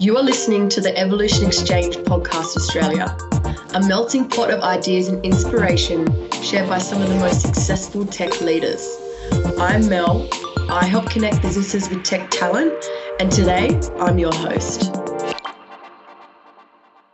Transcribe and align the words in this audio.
You 0.00 0.16
are 0.16 0.22
listening 0.22 0.70
to 0.70 0.80
the 0.80 0.96
Evolution 0.96 1.46
Exchange 1.46 1.94
Podcast 1.98 2.56
Australia, 2.56 3.14
a 3.74 3.86
melting 3.86 4.26
pot 4.26 4.50
of 4.50 4.62
ideas 4.62 5.08
and 5.08 5.22
inspiration 5.22 6.06
shared 6.42 6.70
by 6.70 6.78
some 6.78 7.02
of 7.02 7.10
the 7.10 7.16
most 7.16 7.42
successful 7.42 8.06
tech 8.06 8.40
leaders. 8.40 8.96
I'm 9.58 9.86
Mel. 9.90 10.26
I 10.70 10.86
help 10.86 11.10
connect 11.10 11.42
businesses 11.42 11.90
with 11.90 12.02
tech 12.02 12.30
talent, 12.30 12.82
and 13.20 13.30
today 13.30 13.78
I'm 13.98 14.18
your 14.18 14.32
host. 14.32 14.90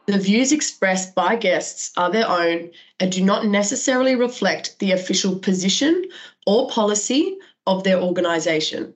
The 0.07 0.19
views 0.19 0.53
expressed 0.53 1.13
by 1.13 1.35
guests 1.35 1.91
are 1.97 2.13
their 2.13 2.29
own 2.29 2.71
and 3.01 3.11
do 3.11 3.21
not 3.21 3.47
necessarily 3.47 4.15
reflect 4.15 4.79
the 4.79 4.93
official 4.93 5.41
position 5.41 6.05
or 6.47 6.71
policy 6.71 7.37
of 7.67 7.83
their 7.83 8.01
organisation. 8.01 8.95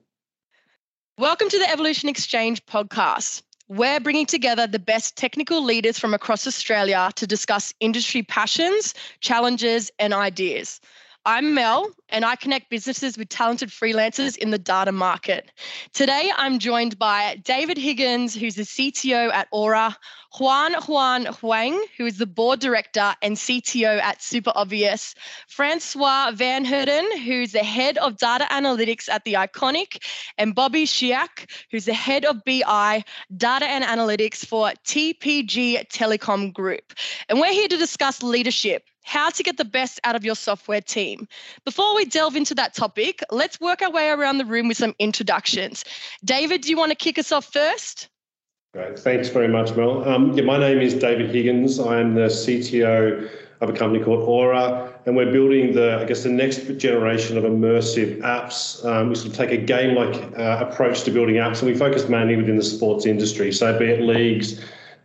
Welcome 1.17 1.49
to 1.49 1.59
the 1.59 1.69
Evolution 1.69 2.07
Exchange 2.07 2.65
podcast. 2.65 3.41
We're 3.71 4.01
bringing 4.01 4.25
together 4.25 4.67
the 4.67 4.79
best 4.79 5.15
technical 5.15 5.63
leaders 5.63 5.97
from 5.97 6.13
across 6.13 6.45
Australia 6.45 7.09
to 7.15 7.25
discuss 7.25 7.73
industry 7.79 8.21
passions, 8.21 8.93
challenges, 9.21 9.89
and 9.97 10.13
ideas. 10.13 10.81
I'm 11.23 11.53
Mel, 11.53 11.87
and 12.09 12.25
I 12.25 12.35
connect 12.35 12.71
businesses 12.71 13.15
with 13.15 13.29
talented 13.29 13.69
freelancers 13.69 14.35
in 14.37 14.49
the 14.49 14.57
data 14.57 14.91
market. 14.91 15.51
Today, 15.93 16.31
I'm 16.35 16.57
joined 16.57 16.97
by 16.97 17.39
David 17.43 17.77
Higgins, 17.77 18.33
who's 18.33 18.55
the 18.55 18.63
CTO 18.63 19.31
at 19.31 19.47
Aura, 19.51 19.95
Huanhuan 20.33 21.27
Huang, 21.35 21.85
who 21.95 22.07
is 22.07 22.17
the 22.17 22.25
board 22.25 22.59
director 22.59 23.13
and 23.21 23.35
CTO 23.35 24.01
at 24.01 24.23
Super 24.23 24.51
Obvious, 24.55 25.13
Francois 25.47 26.31
Van 26.33 26.65
Heerden, 26.65 27.19
who's 27.19 27.51
the 27.51 27.59
head 27.59 27.99
of 27.99 28.17
data 28.17 28.47
analytics 28.49 29.07
at 29.07 29.23
The 29.23 29.33
Iconic, 29.33 30.03
and 30.39 30.55
Bobby 30.55 30.85
Shaik, 30.87 31.51
who's 31.69 31.85
the 31.85 31.93
head 31.93 32.25
of 32.25 32.43
BI, 32.45 33.03
data 33.37 33.65
and 33.65 33.83
analytics 33.83 34.43
for 34.43 34.71
TPG 34.87 35.87
Telecom 35.87 36.51
Group. 36.51 36.93
And 37.29 37.39
we're 37.39 37.53
here 37.53 37.67
to 37.67 37.77
discuss 37.77 38.23
leadership 38.23 38.85
how 39.03 39.29
to 39.29 39.43
get 39.43 39.57
the 39.57 39.65
best 39.65 39.99
out 40.03 40.15
of 40.15 40.23
your 40.23 40.35
software 40.35 40.81
team. 40.81 41.27
Before 41.65 41.95
we 41.95 42.05
delve 42.05 42.35
into 42.35 42.55
that 42.55 42.73
topic, 42.73 43.23
let's 43.31 43.59
work 43.59 43.81
our 43.81 43.91
way 43.91 44.09
around 44.09 44.37
the 44.37 44.45
room 44.45 44.67
with 44.67 44.77
some 44.77 44.95
introductions. 44.99 45.83
David, 46.23 46.61
do 46.61 46.69
you 46.69 46.77
want 46.77 46.91
to 46.91 46.95
kick 46.95 47.17
us 47.17 47.31
off 47.31 47.51
first? 47.51 48.09
Great. 48.73 48.97
Thanks 48.97 49.27
very 49.27 49.49
much, 49.49 49.75
Mel. 49.75 50.07
Um, 50.07 50.31
yeah, 50.31 50.43
my 50.43 50.57
name 50.57 50.79
is 50.79 50.93
David 50.93 51.29
Higgins. 51.35 51.77
I'm 51.77 52.15
the 52.15 52.27
CTO 52.27 53.29
of 53.59 53.69
a 53.69 53.73
company 53.73 54.03
called 54.03 54.23
Aura, 54.23 54.93
and 55.05 55.15
we're 55.15 55.31
building 55.31 55.73
the, 55.73 55.99
I 55.99 56.05
guess, 56.05 56.23
the 56.23 56.29
next 56.29 56.65
generation 56.77 57.37
of 57.37 57.43
immersive 57.43 58.19
apps. 58.21 58.83
Um, 58.85 59.09
we 59.09 59.15
sort 59.15 59.31
of 59.31 59.35
take 59.35 59.51
a 59.51 59.57
game-like 59.57 60.39
uh, 60.39 60.65
approach 60.65 61.03
to 61.03 61.11
building 61.11 61.35
apps, 61.35 61.61
and 61.61 61.69
we 61.71 61.77
focus 61.77 62.07
mainly 62.07 62.37
within 62.37 62.55
the 62.55 62.63
sports 62.63 63.05
industry. 63.05 63.51
So, 63.51 63.77
be 63.77 63.85
it 63.85 64.01
leagues, 64.01 64.61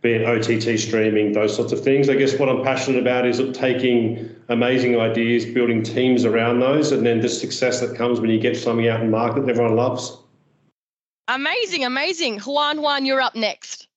be 0.07 0.13
it 0.13 0.25
OTT 0.25 0.79
streaming, 0.79 1.33
those 1.33 1.53
sorts 1.55 1.73
of 1.73 1.81
things. 1.81 2.09
I 2.09 2.15
guess 2.15 2.39
what 2.39 2.47
I'm 2.47 2.63
passionate 2.63 3.01
about 3.01 3.27
is 3.27 3.41
taking 3.57 4.33
amazing 4.47 4.97
ideas, 4.99 5.45
building 5.45 5.83
teams 5.83 6.23
around 6.23 6.59
those, 6.59 6.93
and 6.93 7.05
then 7.05 7.19
the 7.19 7.27
success 7.27 7.81
that 7.81 7.97
comes 7.97 8.21
when 8.21 8.29
you 8.29 8.39
get 8.39 8.55
something 8.55 8.87
out 8.87 9.01
in 9.01 9.11
market 9.11 9.45
that 9.45 9.49
everyone 9.49 9.75
loves. 9.75 10.17
Amazing, 11.27 11.83
amazing. 11.83 12.39
Juan, 12.39 12.81
Juan, 12.81 13.05
you're 13.05 13.21
up 13.21 13.35
next. 13.35 13.87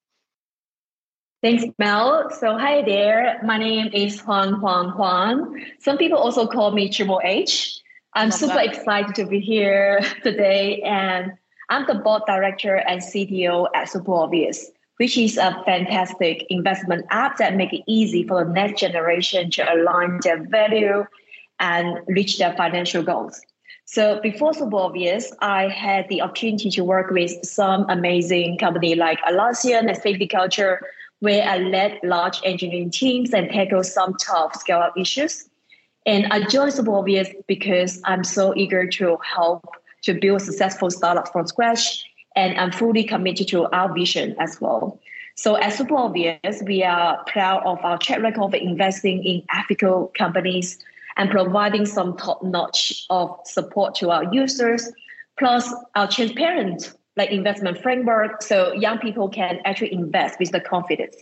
Thanks, 1.42 1.64
Mel. 1.78 2.28
So, 2.40 2.58
hi 2.58 2.82
there. 2.82 3.40
My 3.44 3.56
name 3.56 3.90
is 3.94 4.20
Huanhuan 4.20 4.92
Huang. 4.94 5.64
Some 5.78 5.96
people 5.96 6.18
also 6.18 6.46
call 6.46 6.72
me 6.72 6.88
Triple 6.88 7.20
H. 7.22 7.80
I'm 8.14 8.32
super 8.32 8.54
that. 8.54 8.66
excited 8.66 9.14
to 9.14 9.26
be 9.26 9.38
here 9.38 10.00
today, 10.24 10.82
and 10.82 11.32
I'm 11.68 11.86
the 11.86 11.94
board 11.94 12.22
director 12.26 12.74
and 12.74 13.00
CTO 13.00 13.68
at 13.76 13.88
Super 13.88 14.14
Obvious 14.14 14.72
which 15.00 15.16
is 15.16 15.38
a 15.38 15.62
fantastic 15.64 16.44
investment 16.50 17.06
app 17.08 17.38
that 17.38 17.56
make 17.56 17.72
it 17.72 17.82
easy 17.86 18.22
for 18.28 18.44
the 18.44 18.52
next 18.52 18.78
generation 18.78 19.50
to 19.50 19.62
align 19.72 20.20
their 20.22 20.46
value 20.48 21.06
and 21.58 22.00
reach 22.06 22.36
their 22.36 22.54
financial 22.54 23.02
goals. 23.02 23.40
So 23.86 24.20
before 24.20 24.52
Super 24.52 24.76
Obvious, 24.76 25.32
I 25.40 25.68
had 25.68 26.06
the 26.10 26.20
opportunity 26.20 26.68
to 26.72 26.84
work 26.84 27.10
with 27.10 27.32
some 27.46 27.88
amazing 27.88 28.58
company 28.58 28.94
like 28.94 29.18
Atlassian 29.22 29.88
and 29.88 29.96
Safety 29.96 30.26
Culture, 30.26 30.86
where 31.20 31.48
I 31.48 31.56
led 31.56 31.98
large 32.02 32.38
engineering 32.44 32.90
teams 32.90 33.32
and 33.32 33.48
tackled 33.48 33.86
some 33.86 34.14
tough 34.20 34.54
scale-up 34.54 34.92
issues. 34.98 35.48
And 36.04 36.26
I 36.26 36.42
joined 36.42 36.74
Super 36.74 36.92
Obvious 36.92 37.30
because 37.48 38.02
I'm 38.04 38.22
so 38.22 38.54
eager 38.54 38.86
to 38.86 39.16
help 39.24 39.64
to 40.02 40.12
build 40.12 40.42
successful 40.42 40.90
startups 40.90 41.30
from 41.30 41.46
scratch 41.46 42.04
and 42.36 42.58
I'm 42.58 42.72
fully 42.72 43.04
committed 43.04 43.48
to 43.48 43.66
our 43.74 43.92
vision 43.92 44.36
as 44.38 44.60
well. 44.60 44.98
So 45.36 45.54
as 45.54 45.76
Super 45.76 45.96
Obvious, 45.96 46.62
we 46.64 46.82
are 46.84 47.24
proud 47.24 47.62
of 47.64 47.78
our 47.84 47.98
track 47.98 48.20
record 48.20 48.42
of 48.42 48.54
investing 48.54 49.24
in 49.24 49.42
ethical 49.54 50.12
companies 50.16 50.78
and 51.16 51.30
providing 51.30 51.86
some 51.86 52.16
top-notch 52.16 53.06
of 53.10 53.36
support 53.44 53.94
to 53.96 54.10
our 54.10 54.32
users, 54.32 54.90
plus 55.38 55.72
our 55.94 56.06
transparent 56.06 56.92
like 57.16 57.30
investment 57.30 57.82
framework 57.82 58.42
so 58.42 58.72
young 58.74 58.98
people 58.98 59.28
can 59.28 59.60
actually 59.64 59.92
invest 59.92 60.38
with 60.38 60.52
the 60.52 60.60
confidence. 60.60 61.16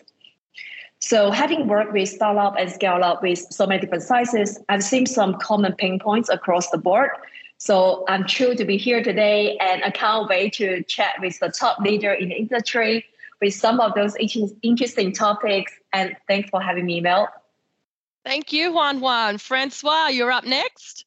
So 1.01 1.31
having 1.31 1.69
worked 1.69 1.93
with 1.93 2.09
startup 2.09 2.57
and 2.59 2.71
scale 2.71 3.05
up 3.05 3.23
with 3.23 3.39
so 3.39 3.67
many 3.67 3.81
different 3.81 4.03
sizes, 4.03 4.59
I've 4.69 4.83
seen 4.83 5.07
some 5.07 5.35
common 5.39 5.75
pain 5.75 5.99
points 5.99 6.29
across 6.29 6.71
the 6.71 6.79
board 6.79 7.11
so 7.59 8.05
I'm 8.09 8.27
thrilled 8.27 8.57
to 8.59 8.65
be 8.65 8.77
here 8.77 9.03
today, 9.03 9.59
and 9.59 9.83
I 9.85 9.91
can't 9.91 10.29
wait 10.29 10.55
to 10.55 10.83
chat 10.85 11.15
with 11.21 11.39
the 11.41 11.49
top 11.49 11.81
leader 11.81 12.13
in 12.13 12.29
the 12.29 12.37
industry 12.37 13.05
with 13.41 13.55
some 13.55 13.81
of 13.81 13.95
those 13.95 14.17
interesting 14.63 15.13
topics. 15.13 15.73
And 15.93 16.17
thanks 16.29 16.51
for 16.51 16.61
having 16.61 16.87
me, 16.87 17.01
Mel. 17.01 17.29
Thank 18.25 18.53
you, 18.53 18.73
Huanhuan. 18.73 19.41
Francois, 19.41 20.09
you're 20.09 20.31
up 20.31 20.45
next. 20.45 21.05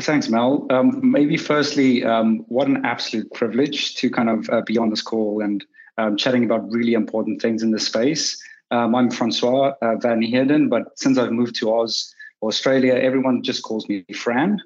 Thanks, 0.00 0.28
Mel. 0.28 0.66
Um, 0.70 1.00
maybe 1.02 1.36
firstly, 1.36 2.04
um, 2.04 2.44
what 2.48 2.68
an 2.68 2.84
absolute 2.84 3.32
privilege 3.34 3.96
to 3.96 4.10
kind 4.10 4.30
of 4.30 4.48
uh, 4.50 4.62
be 4.62 4.78
on 4.78 4.90
this 4.90 5.02
call 5.02 5.42
and 5.42 5.64
um, 5.98 6.16
chatting 6.16 6.44
about 6.44 6.70
really 6.70 6.94
important 6.94 7.42
things 7.42 7.62
in 7.62 7.70
this 7.70 7.86
space. 7.86 8.40
Um, 8.70 8.94
I'm 8.94 9.10
Francois 9.10 9.74
uh, 9.82 9.96
Van 9.96 10.22
Heerden, 10.22 10.68
but 10.68 10.98
since 10.98 11.18
I've 11.18 11.32
moved 11.32 11.56
to 11.56 11.72
Oz 11.72 12.13
Australia, 12.48 12.94
everyone 12.94 13.42
just 13.42 13.62
calls 13.62 13.88
me 13.88 14.04
Fran 14.14 14.60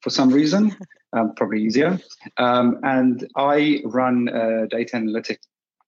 for 0.00 0.10
some 0.10 0.30
reason, 0.30 0.76
um, 1.12 1.34
probably 1.34 1.62
easier. 1.62 1.98
Um, 2.36 2.78
and 2.82 3.26
I 3.36 3.82
run 3.84 4.28
uh, 4.28 4.66
data 4.70 4.96
analytics 4.96 5.38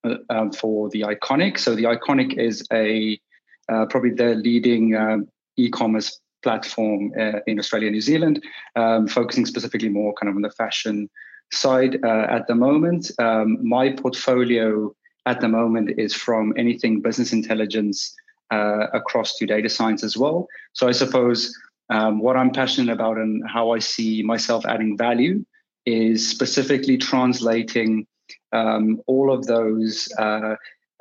uh, 0.05 0.17
um, 0.29 0.53
for 0.53 0.89
the 0.91 1.03
Iconic. 1.03 1.59
So 1.59 1.75
the 1.75 1.85
Iconic 1.85 2.39
is 2.39 2.67
a 2.73 3.21
uh, 3.69 3.87
probably 3.87 4.11
the 4.11 4.35
leading 4.35 4.97
um, 4.97 5.29
e-commerce 5.57 6.19
platform 6.43 7.13
uh, 7.19 7.41
in 7.47 7.59
Australia 7.59 7.89
and 7.89 7.95
New 7.95 8.01
Zealand, 8.01 8.43
um, 8.77 9.07
focusing 9.07 9.47
specifically 9.47 9.89
more 9.89 10.13
kind 10.15 10.29
of 10.29 10.37
on 10.37 10.43
the 10.43 10.51
fashion 10.51 11.09
side 11.53 11.99
uh, 12.05 12.27
at 12.29 12.47
the 12.49 12.55
moment. 12.55 13.11
Um, 13.19 13.59
my 13.67 13.93
portfolio 13.93 14.95
at 15.27 15.41
the 15.41 15.49
moment 15.49 15.99
is 15.99 16.15
from 16.15 16.55
anything 16.57 17.01
business 17.01 17.33
intelligence 17.33 18.15
uh, 18.51 18.87
across 18.93 19.37
to 19.37 19.47
data 19.47 19.69
science 19.69 20.03
as 20.03 20.17
well. 20.17 20.47
So 20.73 20.89
I 20.89 20.93
suppose 20.93 21.57
um, 21.91 22.21
what 22.21 22.37
I'm 22.37 22.51
passionate 22.51 22.93
about 22.93 23.17
and 23.19 23.43
how 23.49 23.71
I 23.73 23.79
see 23.79 24.23
myself 24.23 24.65
adding 24.67 24.97
value 24.97 25.45
is 25.87 26.29
specifically 26.29 26.99
translating 26.99 28.07
um, 28.53 29.01
all 29.07 29.33
of 29.33 29.47
those 29.47 30.09
uh, 30.19 30.55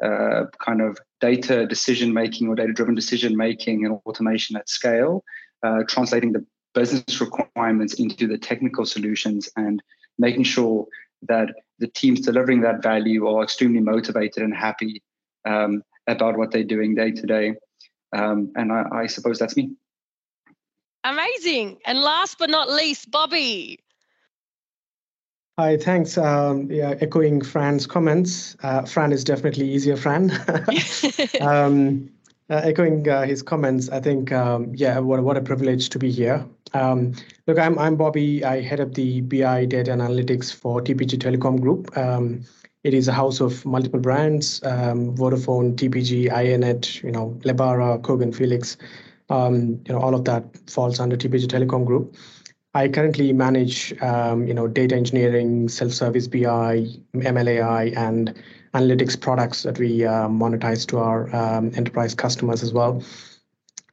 uh, 0.03 0.45
kind 0.63 0.81
of 0.81 0.97
data 1.21 1.65
decision 1.65 2.13
making 2.13 2.47
or 2.47 2.55
data 2.55 2.73
driven 2.73 2.95
decision 2.95 3.35
making 3.35 3.85
and 3.85 3.99
automation 4.05 4.55
at 4.55 4.69
scale, 4.69 5.23
uh, 5.63 5.83
translating 5.87 6.31
the 6.31 6.45
business 6.73 7.19
requirements 7.19 7.95
into 7.95 8.27
the 8.27 8.37
technical 8.37 8.85
solutions 8.85 9.49
and 9.57 9.83
making 10.17 10.43
sure 10.43 10.87
that 11.23 11.49
the 11.79 11.87
teams 11.87 12.21
delivering 12.21 12.61
that 12.61 12.81
value 12.81 13.27
are 13.27 13.43
extremely 13.43 13.81
motivated 13.81 14.43
and 14.43 14.55
happy 14.55 15.03
um, 15.45 15.83
about 16.09 16.37
what 16.37 16.51
they're 16.51 16.63
doing 16.63 16.95
day 16.95 17.11
to 17.11 17.25
day. 17.25 17.55
Um, 18.15 18.51
and 18.55 18.71
I, 18.71 18.83
I 18.93 19.07
suppose 19.07 19.39
that's 19.39 19.55
me. 19.55 19.71
Amazing. 21.03 21.77
And 21.85 22.01
last 22.01 22.37
but 22.39 22.49
not 22.49 22.69
least, 22.69 23.09
Bobby. 23.11 23.79
Hi, 25.57 25.77
thanks. 25.77 26.17
Um, 26.17 26.71
yeah, 26.71 26.95
echoing 27.01 27.41
Fran's 27.41 27.85
comments. 27.85 28.55
Uh, 28.63 28.83
Fran 28.83 29.11
is 29.11 29.23
definitely 29.23 29.69
easier, 29.69 29.97
Fran. 29.97 30.31
um, 31.41 32.09
uh, 32.49 32.61
echoing 32.63 33.07
uh, 33.07 33.23
his 33.23 33.43
comments, 33.43 33.89
I 33.89 33.99
think, 33.99 34.31
um, 34.31 34.71
yeah, 34.73 34.97
what, 34.99 35.21
what 35.23 35.37
a 35.37 35.41
privilege 35.41 35.89
to 35.89 35.99
be 35.99 36.11
here. 36.11 36.45
Um, 36.73 37.13
look, 37.45 37.59
I'm, 37.59 37.77
I'm 37.77 37.95
Bobby. 37.95 38.43
I 38.43 38.61
head 38.61 38.79
up 38.79 38.93
the 38.93 39.21
BI 39.21 39.65
data 39.65 39.91
analytics 39.91 40.53
for 40.53 40.81
TPG 40.81 41.19
Telecom 41.19 41.59
Group. 41.59 41.95
It 42.83 42.93
is 42.93 43.07
a 43.07 43.13
house 43.13 43.41
of 43.41 43.65
multiple 43.65 43.99
brands, 43.99 44.61
um, 44.63 45.15
Vodafone, 45.15 45.75
TPG, 45.75 46.29
iiNet, 46.31 47.03
you 47.03 47.11
know, 47.11 47.37
Lebara, 47.41 48.01
Kogan, 48.01 48.33
Felix, 48.33 48.77
um, 49.29 49.81
you 49.85 49.93
know, 49.93 49.99
all 49.99 50.15
of 50.15 50.23
that 50.25 50.45
falls 50.69 50.99
under 50.99 51.17
TPG 51.17 51.47
Telecom 51.47 51.85
Group. 51.85 52.15
I 52.73 52.87
currently 52.87 53.33
manage, 53.33 53.99
um, 54.01 54.47
you 54.47 54.53
know, 54.53 54.67
data 54.67 54.95
engineering, 54.95 55.67
self-service 55.67 56.27
BI, 56.27 56.87
MLAI, 57.15 57.97
and 57.97 58.33
analytics 58.73 59.19
products 59.19 59.63
that 59.63 59.79
we 59.79 60.05
uh, 60.05 60.27
monetize 60.27 60.87
to 60.87 60.99
our 60.99 61.35
um, 61.35 61.71
enterprise 61.75 62.13
customers 62.13 62.63
as 62.63 62.71
well. 62.71 63.03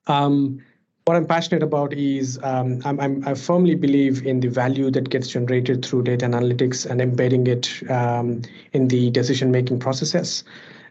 Um, 0.06 0.62
what 1.06 1.14
I'm 1.14 1.24
passionate 1.26 1.62
about 1.62 1.92
is 1.92 2.36
um, 2.42 2.82
I'm, 2.84 2.98
I'm, 2.98 3.28
i 3.28 3.34
firmly 3.34 3.76
believe 3.76 4.26
in 4.26 4.40
the 4.40 4.48
value 4.48 4.90
that 4.90 5.08
gets 5.08 5.28
generated 5.28 5.84
through 5.84 6.02
data 6.02 6.26
analytics 6.26 6.84
and 6.84 7.00
embedding 7.00 7.46
it 7.46 7.80
um, 7.88 8.42
in 8.72 8.88
the 8.88 9.10
decision-making 9.12 9.78
processes. 9.78 10.42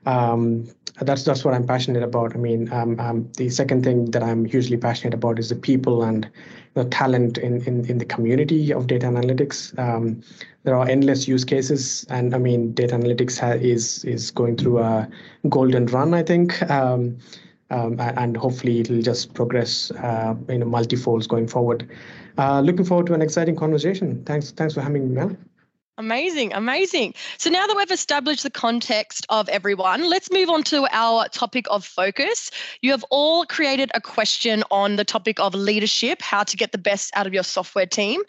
Um, 0.06 0.70
that's 1.02 1.26
that's 1.26 1.44
what 1.44 1.54
I'm 1.54 1.68
passionate 1.68 2.04
about. 2.04 2.34
I 2.34 2.38
mean, 2.38 2.72
um, 2.72 2.98
um, 2.98 3.30
the 3.36 3.50
second 3.50 3.84
thing 3.84 4.12
that 4.12 4.24
I'm 4.24 4.46
hugely 4.46 4.78
passionate 4.78 5.14
about 5.14 5.38
is 5.38 5.50
the 5.50 5.56
people 5.58 6.04
and 6.04 6.30
the 6.76 6.86
talent 6.86 7.38
in, 7.38 7.62
in, 7.64 7.84
in 7.90 7.98
the 7.98 8.06
community 8.06 8.72
of 8.72 8.88
data 8.88 9.08
analytics. 9.08 9.78
Um, 9.78 10.22
there 10.64 10.78
are 10.78 10.88
endless 10.88 11.28
use 11.28 11.44
cases, 11.44 12.06
and 12.10 12.34
I 12.34 12.38
mean, 12.38 12.72
data 12.72 12.96
analytics 12.96 13.38
ha- 13.38 13.60
is 13.60 14.06
is 14.06 14.32
going 14.32 14.56
through 14.56 14.80
a 14.80 15.10
golden 15.50 15.88
run. 15.88 16.14
I 16.14 16.24
think. 16.24 16.62
Um, 17.72 18.00
and 18.00 18.38
hopefully 18.38 18.82
it'll 18.82 19.02
just 19.02 19.34
progress 19.34 19.90
uh, 19.92 20.36
in 20.50 20.62
a 20.62 20.66
multifolds 20.66 21.28
going 21.28 21.48
forward. 21.48 21.90
Uh, 22.38 22.62
looking 22.62 22.86
forward 22.86 23.08
to 23.08 23.14
an 23.14 23.22
exciting 23.22 23.56
conversation. 23.56 24.24
Thanks, 24.26 24.52
thanks 24.52 24.74
for 24.74 24.82
having 24.82 25.10
me, 25.10 25.16
Mel. 25.16 25.36
Amazing, 25.98 26.52
amazing. 26.52 27.14
So 27.38 27.50
now 27.50 27.66
that 27.66 27.78
we've 27.78 27.90
established 27.90 28.44
the 28.44 28.50
context 28.50 29.26
of 29.30 29.48
everyone, 29.48 30.10
let's 30.10 30.30
move 30.30 30.50
on 30.50 30.62
to 30.64 30.86
our 30.92 31.30
topic 31.30 31.68
of 31.70 31.86
focus. 31.86 32.52
You 32.82 32.92
have 32.92 33.06
all 33.12 33.46
created 33.46 33.92
a 33.94 34.02
question 34.02 34.66
on 34.72 34.98
the 34.98 35.06
topic 35.06 35.40
of 35.40 35.56
leadership, 35.56 36.22
how 36.22 36.44
to 36.44 36.58
get 36.58 36.74
the 36.74 36.78
best 36.78 37.16
out 37.16 37.26
of 37.28 37.34
your 37.34 37.44
software 37.44 37.86
team. 37.86 38.22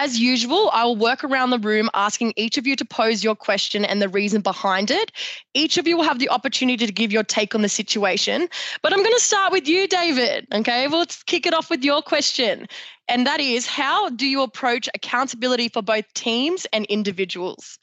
As 0.00 0.20
usual, 0.20 0.70
I 0.72 0.84
will 0.84 0.94
work 0.94 1.24
around 1.24 1.50
the 1.50 1.58
room 1.58 1.90
asking 1.92 2.32
each 2.36 2.56
of 2.56 2.68
you 2.68 2.76
to 2.76 2.84
pose 2.84 3.24
your 3.24 3.34
question 3.34 3.84
and 3.84 4.00
the 4.00 4.08
reason 4.08 4.42
behind 4.42 4.92
it. 4.92 5.10
Each 5.54 5.76
of 5.76 5.88
you 5.88 5.96
will 5.96 6.04
have 6.04 6.20
the 6.20 6.28
opportunity 6.28 6.86
to 6.86 6.92
give 6.92 7.10
your 7.10 7.24
take 7.24 7.52
on 7.52 7.62
the 7.62 7.68
situation. 7.68 8.48
But 8.80 8.92
I'm 8.92 9.00
going 9.00 9.12
to 9.12 9.20
start 9.20 9.50
with 9.50 9.66
you, 9.66 9.88
David. 9.88 10.46
Okay, 10.54 10.86
well, 10.86 11.00
let's 11.00 11.24
kick 11.24 11.46
it 11.46 11.52
off 11.52 11.68
with 11.68 11.82
your 11.82 12.00
question 12.00 12.68
and 13.08 13.26
that 13.26 13.40
is 13.40 13.66
how 13.66 14.10
do 14.10 14.24
you 14.24 14.42
approach 14.42 14.88
accountability 14.94 15.68
for 15.68 15.82
both 15.82 16.04
teams 16.14 16.64
and 16.72 16.84
individuals? 16.86 17.78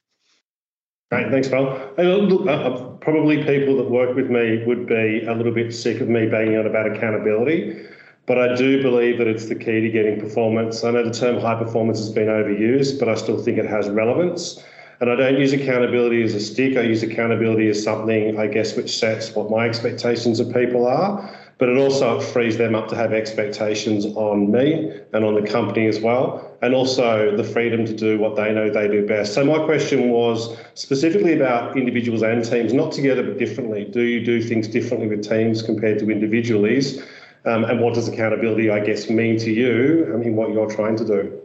Great, 1.11 1.29
thanks, 1.31 1.49
Mel. 1.49 1.91
Look, 1.97 2.47
uh, 2.47 2.51
uh, 2.51 2.89
probably 2.97 3.43
people 3.43 3.77
that 3.77 3.89
work 3.89 4.15
with 4.15 4.29
me 4.29 4.63
would 4.65 4.87
be 4.87 5.23
a 5.27 5.33
little 5.33 5.53
bit 5.53 5.73
sick 5.73 5.99
of 5.99 6.07
me 6.07 6.27
banging 6.27 6.57
on 6.57 6.65
about 6.65 6.95
accountability, 6.95 7.85
but 8.25 8.39
I 8.39 8.55
do 8.55 8.81
believe 8.81 9.17
that 9.19 9.27
it's 9.27 9.45
the 9.45 9.55
key 9.55 9.81
to 9.81 9.89
getting 9.89 10.19
performance. 10.19 10.83
I 10.83 10.91
know 10.91 11.03
the 11.03 11.11
term 11.11 11.39
high 11.39 11.55
performance 11.55 11.99
has 11.99 12.09
been 12.09 12.27
overused, 12.27 12.99
but 12.99 13.09
I 13.09 13.15
still 13.15 13.37
think 13.37 13.57
it 13.57 13.65
has 13.65 13.89
relevance. 13.89 14.63
And 14.99 15.11
I 15.11 15.15
don't 15.15 15.37
use 15.37 15.53
accountability 15.53 16.23
as 16.23 16.33
a 16.33 16.39
stick. 16.39 16.77
I 16.77 16.81
use 16.81 17.03
accountability 17.03 17.67
as 17.69 17.83
something, 17.83 18.39
I 18.39 18.47
guess, 18.47 18.75
which 18.75 18.97
sets 18.97 19.35
what 19.35 19.49
my 19.49 19.67
expectations 19.67 20.39
of 20.39 20.53
people 20.53 20.87
are 20.87 21.29
but 21.57 21.69
it 21.69 21.77
also 21.77 22.19
frees 22.19 22.57
them 22.57 22.75
up 22.75 22.89
to 22.89 22.95
have 22.95 23.13
expectations 23.13 24.05
on 24.05 24.51
me 24.51 24.91
and 25.13 25.23
on 25.23 25.35
the 25.35 25.49
company 25.49 25.87
as 25.87 25.99
well, 26.01 26.57
and 26.61 26.73
also 26.73 27.35
the 27.37 27.43
freedom 27.43 27.85
to 27.85 27.93
do 27.93 28.19
what 28.19 28.35
they 28.35 28.51
know 28.53 28.69
they 28.69 28.87
do 28.87 29.05
best. 29.05 29.33
So 29.33 29.45
my 29.45 29.63
question 29.65 30.09
was 30.09 30.57
specifically 30.73 31.33
about 31.33 31.77
individuals 31.77 32.23
and 32.23 32.43
teams, 32.43 32.73
not 32.73 32.91
together 32.91 33.23
but 33.23 33.37
differently. 33.37 33.85
Do 33.85 34.01
you 34.01 34.23
do 34.25 34.41
things 34.41 34.67
differently 34.67 35.07
with 35.07 35.27
teams 35.27 35.61
compared 35.61 35.99
to 35.99 36.09
individuals? 36.09 37.01
Um, 37.45 37.63
and 37.63 37.79
what 37.79 37.93
does 37.93 38.07
accountability, 38.07 38.71
I 38.71 38.79
guess, 38.79 39.09
mean 39.09 39.37
to 39.39 39.51
you 39.51 40.11
I 40.13 40.17
mean, 40.17 40.35
what 40.35 40.51
you're 40.51 40.69
trying 40.69 40.95
to 40.97 41.05
do? 41.05 41.41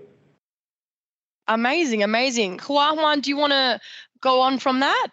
Amazing, 1.46 2.02
amazing. 2.02 2.58
Hua 2.58 2.94
Huan, 2.94 3.20
do 3.20 3.28
you 3.28 3.36
want 3.36 3.52
to 3.52 3.80
go 4.20 4.40
on 4.40 4.58
from 4.58 4.80
that? 4.80 5.08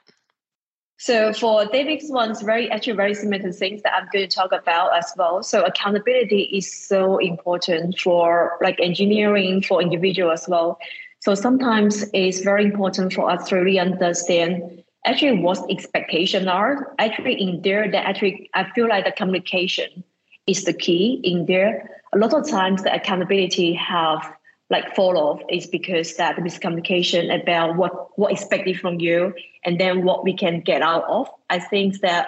So 1.00 1.32
for 1.32 1.66
David's 1.66 2.10
one's 2.10 2.42
very 2.42 2.72
actually 2.72 2.94
very 2.94 3.14
similar 3.14 3.42
to 3.44 3.52
things 3.52 3.84
that 3.84 3.94
I'm 3.94 4.08
going 4.12 4.28
to 4.28 4.36
talk 4.36 4.52
about 4.52 4.98
as 4.98 5.14
well. 5.16 5.44
So 5.44 5.64
accountability 5.64 6.44
is 6.52 6.72
so 6.72 7.18
important 7.20 8.00
for 8.00 8.58
like 8.62 8.80
engineering 8.80 9.62
for 9.62 9.82
individual 9.82 10.32
as 10.32 10.48
well. 10.48 10.80
So 11.20 11.36
sometimes 11.36 12.06
it's 12.14 12.40
very 12.40 12.66
important 12.66 13.14
for 13.14 13.30
us 13.30 13.48
to 13.50 13.58
really 13.58 13.80
understand 13.80 14.84
actually 15.06 15.40
what 15.40 15.60
expectations 15.70 16.48
are. 16.48 16.96
Actually 16.98 17.42
in 17.42 17.62
there 17.62 17.92
that 17.92 18.06
actually 18.06 18.50
I 18.56 18.70
feel 18.72 18.88
like 18.88 19.06
the 19.06 19.12
communication 19.12 20.04
is 20.48 20.64
the 20.64 20.74
key 20.74 21.20
in 21.24 21.46
there. 21.46 22.02
A 22.14 22.18
lot 22.18 22.34
of 22.34 22.50
times 22.50 22.84
the 22.84 22.94
accountability 22.94 23.74
have 23.74 24.34
like 24.70 24.96
fall 24.96 25.18
off 25.18 25.42
is 25.50 25.68
because 25.68 26.16
that 26.16 26.36
the 26.36 26.42
miscommunication 26.42 27.34
about 27.42 27.78
what 27.78 28.18
what 28.18 28.32
expected 28.32 28.80
from 28.80 29.00
you 29.00 29.34
and 29.64 29.80
then 29.80 30.04
what 30.04 30.24
we 30.24 30.34
can 30.34 30.62
get 30.62 30.82
out 30.82 31.04
of. 31.08 31.30
I 31.50 31.60
think 31.60 32.00
that 32.02 32.28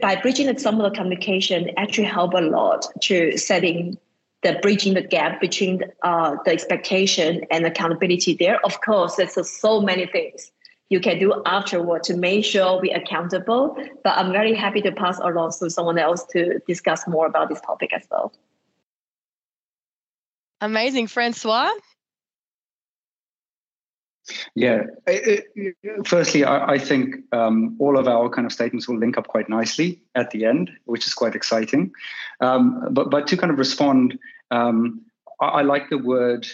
by 0.00 0.16
bridging 0.16 0.56
some 0.58 0.80
of 0.80 0.90
the 0.90 0.96
communication 0.96 1.70
actually 1.76 2.04
help 2.04 2.34
a 2.34 2.40
lot 2.40 2.86
to 3.02 3.36
setting 3.36 3.98
the 4.42 4.58
bridging 4.62 4.94
the 4.94 5.02
gap 5.02 5.40
between 5.40 5.82
uh, 6.02 6.36
the 6.44 6.52
expectation 6.52 7.42
and 7.50 7.64
accountability 7.64 8.34
there. 8.34 8.64
Of 8.64 8.80
course, 8.80 9.16
there's 9.16 9.34
so 9.50 9.80
many 9.80 10.06
things 10.06 10.51
you 10.92 11.00
can 11.00 11.18
do 11.18 11.42
afterward 11.46 12.02
to 12.02 12.14
make 12.14 12.44
sure 12.44 12.78
we're 12.78 12.94
accountable. 12.94 13.74
But 14.04 14.18
I'm 14.18 14.30
very 14.30 14.54
happy 14.54 14.82
to 14.82 14.92
pass 14.92 15.18
along 15.18 15.52
to 15.58 15.70
someone 15.70 15.98
else 15.98 16.22
to 16.26 16.58
discuss 16.68 17.08
more 17.08 17.26
about 17.26 17.48
this 17.48 17.62
topic 17.62 17.94
as 17.94 18.06
well. 18.10 18.30
Amazing. 20.60 21.06
Francois? 21.06 21.70
Yeah. 24.54 24.82
It, 25.06 25.46
it, 25.56 26.06
firstly, 26.06 26.44
I, 26.44 26.74
I 26.74 26.78
think 26.78 27.16
um, 27.32 27.74
all 27.78 27.98
of 27.98 28.06
our 28.06 28.28
kind 28.28 28.46
of 28.46 28.52
statements 28.52 28.86
will 28.86 28.98
link 28.98 29.16
up 29.16 29.28
quite 29.28 29.48
nicely 29.48 30.02
at 30.14 30.30
the 30.30 30.44
end, 30.44 30.70
which 30.84 31.06
is 31.06 31.14
quite 31.14 31.34
exciting. 31.34 31.90
Um, 32.42 32.88
but 32.90 33.10
but 33.10 33.26
to 33.28 33.36
kind 33.38 33.50
of 33.50 33.58
respond, 33.58 34.18
um, 34.50 35.00
I, 35.40 35.46
I, 35.46 35.62
like 35.62 35.88
the 35.88 35.98
word 35.98 36.46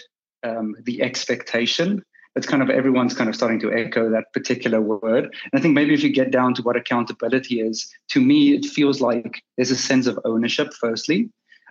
um, 0.43 0.75
the 0.83 1.01
expectation. 1.01 2.03
It's 2.35 2.47
kind 2.47 2.61
of 2.61 2.69
everyone's 2.69 3.13
kind 3.13 3.29
of 3.29 3.35
starting 3.35 3.59
to 3.61 3.73
echo 3.73 4.09
that 4.09 4.31
particular 4.33 4.81
word. 4.81 5.25
And 5.25 5.51
I 5.53 5.59
think 5.59 5.73
maybe 5.73 5.93
if 5.93 6.03
you 6.03 6.11
get 6.11 6.31
down 6.31 6.53
to 6.55 6.61
what 6.61 6.75
accountability 6.75 7.59
is, 7.59 7.91
to 8.09 8.21
me, 8.21 8.53
it 8.53 8.65
feels 8.65 9.01
like 9.01 9.43
there's 9.57 9.71
a 9.71 9.75
sense 9.75 10.07
of 10.07 10.19
ownership. 10.25 10.73
Firstly, 10.79 11.29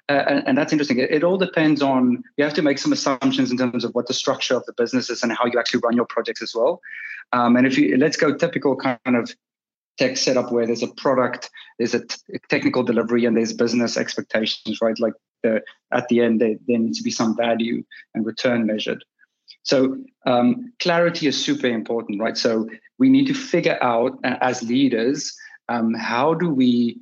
uh, 0.09 0.25
and, 0.27 0.49
and, 0.49 0.59
that's 0.59 0.73
interesting. 0.73 0.99
It, 0.99 1.11
it, 1.11 1.25
all 1.25 1.37
depends 1.37 1.83
on, 1.83 2.23
you 2.37 2.45
have 2.45 2.55
to 2.55 2.63
make 2.63 2.79
some 2.79 2.93
assumptions 2.93 3.51
in 3.51 3.59
terms 3.59 3.85
of 3.85 3.95
what 3.95 4.07
the 4.07 4.15
structure 4.15 4.57
of 4.57 4.65
the 4.65 4.73
business 4.73 5.11
is 5.11 5.23
and 5.23 5.31
how 5.33 5.45
you 5.45 5.59
actually 5.59 5.81
run 5.85 5.95
your 5.95 6.07
projects 6.07 6.41
as 6.41 6.55
well. 6.55 6.81
Um, 7.33 7.57
and 7.57 7.67
if 7.67 7.77
you, 7.77 7.97
let's 7.99 8.17
go 8.17 8.35
typical 8.35 8.75
kind 8.75 8.99
of 9.17 9.35
tech 9.99 10.17
setup 10.17 10.51
where 10.51 10.67
there's 10.67 10.83
a 10.83 10.89
product, 10.89 11.51
there's 11.79 11.93
a 11.93 12.07
t- 12.07 12.17
technical 12.49 12.83
delivery, 12.83 13.27
and 13.27 13.37
there's 13.37 13.53
business 13.53 13.99
expectations, 13.99 14.79
right? 14.81 14.99
Like 14.99 15.13
the, 15.43 15.63
at 15.93 16.09
the 16.09 16.23
end, 16.23 16.41
there, 16.41 16.55
there 16.67 16.79
needs 16.79 16.99
to 16.99 17.05
be 17.05 17.11
some 17.11 17.37
value 17.37 17.85
and 18.15 18.25
return 18.25 18.65
measured. 18.65 19.05
So 19.69 19.99
um, 20.25 20.73
clarity 20.79 21.27
is 21.27 21.45
super 21.45 21.67
important, 21.67 22.19
right? 22.23 22.39
So 22.39 22.67
we 22.99 23.11
need 23.11 23.27
to 23.27 23.35
figure 23.35 23.79
out 23.83 24.19
uh, 24.25 24.37
as 24.41 24.63
leaders, 24.63 25.37
um, 25.69 25.93
how 25.93 26.33
do 26.33 26.49
we 26.49 26.99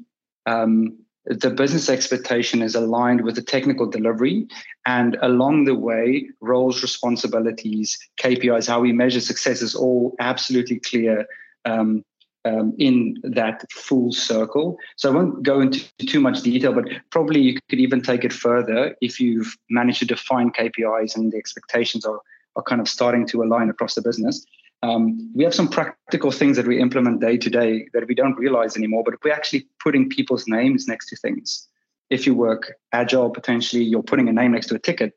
um, 0.46 0.98
the 1.26 1.50
business 1.50 1.88
expectation 1.88 2.62
is 2.62 2.74
aligned 2.74 3.22
with 3.22 3.36
the 3.36 3.42
technical 3.42 3.86
delivery 3.86 4.48
and 4.84 5.16
along 5.22 5.64
the 5.64 5.74
way 5.74 6.28
roles 6.40 6.82
responsibilities 6.82 7.98
kpis 8.20 8.68
how 8.68 8.78
we 8.78 8.92
measure 8.92 9.20
success 9.20 9.60
is 9.60 9.74
all 9.74 10.14
absolutely 10.20 10.78
clear 10.78 11.26
um, 11.64 12.04
um, 12.44 12.72
in 12.78 13.16
that 13.24 13.64
full 13.72 14.12
circle 14.12 14.78
so 14.94 15.10
i 15.10 15.14
won't 15.16 15.42
go 15.42 15.60
into 15.60 15.84
too 16.06 16.20
much 16.20 16.42
detail 16.42 16.72
but 16.72 16.84
probably 17.10 17.40
you 17.40 17.58
could 17.68 17.80
even 17.80 18.00
take 18.00 18.22
it 18.22 18.32
further 18.32 18.94
if 19.00 19.18
you've 19.18 19.56
managed 19.68 19.98
to 19.98 20.06
define 20.06 20.52
kpis 20.52 21.16
and 21.16 21.32
the 21.32 21.36
expectations 21.36 22.04
are, 22.04 22.20
are 22.56 22.62
kind 22.62 22.80
of 22.80 22.88
starting 22.88 23.26
to 23.26 23.42
align 23.42 23.70
across 23.70 23.94
the 23.94 24.02
business 24.02 24.44
um, 24.82 25.32
we 25.34 25.44
have 25.44 25.54
some 25.54 25.68
practical 25.68 26.30
things 26.30 26.56
that 26.56 26.66
we 26.66 26.80
implement 26.80 27.20
day 27.20 27.38
to 27.38 27.50
day 27.50 27.88
that 27.92 28.06
we 28.06 28.14
don't 28.14 28.36
realize 28.36 28.76
anymore, 28.76 29.02
but 29.04 29.14
we're 29.24 29.32
actually 29.32 29.66
putting 29.82 30.08
people's 30.08 30.46
names 30.46 30.86
next 30.86 31.08
to 31.08 31.16
things. 31.16 31.66
If 32.10 32.26
you 32.26 32.34
work 32.34 32.74
agile, 32.92 33.30
potentially 33.30 33.82
you're 33.82 34.02
putting 34.02 34.28
a 34.28 34.32
name 34.32 34.52
next 34.52 34.66
to 34.68 34.76
a 34.76 34.78
ticket. 34.78 35.14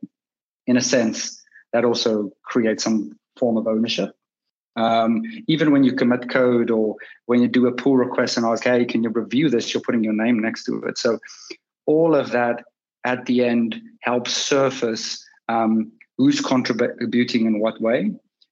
In 0.65 0.77
a 0.77 0.81
sense, 0.81 1.41
that 1.73 1.83
also 1.83 2.31
creates 2.43 2.83
some 2.83 3.17
form 3.37 3.57
of 3.57 3.67
ownership. 3.67 4.15
Um, 4.75 5.23
even 5.47 5.71
when 5.71 5.83
you 5.83 5.93
commit 5.93 6.29
code 6.29 6.71
or 6.71 6.95
when 7.25 7.41
you 7.41 7.47
do 7.47 7.67
a 7.67 7.71
pull 7.71 7.97
request 7.97 8.37
and 8.37 8.45
ask, 8.45 8.63
hey, 8.63 8.85
can 8.85 9.03
you 9.03 9.09
review 9.09 9.49
this? 9.49 9.73
You're 9.73 9.81
putting 9.81 10.03
your 10.03 10.13
name 10.13 10.39
next 10.39 10.63
to 10.65 10.81
it. 10.83 10.97
So 10.97 11.19
all 11.85 12.15
of 12.15 12.31
that 12.31 12.63
at 13.03 13.25
the 13.25 13.43
end 13.43 13.81
helps 14.01 14.31
surface 14.31 15.23
um, 15.47 15.91
who's 16.19 16.41
contributing 16.41 17.45
in 17.45 17.59
what 17.59 17.79
way. 17.79 18.11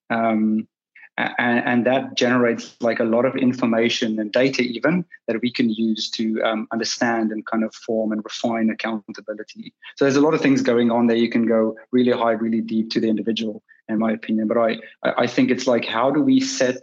Um, 0.10 0.70
and, 1.18 1.66
and, 1.66 1.86
that 1.86 2.16
generates 2.16 2.76
like 2.80 3.00
a 3.00 3.04
lot 3.04 3.26
of 3.26 3.36
information 3.36 4.20
and 4.20 4.32
data 4.32 4.62
even 4.62 5.04
that 5.28 5.42
we 5.42 5.52
can 5.52 5.70
use 5.70 6.10
to 6.12 6.42
um, 6.44 6.68
understand 6.72 7.32
and 7.32 7.46
kind 7.46 7.64
of 7.64 7.74
form 7.74 8.12
and 8.12 8.24
refine 8.24 8.70
accountability. 8.70 9.74
So 9.96 10.06
there's 10.06 10.16
a 10.16 10.22
lot 10.22 10.34
of 10.34 10.42
things 10.42 10.62
going 10.62 10.92
on 10.92 11.08
there. 11.08 11.18
You 11.18 11.30
can 11.30 11.46
go 11.46 11.76
really 11.92 12.12
high 12.12 12.34
really 12.34 12.62
deep 12.62 12.92
to 12.92 13.00
the 13.02 13.10
individual 13.10 13.64
in 13.90 14.00
my 14.00 14.12
opinion. 14.12 14.48
But 14.48 14.60
i 14.60 14.78
i 15.04 15.28
think 15.28 15.50
it's 15.50 15.68
like 15.68 15.86
how 15.86 16.12
do 16.12 16.22
we 16.22 16.40
set 16.40 16.82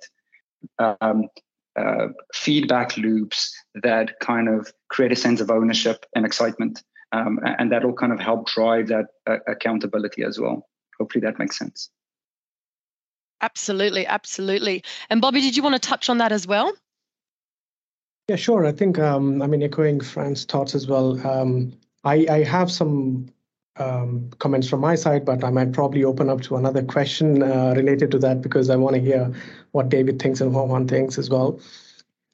um, 0.79 1.29
uh, 1.77 2.09
feedback 2.35 2.97
loops 2.97 3.55
that 3.83 4.19
kind 4.21 4.49
of 4.49 4.71
create 4.89 5.13
a 5.13 5.17
sense 5.17 5.41
of 5.41 5.51
ownership 5.51 6.05
and 6.15 6.27
excitement? 6.27 6.83
Um, 7.13 7.39
and 7.45 7.71
that'll 7.71 7.95
kind 7.95 8.13
of 8.13 8.19
help 8.19 8.49
drive 8.49 8.89
that 8.89 9.07
uh, 9.29 9.37
accountability 9.47 10.25
as 10.25 10.39
well 10.41 10.67
hopefully 10.99 11.21
that 11.21 11.39
makes 11.39 11.59
sense 11.59 11.91
Absolutely, 13.45 14.07
absolutely. 14.07 14.83
And 15.11 15.21
Bobby, 15.21 15.43
did 15.43 15.55
you 15.55 15.63
want 15.63 15.75
to 15.75 15.79
touch 15.79 16.09
on 16.09 16.17
that 16.17 16.33
as 16.33 16.47
well? 16.47 16.73
Yeah, 18.29 18.37
sure. 18.37 18.65
I 18.65 18.73
think, 18.73 18.99
um, 18.99 19.43
I 19.43 19.47
mean, 19.47 19.63
echoing 19.63 20.01
Fran's 20.01 20.47
thoughts 20.47 20.75
as 20.75 20.87
well. 20.87 21.21
Um, 21.27 21.75
I, 22.05 22.27
I 22.31 22.43
have 22.45 22.73
some 22.73 23.29
um, 23.77 24.31
comments 24.39 24.67
from 24.67 24.81
my 24.81 24.95
side, 24.95 25.27
but 25.27 25.45
I 25.45 25.51
might 25.51 25.73
probably 25.73 26.05
open 26.05 26.31
up 26.31 26.41
to 26.43 26.57
another 26.57 26.83
question 26.83 27.43
uh, 27.43 27.75
related 27.77 28.11
to 28.13 28.19
that 28.21 28.41
because 28.41 28.71
I 28.71 28.77
want 28.77 28.97
to 28.97 29.03
hear 29.03 29.31
what 29.73 29.91
David 29.91 30.23
thinks 30.23 30.41
and 30.41 30.55
what 30.55 30.69
one 30.69 30.89
thinks 30.89 31.19
as 31.19 31.29
well. 31.29 31.61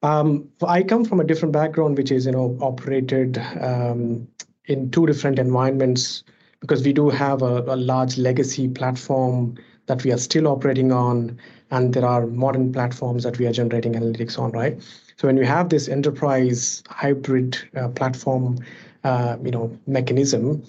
Um, 0.03 0.49
I 0.63 0.85
come 0.85 1.05
from 1.05 1.19
a 1.19 1.25
different 1.25 1.53
background, 1.53 1.97
which 1.99 2.13
is, 2.13 2.25
you 2.27 2.33
know, 2.33 2.57
operated 2.61 3.37
um, 3.61 4.29
in 4.67 4.93
two 4.93 5.07
different 5.07 5.41
environments 5.41 6.23
because 6.61 6.85
we 6.85 6.93
do 6.93 7.09
have 7.11 7.43
a, 7.43 7.63
a 7.63 7.77
large 7.77 8.19
legacy 8.19 8.69
platform 8.69 9.57
that 9.87 10.05
we 10.05 10.13
are 10.13 10.19
still 10.19 10.47
operating 10.47 10.93
on, 10.93 11.39
and 11.71 11.95
there 11.95 12.05
are 12.05 12.27
modern 12.27 12.73
platforms 12.73 13.25
that 13.25 13.39
we 13.39 13.47
are 13.47 13.53
generating 13.53 13.95
analytics 13.95 14.39
on, 14.39 14.53
right? 14.53 14.81
So 15.17 15.27
when 15.27 15.37
you 15.37 15.45
have 15.45 15.69
this 15.69 15.89
enterprise 15.89 16.83
hybrid 16.89 17.59
uh, 17.77 17.89
platform, 17.89 18.59
uh, 19.05 19.37
you 19.43 19.51
know, 19.51 19.77
mechanism, 19.87 20.63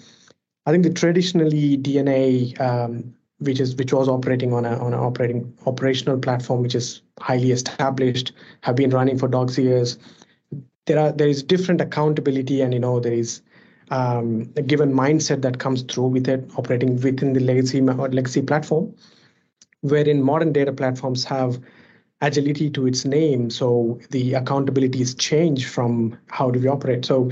I 0.66 0.70
think 0.70 0.84
the 0.84 0.92
traditionally 0.92 1.76
DNA, 1.76 2.60
um, 2.60 3.14
which 3.38 3.60
is 3.60 3.74
which 3.76 3.92
was 3.92 4.08
operating 4.08 4.52
on 4.52 4.64
a 4.64 4.76
on 4.78 4.94
an 4.94 5.00
operating 5.00 5.52
operational 5.66 6.18
platform, 6.18 6.62
which 6.62 6.74
is 6.74 7.02
highly 7.20 7.50
established, 7.50 8.32
have 8.62 8.76
been 8.76 8.90
running 8.90 9.18
for 9.18 9.28
dogs 9.28 9.58
years. 9.58 9.98
There 10.86 10.98
are 10.98 11.12
there 11.12 11.28
is 11.28 11.42
different 11.42 11.80
accountability, 11.80 12.60
and 12.60 12.72
you 12.72 12.80
know 12.80 13.00
there 13.00 13.12
is 13.12 13.42
um, 13.92 14.44
given 14.66 14.90
mindset 14.92 15.42
that 15.42 15.58
comes 15.58 15.82
through 15.82 16.08
with 16.08 16.26
it 16.26 16.50
operating 16.56 16.98
within 17.00 17.34
the 17.34 17.40
legacy 17.40 17.80
or 17.80 18.08
legacy 18.08 18.40
platform, 18.40 18.94
wherein 19.82 20.22
modern 20.22 20.52
data 20.52 20.72
platforms 20.72 21.24
have 21.24 21.60
agility 22.22 22.70
to 22.70 22.86
its 22.86 23.04
name. 23.04 23.50
So 23.50 24.00
the 24.10 24.34
accountability 24.34 25.02
is 25.02 25.14
changed 25.14 25.68
from 25.68 26.18
how 26.28 26.50
do 26.50 26.58
we 26.58 26.68
operate. 26.68 27.04
So 27.04 27.30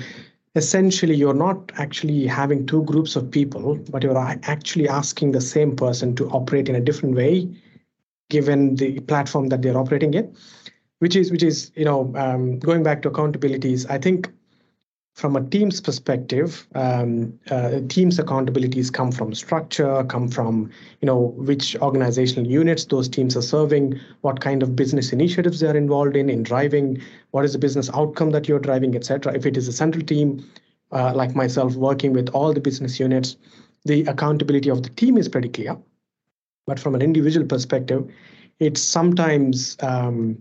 essentially, 0.55 1.15
you're 1.15 1.33
not 1.33 1.73
actually 1.77 2.27
having 2.27 2.67
two 2.67 2.83
groups 2.85 3.17
of 3.17 3.31
people, 3.31 3.77
but 3.89 4.03
you're 4.03 4.19
actually 4.19 4.87
asking 4.89 5.33
the 5.33 5.41
same 5.41 5.75
person 5.77 6.15
to 6.17 6.29
operate 6.29 6.69
in 6.69 6.75
a 6.75 6.81
different 6.81 7.15
way, 7.15 7.49
given 8.29 8.75
the 8.75 9.01
platform 9.01 9.49
that 9.49 9.63
they're 9.63 9.79
operating 9.79 10.13
in. 10.13 10.37
Which 10.99 11.17
is, 11.17 11.31
which 11.31 11.43
is, 11.43 11.73
you 11.75 11.87
know, 11.87 12.13
um, 12.17 12.59
going 12.59 12.83
back 12.83 13.01
to 13.03 13.11
accountabilities. 13.11 13.89
I 13.89 13.97
think 13.97 14.31
from 15.15 15.37
a 15.37 15.45
team's 15.45 15.81
perspective, 15.81 16.67
um, 16.75 17.39
uh, 17.51 17.81
teams' 17.89 18.19
accountabilities 18.19 18.93
come 18.93 19.13
from 19.13 19.35
structure, 19.35 20.05
come 20.05 20.29
from 20.29 20.71
you 21.01 21.07
know 21.07 21.35
which 21.37 21.77
organizational 21.77 22.47
units 22.51 22.85
those 22.85 23.09
teams 23.09 23.37
are 23.37 23.43
serving, 23.43 23.99
what 24.23 24.41
kind 24.41 24.63
of 24.63 24.77
business 24.77 25.13
initiatives 25.13 25.61
they 25.61 25.67
are 25.67 25.77
involved 25.77 26.17
in, 26.17 26.31
in 26.31 26.43
driving, 26.43 27.03
what 27.33 27.45
is 27.45 27.53
the 27.53 27.59
business 27.59 27.91
outcome 27.93 28.31
that 28.31 28.49
you're 28.49 28.61
driving, 28.61 28.95
etc. 28.97 29.35
If 29.35 29.47
it 29.47 29.57
is 29.57 29.69
a 29.69 29.73
central 29.73 30.05
team, 30.05 30.45
uh, 30.93 31.13
like 31.15 31.35
myself, 31.35 31.75
working 31.75 32.13
with 32.13 32.29
all 32.31 32.53
the 32.53 32.61
business 32.61 32.99
units, 32.99 33.37
the 33.85 34.05
accountability 34.05 34.71
of 34.71 34.83
the 34.83 34.91
team 34.91 35.19
is 35.19 35.29
pretty 35.29 35.49
clear. 35.49 35.77
But 36.67 36.79
from 36.79 36.95
an 36.95 37.03
individual 37.03 37.47
perspective, 37.47 38.09
it's 38.59 38.81
sometimes 38.81 39.77
um, 39.83 40.39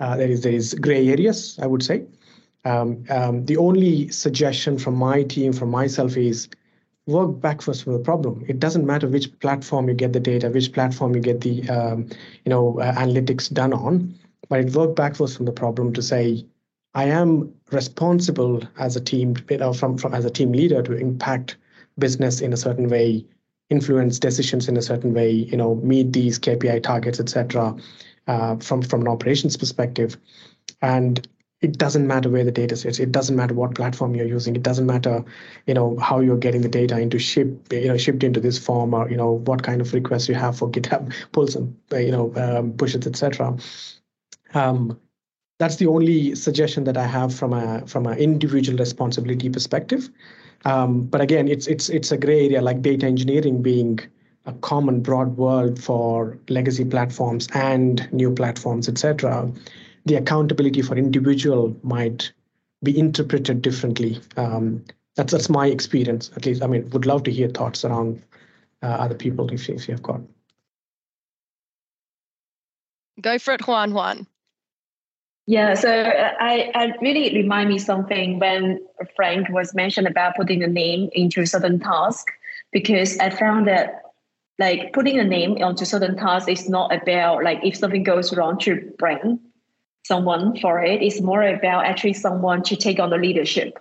uh, 0.00 0.16
there 0.16 0.28
is 0.28 0.42
there 0.42 0.52
is 0.52 0.74
gray 0.74 1.08
areas, 1.08 1.58
I 1.60 1.66
would 1.66 1.82
say. 1.82 2.06
Um, 2.66 3.04
um, 3.10 3.44
the 3.44 3.56
only 3.58 4.08
suggestion 4.08 4.76
from 4.76 4.96
my 4.96 5.22
team, 5.22 5.52
from 5.52 5.70
myself, 5.70 6.16
is 6.16 6.48
work 7.06 7.40
backwards 7.40 7.82
from 7.82 7.92
the 7.92 8.00
problem. 8.00 8.44
It 8.48 8.58
doesn't 8.58 8.84
matter 8.84 9.06
which 9.06 9.38
platform 9.38 9.88
you 9.88 9.94
get 9.94 10.12
the 10.12 10.18
data, 10.18 10.50
which 10.50 10.72
platform 10.72 11.14
you 11.14 11.20
get 11.20 11.42
the 11.42 11.68
um, 11.70 12.08
you 12.44 12.50
know 12.50 12.80
uh, 12.80 12.92
analytics 12.94 13.52
done 13.52 13.72
on, 13.72 14.12
but 14.48 14.58
it 14.58 14.74
work 14.74 14.96
backwards 14.96 15.36
from 15.36 15.46
the 15.46 15.52
problem 15.52 15.92
to 15.92 16.02
say, 16.02 16.44
I 16.94 17.04
am 17.04 17.54
responsible 17.70 18.64
as 18.80 18.96
a 18.96 19.00
team, 19.00 19.36
you 19.48 19.58
know, 19.58 19.72
from, 19.72 19.96
from 19.96 20.12
as 20.12 20.24
a 20.24 20.30
team 20.30 20.50
leader 20.50 20.82
to 20.82 20.92
impact 20.94 21.56
business 22.00 22.40
in 22.40 22.52
a 22.52 22.56
certain 22.56 22.88
way, 22.88 23.24
influence 23.70 24.18
decisions 24.18 24.68
in 24.68 24.76
a 24.76 24.82
certain 24.82 25.14
way, 25.14 25.30
you 25.30 25.56
know, 25.56 25.76
meet 25.76 26.12
these 26.12 26.36
KPI 26.40 26.82
targets, 26.82 27.20
etc. 27.20 27.76
Uh, 28.26 28.56
from 28.56 28.82
from 28.82 29.02
an 29.02 29.08
operations 29.08 29.56
perspective, 29.56 30.16
and 30.82 31.28
it 31.62 31.78
doesn't 31.78 32.06
matter 32.06 32.28
where 32.28 32.44
the 32.44 32.52
data 32.52 32.76
sits. 32.76 32.98
It 32.98 33.12
doesn't 33.12 33.34
matter 33.34 33.54
what 33.54 33.74
platform 33.74 34.14
you're 34.14 34.26
using. 34.26 34.54
It 34.54 34.62
doesn't 34.62 34.86
matter 34.86 35.24
you 35.66 35.74
know 35.74 35.96
how 35.98 36.20
you're 36.20 36.36
getting 36.36 36.60
the 36.60 36.68
data 36.68 36.98
into 36.98 37.18
ship 37.18 37.48
you 37.72 37.88
know 37.88 37.96
shipped 37.96 38.22
into 38.22 38.40
this 38.40 38.58
form 38.58 38.94
or 38.94 39.10
you 39.10 39.16
know 39.16 39.32
what 39.32 39.62
kind 39.62 39.80
of 39.80 39.92
requests 39.92 40.28
you 40.28 40.34
have 40.34 40.58
for 40.58 40.70
github 40.70 41.12
pulls 41.32 41.56
and 41.56 41.74
you 41.92 42.10
know 42.10 42.32
um, 42.36 42.72
pushes 42.72 43.06
etc 43.06 43.56
um, 44.54 44.98
that's 45.58 45.76
the 45.76 45.86
only 45.86 46.34
suggestion 46.34 46.84
that 46.84 46.96
i 46.96 47.06
have 47.06 47.34
from 47.34 47.52
a 47.52 47.86
from 47.86 48.06
an 48.06 48.18
individual 48.18 48.78
responsibility 48.78 49.48
perspective. 49.48 50.10
Um, 50.64 51.04
but 51.04 51.20
again 51.20 51.48
it's 51.48 51.66
it's 51.66 51.88
it's 51.88 52.10
a 52.12 52.16
gray 52.16 52.46
area 52.46 52.62
like 52.62 52.82
data 52.82 53.06
engineering 53.06 53.62
being 53.62 54.00
a 54.46 54.52
common 54.52 55.00
broad 55.00 55.36
word 55.36 55.78
for 55.78 56.38
legacy 56.48 56.84
platforms 56.84 57.48
and 57.52 58.08
new 58.12 58.32
platforms 58.32 58.88
etc 58.88 59.52
the 60.06 60.14
accountability 60.14 60.82
for 60.82 60.96
individual 60.96 61.76
might 61.82 62.32
be 62.82 62.98
interpreted 62.98 63.60
differently. 63.60 64.20
Um, 64.36 64.84
that's 65.16 65.32
that's 65.32 65.48
my 65.48 65.66
experience, 65.66 66.30
at 66.36 66.46
least. 66.46 66.62
I 66.62 66.66
mean, 66.66 66.88
would 66.90 67.06
love 67.06 67.24
to 67.24 67.32
hear 67.32 67.48
thoughts 67.48 67.84
around 67.84 68.22
uh, 68.82 68.86
other 68.86 69.14
people 69.14 69.50
if, 69.50 69.68
if 69.68 69.88
you've 69.88 70.02
got. 70.02 70.20
Go 73.20 73.38
for 73.38 73.54
it, 73.54 73.66
Juan. 73.66 73.94
Juan. 73.94 74.26
Yeah, 75.48 75.74
so 75.74 75.90
I, 75.90 76.72
I 76.74 76.92
really 77.00 77.34
remind 77.34 77.68
me 77.68 77.78
something 77.78 78.40
when 78.40 78.80
Frank 79.14 79.48
was 79.48 79.74
mentioned 79.74 80.08
about 80.08 80.34
putting 80.34 80.62
a 80.62 80.66
name 80.66 81.08
into 81.12 81.40
a 81.40 81.46
certain 81.46 81.78
task, 81.78 82.26
because 82.72 83.16
I 83.18 83.30
found 83.30 83.68
that 83.68 84.02
like 84.58 84.92
putting 84.92 85.18
a 85.18 85.24
name 85.24 85.62
onto 85.62 85.84
certain 85.84 86.16
tasks 86.16 86.48
is 86.48 86.68
not 86.68 86.92
about 86.92 87.44
like 87.44 87.60
if 87.62 87.76
something 87.76 88.02
goes 88.02 88.36
wrong 88.36 88.58
to 88.60 88.92
bring 88.98 89.38
someone 90.06 90.58
for 90.60 90.82
it. 90.82 91.02
It's 91.02 91.20
more 91.20 91.42
about 91.42 91.86
actually 91.86 92.14
someone 92.14 92.62
to 92.64 92.76
take 92.76 92.98
on 92.98 93.10
the 93.10 93.16
leadership 93.16 93.78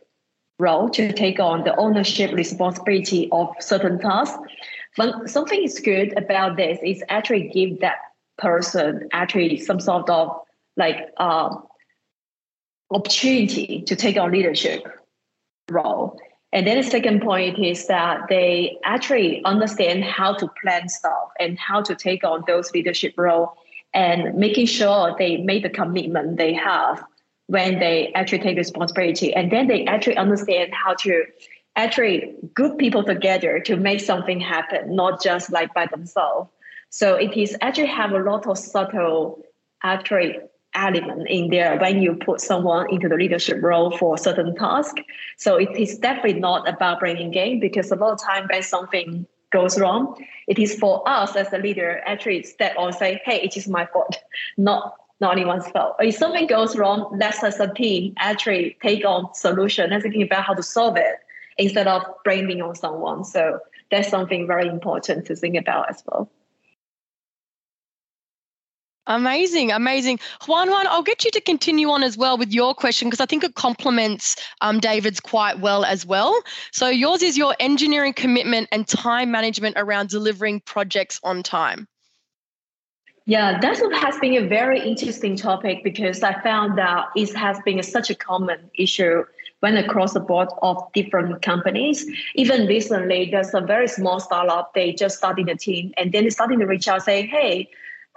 role, 0.59 0.89
to 0.89 1.11
take 1.11 1.39
on 1.39 1.63
the 1.63 1.75
ownership 1.75 2.31
responsibility 2.31 3.29
of 3.31 3.55
certain 3.59 3.99
tasks. 3.99 4.37
But 4.97 5.29
something 5.29 5.61
is 5.61 5.79
good 5.79 6.17
about 6.17 6.57
this 6.57 6.79
is 6.83 7.03
actually 7.09 7.49
give 7.49 7.81
that 7.81 7.97
person 8.37 9.09
actually 9.11 9.57
some 9.57 9.79
sort 9.79 10.09
of 10.09 10.29
like 10.77 10.97
uh, 11.17 11.55
opportunity 12.91 13.83
to 13.87 13.95
take 13.95 14.17
on 14.17 14.31
leadership 14.31 14.83
role. 15.69 16.19
And 16.53 16.65
then 16.65 16.77
the 16.77 16.83
second 16.83 17.21
point 17.21 17.59
is 17.59 17.87
that 17.87 18.27
they 18.29 18.77
actually 18.85 19.43
understand 19.43 20.05
how 20.05 20.33
to 20.35 20.49
plan 20.61 20.87
stuff 20.87 21.29
and 21.37 21.59
how 21.59 21.81
to 21.81 21.95
take 21.95 22.23
on 22.23 22.45
those 22.47 22.71
leadership 22.71 23.13
role 23.17 23.57
and 23.95 24.35
making 24.35 24.65
sure 24.65 25.15
they 25.17 25.37
make 25.37 25.63
the 25.63 25.69
commitment 25.69 26.37
they 26.37 26.53
have 26.53 27.03
when 27.47 27.79
they 27.79 28.11
actually 28.13 28.39
take 28.39 28.57
responsibility. 28.57 29.33
And 29.33 29.51
then 29.51 29.67
they 29.67 29.85
actually 29.85 30.17
understand 30.17 30.73
how 30.73 30.95
to 30.95 31.23
actually 31.77 32.35
group 32.53 32.77
people 32.77 33.03
together 33.03 33.59
to 33.61 33.77
make 33.77 34.01
something 34.01 34.39
happen 34.39 34.95
not 34.95 35.23
just 35.23 35.51
like 35.51 35.73
by 35.73 35.87
themselves. 35.87 36.49
So 36.89 37.15
it 37.15 37.35
is 37.37 37.57
actually 37.61 37.87
have 37.87 38.11
a 38.11 38.19
lot 38.19 38.45
of 38.47 38.57
subtle 38.57 39.41
actually 39.81 40.39
element 40.73 41.27
in 41.29 41.49
there 41.49 41.77
when 41.79 42.01
you 42.01 42.15
put 42.15 42.41
someone 42.41 42.89
into 42.93 43.07
the 43.07 43.15
leadership 43.15 43.61
role 43.61 43.97
for 43.97 44.15
a 44.15 44.17
certain 44.17 44.55
task. 44.55 44.97
So 45.37 45.55
it 45.55 45.69
is 45.77 45.97
definitely 45.97 46.39
not 46.39 46.67
about 46.67 46.99
bringing 46.99 47.31
game 47.31 47.61
because 47.61 47.91
a 47.91 47.95
lot 47.95 48.11
of 48.11 48.21
time 48.21 48.47
when 48.49 48.61
something 48.61 49.25
goes 49.55 49.79
wrong, 49.79 50.01
it 50.47 50.59
is 50.59 50.75
for 50.75 51.07
us 51.07 51.35
as 51.35 51.51
a 51.53 51.57
leader 51.57 52.01
actually 52.05 52.43
step 52.43 52.73
on 52.77 52.91
say, 52.93 53.21
hey, 53.25 53.39
it 53.41 53.55
is 53.55 53.67
my 53.67 53.85
fault, 53.93 54.17
not 54.57 54.95
not 55.21 55.31
anyone's 55.37 55.67
fault. 55.69 55.95
If 55.99 56.15
something 56.15 56.45
goes 56.45 56.75
wrong, 56.75 56.99
let's 57.17 57.41
as 57.41 57.57
a 57.61 57.73
team 57.73 58.13
actually 58.17 58.77
take 58.81 59.05
on 59.05 59.33
solution 59.33 59.93
and 59.93 60.03
thinking 60.03 60.23
about 60.23 60.43
how 60.43 60.53
to 60.53 60.63
solve 60.63 60.97
it 60.97 61.15
instead 61.57 61.87
of 61.87 62.01
blaming 62.25 62.61
on 62.61 62.75
someone. 62.75 63.23
So 63.23 63.59
that's 63.91 64.09
something 64.09 64.45
very 64.45 64.67
important 64.67 65.25
to 65.27 65.35
think 65.35 65.55
about 65.55 65.89
as 65.89 66.03
well. 66.05 66.29
Amazing, 69.07 69.71
amazing. 69.71 70.19
Huanhuan, 70.41 70.85
I'll 70.87 71.03
get 71.03 71.23
you 71.23 71.31
to 71.31 71.41
continue 71.41 71.89
on 71.89 72.01
as 72.01 72.17
well 72.17 72.37
with 72.37 72.51
your 72.51 72.73
question 72.73 73.07
because 73.07 73.19
I 73.19 73.27
think 73.27 73.43
it 73.43 73.53
complements 73.53 74.35
um, 74.61 74.79
David's 74.79 75.19
quite 75.19 75.59
well 75.59 75.85
as 75.85 76.05
well. 76.05 76.41
So 76.71 76.87
yours 76.87 77.21
is 77.21 77.37
your 77.37 77.55
engineering 77.59 78.13
commitment 78.13 78.67
and 78.71 78.87
time 78.87 79.29
management 79.29 79.77
around 79.77 80.09
delivering 80.09 80.61
projects 80.61 81.19
on 81.23 81.43
time. 81.43 81.87
Yeah, 83.27 83.59
that 83.59 83.77
has 84.01 84.19
been 84.19 84.35
a 84.43 84.47
very 84.47 84.79
interesting 84.79 85.35
topic 85.35 85.83
because 85.83 86.21
I 86.21 86.39
found 86.41 86.77
that 86.77 87.07
it 87.15 87.35
has 87.35 87.59
been 87.65 87.81
such 87.81 88.11
a 88.11 88.15
common 88.15 88.69
issue 88.77 89.23
when 89.61 89.77
across 89.77 90.13
the 90.13 90.19
board 90.19 90.49
of 90.61 90.77
different 90.93 91.41
companies. 91.41 92.05
Even 92.35 92.67
recently, 92.67 93.29
there's 93.31 93.53
a 93.53 93.61
very 93.61 93.87
small 93.87 94.19
startup, 94.19 94.73
they 94.75 94.93
just 94.93 95.17
started 95.17 95.49
a 95.49 95.55
team 95.55 95.91
and 95.97 96.11
then 96.11 96.23
they're 96.23 96.31
starting 96.31 96.59
to 96.59 96.65
reach 96.65 96.87
out 96.87 97.01
saying, 97.01 97.27
hey, 97.27 97.67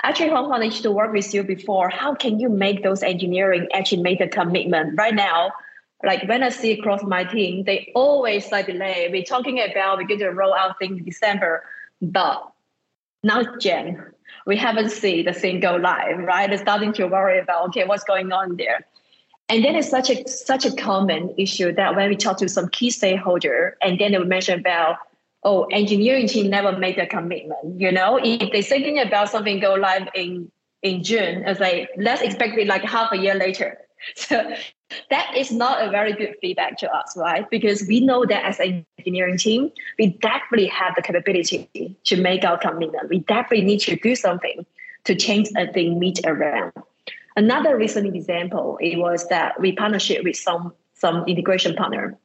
actually 0.02 0.30
Hong 0.30 0.48
Kong 0.48 0.70
to 0.70 0.90
work 0.90 1.12
with 1.12 1.32
you 1.34 1.42
before. 1.42 1.88
How 1.88 2.14
can 2.14 2.38
you 2.38 2.48
make 2.48 2.82
those 2.82 3.02
engineering 3.02 3.68
actually 3.72 4.02
make 4.02 4.20
a 4.20 4.28
commitment? 4.28 4.96
Right 4.96 5.14
now, 5.14 5.52
like 6.04 6.28
when 6.28 6.42
I 6.42 6.50
see 6.50 6.72
across 6.72 7.02
my 7.02 7.24
team, 7.24 7.64
they 7.64 7.90
always 7.94 8.50
like 8.52 8.66
delay. 8.66 9.08
We're 9.10 9.24
talking 9.24 9.60
about 9.60 9.98
we're 9.98 10.06
going 10.06 10.20
to 10.20 10.30
roll 10.30 10.54
out 10.54 10.78
things 10.78 10.98
in 10.98 11.04
December, 11.04 11.64
but 12.00 12.50
now 13.22 13.56
Jan. 13.58 14.04
We 14.46 14.56
haven't 14.56 14.90
seen 14.90 15.26
the 15.26 15.32
thing 15.32 15.60
go 15.60 15.76
live, 15.76 16.18
right? 16.18 16.48
They're 16.48 16.58
starting 16.58 16.92
to 16.94 17.06
worry 17.06 17.38
about 17.38 17.68
okay, 17.68 17.84
what's 17.84 18.04
going 18.04 18.32
on 18.32 18.56
there. 18.56 18.86
And 19.50 19.64
then 19.64 19.74
it's 19.76 19.90
such 19.90 20.10
a 20.10 20.26
such 20.28 20.64
a 20.64 20.74
common 20.74 21.34
issue 21.36 21.72
that 21.72 21.96
when 21.96 22.08
we 22.08 22.16
talk 22.16 22.38
to 22.38 22.48
some 22.48 22.68
key 22.68 22.90
stakeholder, 22.90 23.76
and 23.82 23.98
then 23.98 24.12
they 24.12 24.18
mention 24.18 24.60
about 24.60 24.98
oh, 25.42 25.64
engineering 25.70 26.26
team 26.28 26.50
never 26.50 26.76
made 26.76 26.98
a 26.98 27.06
commitment. 27.06 27.80
You 27.80 27.92
know, 27.92 28.18
if 28.22 28.52
they're 28.52 28.62
thinking 28.62 28.98
about 28.98 29.30
something 29.30 29.60
go 29.60 29.74
live 29.74 30.08
in 30.14 30.50
in 30.82 31.02
June, 31.02 31.44
it's 31.46 31.60
like 31.60 31.90
let's 31.96 32.22
expect 32.22 32.56
it 32.56 32.66
like 32.66 32.82
half 32.82 33.12
a 33.12 33.16
year 33.16 33.34
later. 33.34 33.78
So 34.14 34.54
that 35.10 35.36
is 35.36 35.50
not 35.50 35.86
a 35.86 35.90
very 35.90 36.12
good 36.12 36.36
feedback 36.40 36.78
to 36.78 36.90
us, 36.90 37.14
right? 37.16 37.50
Because 37.50 37.84
we 37.88 37.98
know 37.98 38.24
that 38.26 38.44
as 38.44 38.60
an 38.60 38.86
engineering 38.96 39.36
team, 39.36 39.72
we 39.98 40.06
definitely 40.06 40.68
have 40.68 40.94
the 40.94 41.02
capability 41.02 41.96
to 42.04 42.16
make 42.16 42.44
our 42.44 42.56
commitment. 42.56 43.08
We 43.08 43.18
definitely 43.18 43.66
need 43.66 43.80
to 43.80 43.96
do 43.96 44.14
something 44.14 44.64
to 45.04 45.16
change 45.16 45.48
a 45.56 45.70
thing 45.72 45.98
meet 45.98 46.20
around. 46.24 46.72
Another 47.36 47.76
recent 47.76 48.14
example 48.14 48.78
it 48.80 48.96
was 48.96 49.28
that 49.28 49.60
we 49.60 49.72
partnership 49.72 50.22
with 50.24 50.36
some 50.36 50.72
some 50.94 51.24
integration 51.26 51.74
partner 51.74 52.16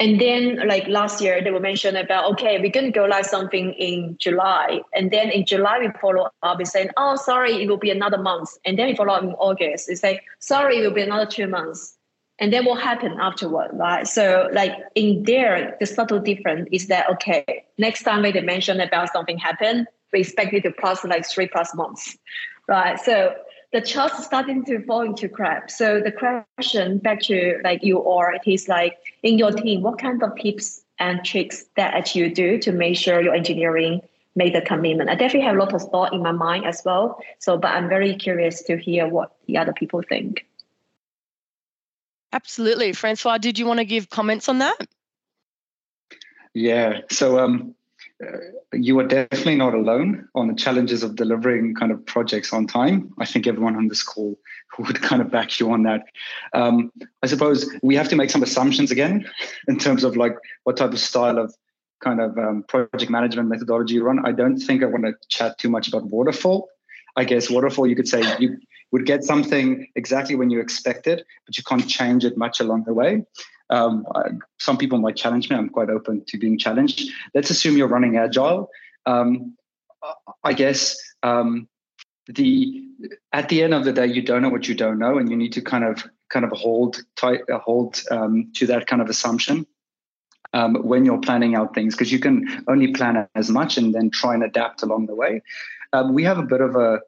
and 0.00 0.20
then 0.20 0.66
like 0.68 0.86
last 0.86 1.20
year, 1.20 1.42
they 1.42 1.50
were 1.50 1.58
mentioned 1.58 1.96
about, 1.96 2.30
okay, 2.32 2.60
we're 2.60 2.70
going 2.70 2.86
to 2.86 2.92
go 2.92 3.06
live 3.06 3.26
something 3.26 3.72
in 3.72 4.16
July. 4.20 4.80
And 4.94 5.10
then 5.10 5.30
in 5.30 5.44
July, 5.44 5.80
we 5.80 5.88
follow 6.00 6.30
up 6.42 6.58
and 6.58 6.68
saying, 6.68 6.90
oh, 6.96 7.16
sorry, 7.16 7.60
it 7.62 7.68
will 7.68 7.78
be 7.78 7.90
another 7.90 8.18
month. 8.18 8.50
And 8.64 8.78
then 8.78 8.86
we 8.86 8.94
follow 8.94 9.14
up 9.14 9.24
in 9.24 9.30
August. 9.30 9.88
It's 9.88 10.04
like, 10.04 10.22
sorry, 10.38 10.78
it 10.78 10.82
will 10.82 10.94
be 10.94 11.02
another 11.02 11.26
two 11.26 11.48
months. 11.48 11.96
And 12.38 12.52
then 12.52 12.64
what 12.64 12.80
happened 12.80 13.20
afterward, 13.20 13.70
right? 13.72 14.06
So 14.06 14.48
like 14.52 14.72
in 14.94 15.24
there, 15.24 15.76
the 15.80 15.86
subtle 15.86 16.20
difference 16.20 16.68
is 16.70 16.86
that, 16.86 17.10
okay, 17.10 17.64
next 17.76 18.04
time 18.04 18.22
when 18.22 18.32
they 18.32 18.40
mention 18.40 18.80
about 18.80 19.12
something 19.12 19.38
happened, 19.38 19.88
we 20.12 20.20
expect 20.20 20.54
it 20.54 20.62
to 20.62 20.70
pass 20.70 21.04
like 21.04 21.26
three 21.28 21.48
plus 21.48 21.74
months, 21.74 22.16
right? 22.68 23.00
So 23.00 23.34
the 23.72 23.80
trust 23.80 24.24
starting 24.24 24.64
to 24.64 24.82
fall 24.84 25.02
into 25.02 25.28
crap. 25.28 25.70
So 25.70 26.00
the 26.00 26.12
question 26.12 26.98
back 26.98 27.20
to 27.22 27.60
like 27.62 27.82
you 27.82 27.98
or 27.98 28.32
it 28.32 28.42
is 28.46 28.68
like 28.68 28.96
in 29.22 29.38
your 29.38 29.52
team, 29.52 29.82
what 29.82 29.98
kind 29.98 30.22
of 30.22 30.36
tips 30.36 30.82
and 30.98 31.24
tricks 31.24 31.66
that 31.76 32.14
you 32.14 32.34
do 32.34 32.58
to 32.58 32.72
make 32.72 32.96
sure 32.96 33.20
your 33.20 33.34
engineering 33.34 34.00
made 34.34 34.54
the 34.54 34.62
commitment? 34.62 35.10
I 35.10 35.14
definitely 35.14 35.46
have 35.46 35.56
a 35.56 35.58
lot 35.58 35.74
of 35.74 35.82
thought 35.82 36.14
in 36.14 36.22
my 36.22 36.32
mind 36.32 36.64
as 36.64 36.82
well. 36.84 37.20
So, 37.38 37.58
but 37.58 37.72
I'm 37.72 37.88
very 37.88 38.16
curious 38.16 38.62
to 38.64 38.78
hear 38.78 39.06
what 39.06 39.32
the 39.46 39.58
other 39.58 39.72
people 39.72 40.02
think. 40.02 40.46
Absolutely. 42.32 42.92
Francois, 42.92 43.38
did 43.38 43.58
you 43.58 43.66
want 43.66 43.80
to 43.80 43.84
give 43.84 44.10
comments 44.10 44.48
on 44.48 44.58
that? 44.58 44.76
Yeah. 46.54 47.00
So 47.10 47.38
um 47.38 47.74
you 48.72 48.98
are 48.98 49.06
definitely 49.06 49.56
not 49.56 49.74
alone 49.74 50.28
on 50.34 50.48
the 50.48 50.54
challenges 50.54 51.02
of 51.02 51.14
delivering 51.14 51.74
kind 51.74 51.92
of 51.92 52.04
projects 52.04 52.52
on 52.52 52.66
time. 52.66 53.12
I 53.18 53.24
think 53.24 53.46
everyone 53.46 53.76
on 53.76 53.88
this 53.88 54.02
call 54.02 54.38
would 54.78 55.00
kind 55.00 55.22
of 55.22 55.30
back 55.30 55.60
you 55.60 55.70
on 55.72 55.84
that. 55.84 56.02
Um, 56.52 56.92
I 57.22 57.26
suppose 57.26 57.70
we 57.82 57.94
have 57.96 58.08
to 58.08 58.16
make 58.16 58.30
some 58.30 58.42
assumptions 58.42 58.90
again 58.90 59.28
in 59.68 59.78
terms 59.78 60.04
of 60.04 60.16
like 60.16 60.36
what 60.64 60.76
type 60.76 60.92
of 60.92 60.98
style 60.98 61.38
of 61.38 61.54
kind 62.02 62.20
of 62.20 62.36
um, 62.38 62.64
project 62.68 63.10
management 63.10 63.48
methodology 63.48 63.94
you 63.94 64.04
run. 64.04 64.24
I 64.24 64.32
don't 64.32 64.58
think 64.58 64.82
I 64.82 64.86
want 64.86 65.04
to 65.04 65.14
chat 65.28 65.58
too 65.58 65.68
much 65.68 65.88
about 65.88 66.04
waterfall. 66.04 66.68
I 67.16 67.24
guess 67.24 67.50
waterfall, 67.50 67.86
you 67.86 67.96
could 67.96 68.08
say 68.08 68.22
you 68.38 68.58
would 68.92 69.04
get 69.04 69.24
something 69.24 69.88
exactly 69.96 70.36
when 70.36 70.50
you 70.50 70.60
expect 70.60 71.06
it, 71.06 71.26
but 71.46 71.56
you 71.56 71.64
can't 71.64 71.88
change 71.88 72.24
it 72.24 72.36
much 72.36 72.60
along 72.60 72.84
the 72.84 72.94
way. 72.94 73.24
Um, 73.70 74.06
some 74.58 74.78
people 74.78 74.98
might 74.98 75.16
challenge 75.16 75.50
me. 75.50 75.56
I'm 75.56 75.68
quite 75.68 75.90
open 75.90 76.24
to 76.26 76.38
being 76.38 76.58
challenged. 76.58 77.10
Let's 77.34 77.50
assume 77.50 77.76
you're 77.76 77.88
running 77.88 78.16
agile. 78.16 78.70
Um, 79.06 79.56
I 80.44 80.52
guess 80.52 80.96
um, 81.22 81.68
the 82.26 82.84
at 83.32 83.48
the 83.48 83.62
end 83.62 83.74
of 83.74 83.84
the 83.84 83.92
day, 83.92 84.06
you 84.06 84.22
don't 84.22 84.42
know 84.42 84.48
what 84.48 84.68
you 84.68 84.74
don't 84.74 84.98
know, 84.98 85.18
and 85.18 85.30
you 85.30 85.36
need 85.36 85.52
to 85.54 85.62
kind 85.62 85.84
of 85.84 86.04
kind 86.30 86.44
of 86.44 86.52
hold 86.52 87.02
tight, 87.16 87.40
uh, 87.52 87.58
hold 87.58 88.00
um, 88.10 88.50
to 88.56 88.66
that 88.66 88.86
kind 88.86 89.00
of 89.00 89.08
assumption 89.08 89.66
um, 90.52 90.74
when 90.76 91.04
you're 91.04 91.20
planning 91.20 91.54
out 91.54 91.74
things, 91.74 91.94
because 91.94 92.12
you 92.12 92.18
can 92.18 92.64
only 92.68 92.92
plan 92.92 93.26
as 93.34 93.50
much 93.50 93.78
and 93.78 93.94
then 93.94 94.10
try 94.10 94.34
and 94.34 94.44
adapt 94.44 94.82
along 94.82 95.06
the 95.06 95.14
way. 95.14 95.42
Um, 95.92 96.12
we 96.12 96.22
have 96.24 96.38
a 96.38 96.42
bit 96.42 96.60
of 96.60 96.76
a 96.76 97.00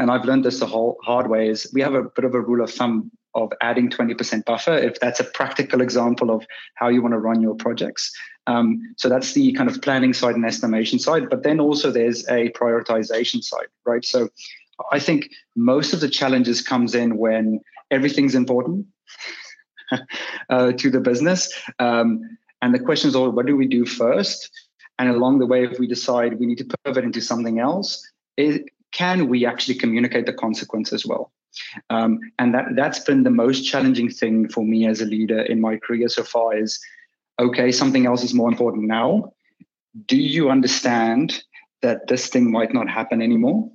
and 0.00 0.10
I've 0.10 0.24
learned 0.24 0.44
this 0.46 0.60
the 0.60 0.66
whole 0.66 0.96
hard 1.02 1.28
way 1.28 1.48
is 1.48 1.70
we 1.74 1.82
have 1.82 1.94
a 1.94 2.02
bit 2.02 2.24
of 2.24 2.34
a 2.34 2.40
rule 2.40 2.64
of 2.64 2.70
thumb 2.72 3.10
of 3.34 3.52
adding 3.60 3.88
20% 3.90 4.44
buffer 4.44 4.74
if 4.74 4.98
that's 5.00 5.20
a 5.20 5.24
practical 5.24 5.80
example 5.80 6.30
of 6.30 6.44
how 6.74 6.88
you 6.88 7.00
want 7.02 7.12
to 7.12 7.18
run 7.18 7.40
your 7.40 7.54
projects. 7.54 8.12
Um, 8.46 8.94
so 8.96 9.08
that's 9.08 9.32
the 9.32 9.52
kind 9.52 9.68
of 9.68 9.80
planning 9.82 10.12
side 10.12 10.34
and 10.34 10.44
estimation 10.44 10.98
side 10.98 11.30
but 11.30 11.42
then 11.42 11.60
also 11.60 11.90
there's 11.90 12.26
a 12.28 12.50
prioritization 12.50 13.42
side 13.42 13.68
right? 13.84 14.04
So 14.04 14.28
i 14.92 14.98
think 14.98 15.30
most 15.56 15.92
of 15.92 16.00
the 16.00 16.08
challenges 16.08 16.62
comes 16.62 16.94
in 16.94 17.18
when 17.18 17.60
everything's 17.90 18.34
important 18.34 18.86
uh, 20.50 20.72
to 20.72 20.88
the 20.88 21.00
business 21.00 21.52
um, 21.78 22.22
and 22.62 22.74
the 22.74 22.78
question 22.78 23.08
is 23.08 23.16
all 23.16 23.30
what 23.30 23.46
do 23.46 23.56
we 23.56 23.66
do 23.66 23.84
first? 23.86 24.50
And 24.98 25.08
along 25.08 25.38
the 25.38 25.46
way 25.46 25.64
if 25.64 25.78
we 25.78 25.86
decide 25.86 26.38
we 26.38 26.46
need 26.46 26.58
to 26.58 26.76
pivot 26.84 27.04
into 27.04 27.20
something 27.20 27.58
else 27.58 28.06
it, 28.36 28.64
can 28.92 29.28
we 29.28 29.46
actually 29.46 29.76
communicate 29.76 30.26
the 30.26 30.32
consequence 30.32 30.92
as 30.92 31.06
well 31.06 31.32
um, 31.90 32.18
and 32.38 32.54
that 32.54 32.66
that's 32.76 33.00
been 33.00 33.22
the 33.22 33.30
most 33.30 33.62
challenging 33.62 34.10
thing 34.10 34.48
for 34.48 34.64
me 34.64 34.86
as 34.86 35.00
a 35.00 35.06
leader 35.06 35.40
in 35.40 35.60
my 35.60 35.76
career 35.76 36.08
so 36.08 36.22
far 36.22 36.56
is 36.56 36.80
okay, 37.38 37.72
something 37.72 38.06
else 38.06 38.22
is 38.22 38.34
more 38.34 38.48
important 38.48 38.86
now. 38.86 39.32
Do 40.06 40.16
you 40.16 40.50
understand 40.50 41.42
that 41.82 42.06
this 42.06 42.28
thing 42.28 42.50
might 42.50 42.74
not 42.74 42.88
happen 42.88 43.22
anymore? 43.22 43.70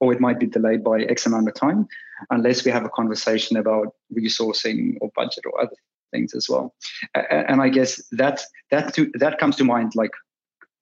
Or 0.00 0.12
it 0.14 0.20
might 0.20 0.40
be 0.40 0.46
delayed 0.46 0.82
by 0.82 1.02
X 1.02 1.26
amount 1.26 1.46
of 1.46 1.54
time, 1.54 1.86
unless 2.30 2.64
we 2.64 2.70
have 2.70 2.86
a 2.86 2.88
conversation 2.88 3.58
about 3.58 3.94
resourcing 4.16 4.96
or 5.02 5.10
budget 5.14 5.44
or 5.44 5.60
other 5.60 5.76
things 6.10 6.34
as 6.34 6.48
well. 6.48 6.74
And 7.14 7.60
I 7.60 7.68
guess 7.68 8.02
that 8.12 8.40
that 8.70 8.94
to, 8.94 9.10
that 9.14 9.38
comes 9.38 9.56
to 9.56 9.64
mind 9.64 9.92
like 9.94 10.12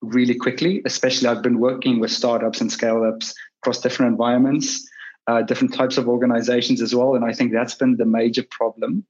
really 0.00 0.36
quickly. 0.36 0.82
Especially, 0.84 1.26
I've 1.26 1.42
been 1.42 1.58
working 1.58 1.98
with 1.98 2.12
startups 2.12 2.60
and 2.60 2.70
scale 2.70 3.02
ups 3.02 3.34
across 3.60 3.80
different 3.80 4.12
environments 4.12 4.88
uh, 5.28 5.42
different 5.42 5.74
types 5.74 5.98
of 5.98 6.08
organizations 6.08 6.82
as 6.82 6.94
well. 6.94 7.14
And 7.14 7.24
I 7.24 7.32
think 7.32 7.52
that's 7.52 7.74
been 7.74 7.96
the 7.96 8.06
major 8.06 8.42
problem. 8.50 9.04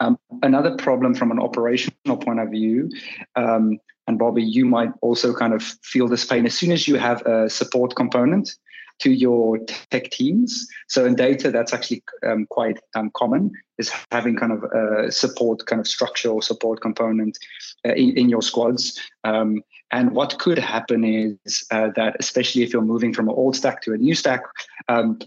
Um, 0.00 0.18
another 0.42 0.76
problem 0.76 1.14
from 1.14 1.30
an 1.30 1.38
operational 1.38 2.16
point 2.18 2.40
of 2.40 2.50
view, 2.50 2.90
um, 3.36 3.78
and 4.06 4.18
Bobby, 4.18 4.42
you 4.42 4.66
might 4.66 4.90
also 5.00 5.32
kind 5.32 5.54
of 5.54 5.62
feel 5.62 6.08
this 6.08 6.24
pain 6.26 6.44
as 6.44 6.54
soon 6.54 6.72
as 6.72 6.86
you 6.86 6.96
have 6.96 7.22
a 7.22 7.48
support 7.48 7.94
component 7.96 8.54
to 9.00 9.10
your 9.10 9.58
tech 9.90 10.10
teams. 10.10 10.68
So 10.88 11.04
in 11.04 11.14
data, 11.14 11.50
that's 11.50 11.72
actually 11.72 12.02
um, 12.26 12.46
quite 12.46 12.78
um, 12.94 13.10
common 13.14 13.52
is 13.78 13.90
having 14.12 14.36
kind 14.36 14.52
of 14.52 14.62
a 14.64 15.10
support 15.10 15.66
kind 15.66 15.80
of 15.80 15.88
structure 15.88 16.30
or 16.30 16.42
support 16.42 16.80
component 16.80 17.38
uh, 17.86 17.92
in, 17.92 18.16
in, 18.16 18.28
your 18.28 18.42
squads. 18.42 19.00
Um, 19.24 19.62
and 19.90 20.12
what 20.12 20.38
could 20.38 20.58
happen 20.58 21.04
is 21.04 21.64
uh, 21.70 21.90
that, 21.96 22.16
especially 22.20 22.62
if 22.62 22.72
you're 22.72 22.82
moving 22.82 23.12
from 23.12 23.28
an 23.28 23.34
old 23.34 23.56
stack 23.56 23.82
to 23.82 23.92
a 23.92 23.96
new 23.96 24.14
stack, 24.14 24.42
um, 24.88 25.18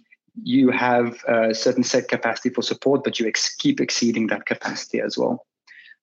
you 0.44 0.70
have 0.70 1.24
a 1.28 1.54
certain 1.54 1.84
set 1.84 2.08
capacity 2.08 2.50
for 2.50 2.62
support, 2.62 3.04
but 3.04 3.20
you 3.20 3.28
ex- 3.28 3.56
keep 3.56 3.82
exceeding 3.82 4.28
that 4.28 4.46
capacity 4.46 5.02
as 5.02 5.18
well. 5.18 5.46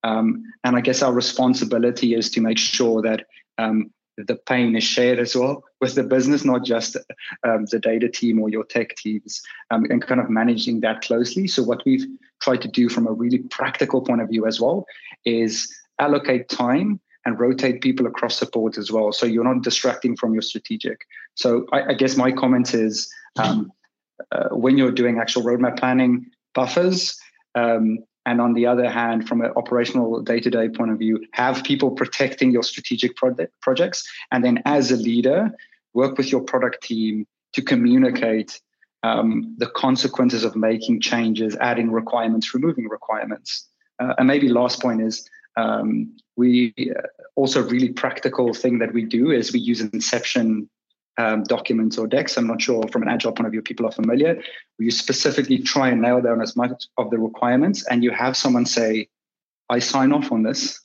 Um, 0.02 0.44
and 0.64 0.76
I 0.76 0.80
guess 0.80 1.02
our 1.02 1.12
responsibility 1.12 2.14
is 2.14 2.30
to 2.30 2.40
make 2.40 2.58
sure 2.58 3.00
that 3.02 3.26
um, 3.56 3.90
the 4.16 4.36
pain 4.36 4.76
is 4.76 4.84
shared 4.84 5.18
as 5.18 5.34
well 5.34 5.64
with 5.80 5.94
the 5.94 6.04
business, 6.04 6.44
not 6.44 6.64
just 6.64 6.96
um, 7.42 7.66
the 7.70 7.78
data 7.78 8.08
team 8.08 8.40
or 8.40 8.48
your 8.48 8.64
tech 8.64 8.94
teams, 8.96 9.42
um, 9.70 9.84
and 9.90 10.06
kind 10.06 10.20
of 10.20 10.30
managing 10.30 10.80
that 10.80 11.02
closely. 11.02 11.46
So, 11.46 11.62
what 11.62 11.84
we've 11.84 12.06
tried 12.40 12.62
to 12.62 12.68
do 12.68 12.88
from 12.88 13.06
a 13.06 13.12
really 13.12 13.38
practical 13.38 14.00
point 14.00 14.20
of 14.20 14.28
view 14.28 14.46
as 14.46 14.60
well 14.60 14.86
is 15.24 15.72
allocate 15.98 16.48
time 16.48 17.00
and 17.24 17.40
rotate 17.40 17.80
people 17.80 18.06
across 18.06 18.42
board 18.44 18.76
as 18.76 18.92
well. 18.92 19.12
So 19.12 19.26
you're 19.26 19.44
not 19.44 19.62
distracting 19.62 20.16
from 20.16 20.34
your 20.34 20.42
strategic. 20.42 20.98
So 21.34 21.66
I, 21.72 21.90
I 21.90 21.94
guess 21.94 22.16
my 22.16 22.30
comment 22.30 22.74
is 22.74 23.10
um, 23.36 23.72
uh, 24.30 24.48
when 24.50 24.76
you're 24.76 24.92
doing 24.92 25.18
actual 25.18 25.42
roadmap 25.42 25.78
planning, 25.78 26.26
buffers. 26.54 27.18
Um, 27.54 27.98
and 28.26 28.40
on 28.40 28.54
the 28.54 28.66
other 28.66 28.88
hand, 28.90 29.28
from 29.28 29.42
an 29.42 29.52
operational 29.56 30.20
day 30.22 30.40
to 30.40 30.50
day 30.50 30.68
point 30.68 30.90
of 30.90 30.98
view, 30.98 31.24
have 31.32 31.62
people 31.64 31.90
protecting 31.90 32.50
your 32.50 32.62
strategic 32.62 33.16
project, 33.16 33.52
projects. 33.60 34.08
And 34.30 34.44
then 34.44 34.62
as 34.64 34.90
a 34.90 34.96
leader, 34.96 35.52
work 35.92 36.16
with 36.16 36.32
your 36.32 36.40
product 36.40 36.82
team 36.82 37.26
to 37.52 37.62
communicate 37.62 38.60
um, 39.02 39.54
the 39.58 39.66
consequences 39.66 40.44
of 40.44 40.56
making 40.56 41.00
changes, 41.00 41.56
adding 41.56 41.90
requirements, 41.90 42.54
removing 42.54 42.88
requirements. 42.88 43.68
Uh, 43.98 44.14
and 44.18 44.26
maybe 44.26 44.48
last 44.48 44.80
point 44.80 45.02
is 45.02 45.28
um, 45.56 46.16
we 46.36 46.74
uh, 46.78 47.00
also 47.36 47.62
really 47.62 47.92
practical 47.92 48.54
thing 48.54 48.78
that 48.78 48.92
we 48.92 49.04
do 49.04 49.30
is 49.30 49.52
we 49.52 49.60
use 49.60 49.80
Inception 49.80 50.68
um, 51.18 51.44
documents 51.44 51.98
or 51.98 52.06
decks. 52.06 52.36
I'm 52.36 52.46
not 52.46 52.60
sure 52.60 52.86
from 52.88 53.02
an 53.02 53.08
agile 53.08 53.32
point 53.32 53.46
of 53.46 53.52
view, 53.52 53.62
people 53.62 53.86
are 53.86 53.92
familiar. 53.92 54.42
You 54.78 54.90
specifically 54.90 55.58
try 55.58 55.88
and 55.88 56.02
nail 56.02 56.20
down 56.20 56.40
as 56.40 56.56
much 56.56 56.86
of 56.98 57.10
the 57.10 57.18
requirements, 57.18 57.86
and 57.86 58.02
you 58.02 58.10
have 58.10 58.36
someone 58.36 58.66
say, 58.66 59.08
"I 59.70 59.78
sign 59.78 60.12
off 60.12 60.32
on 60.32 60.42
this. 60.42 60.80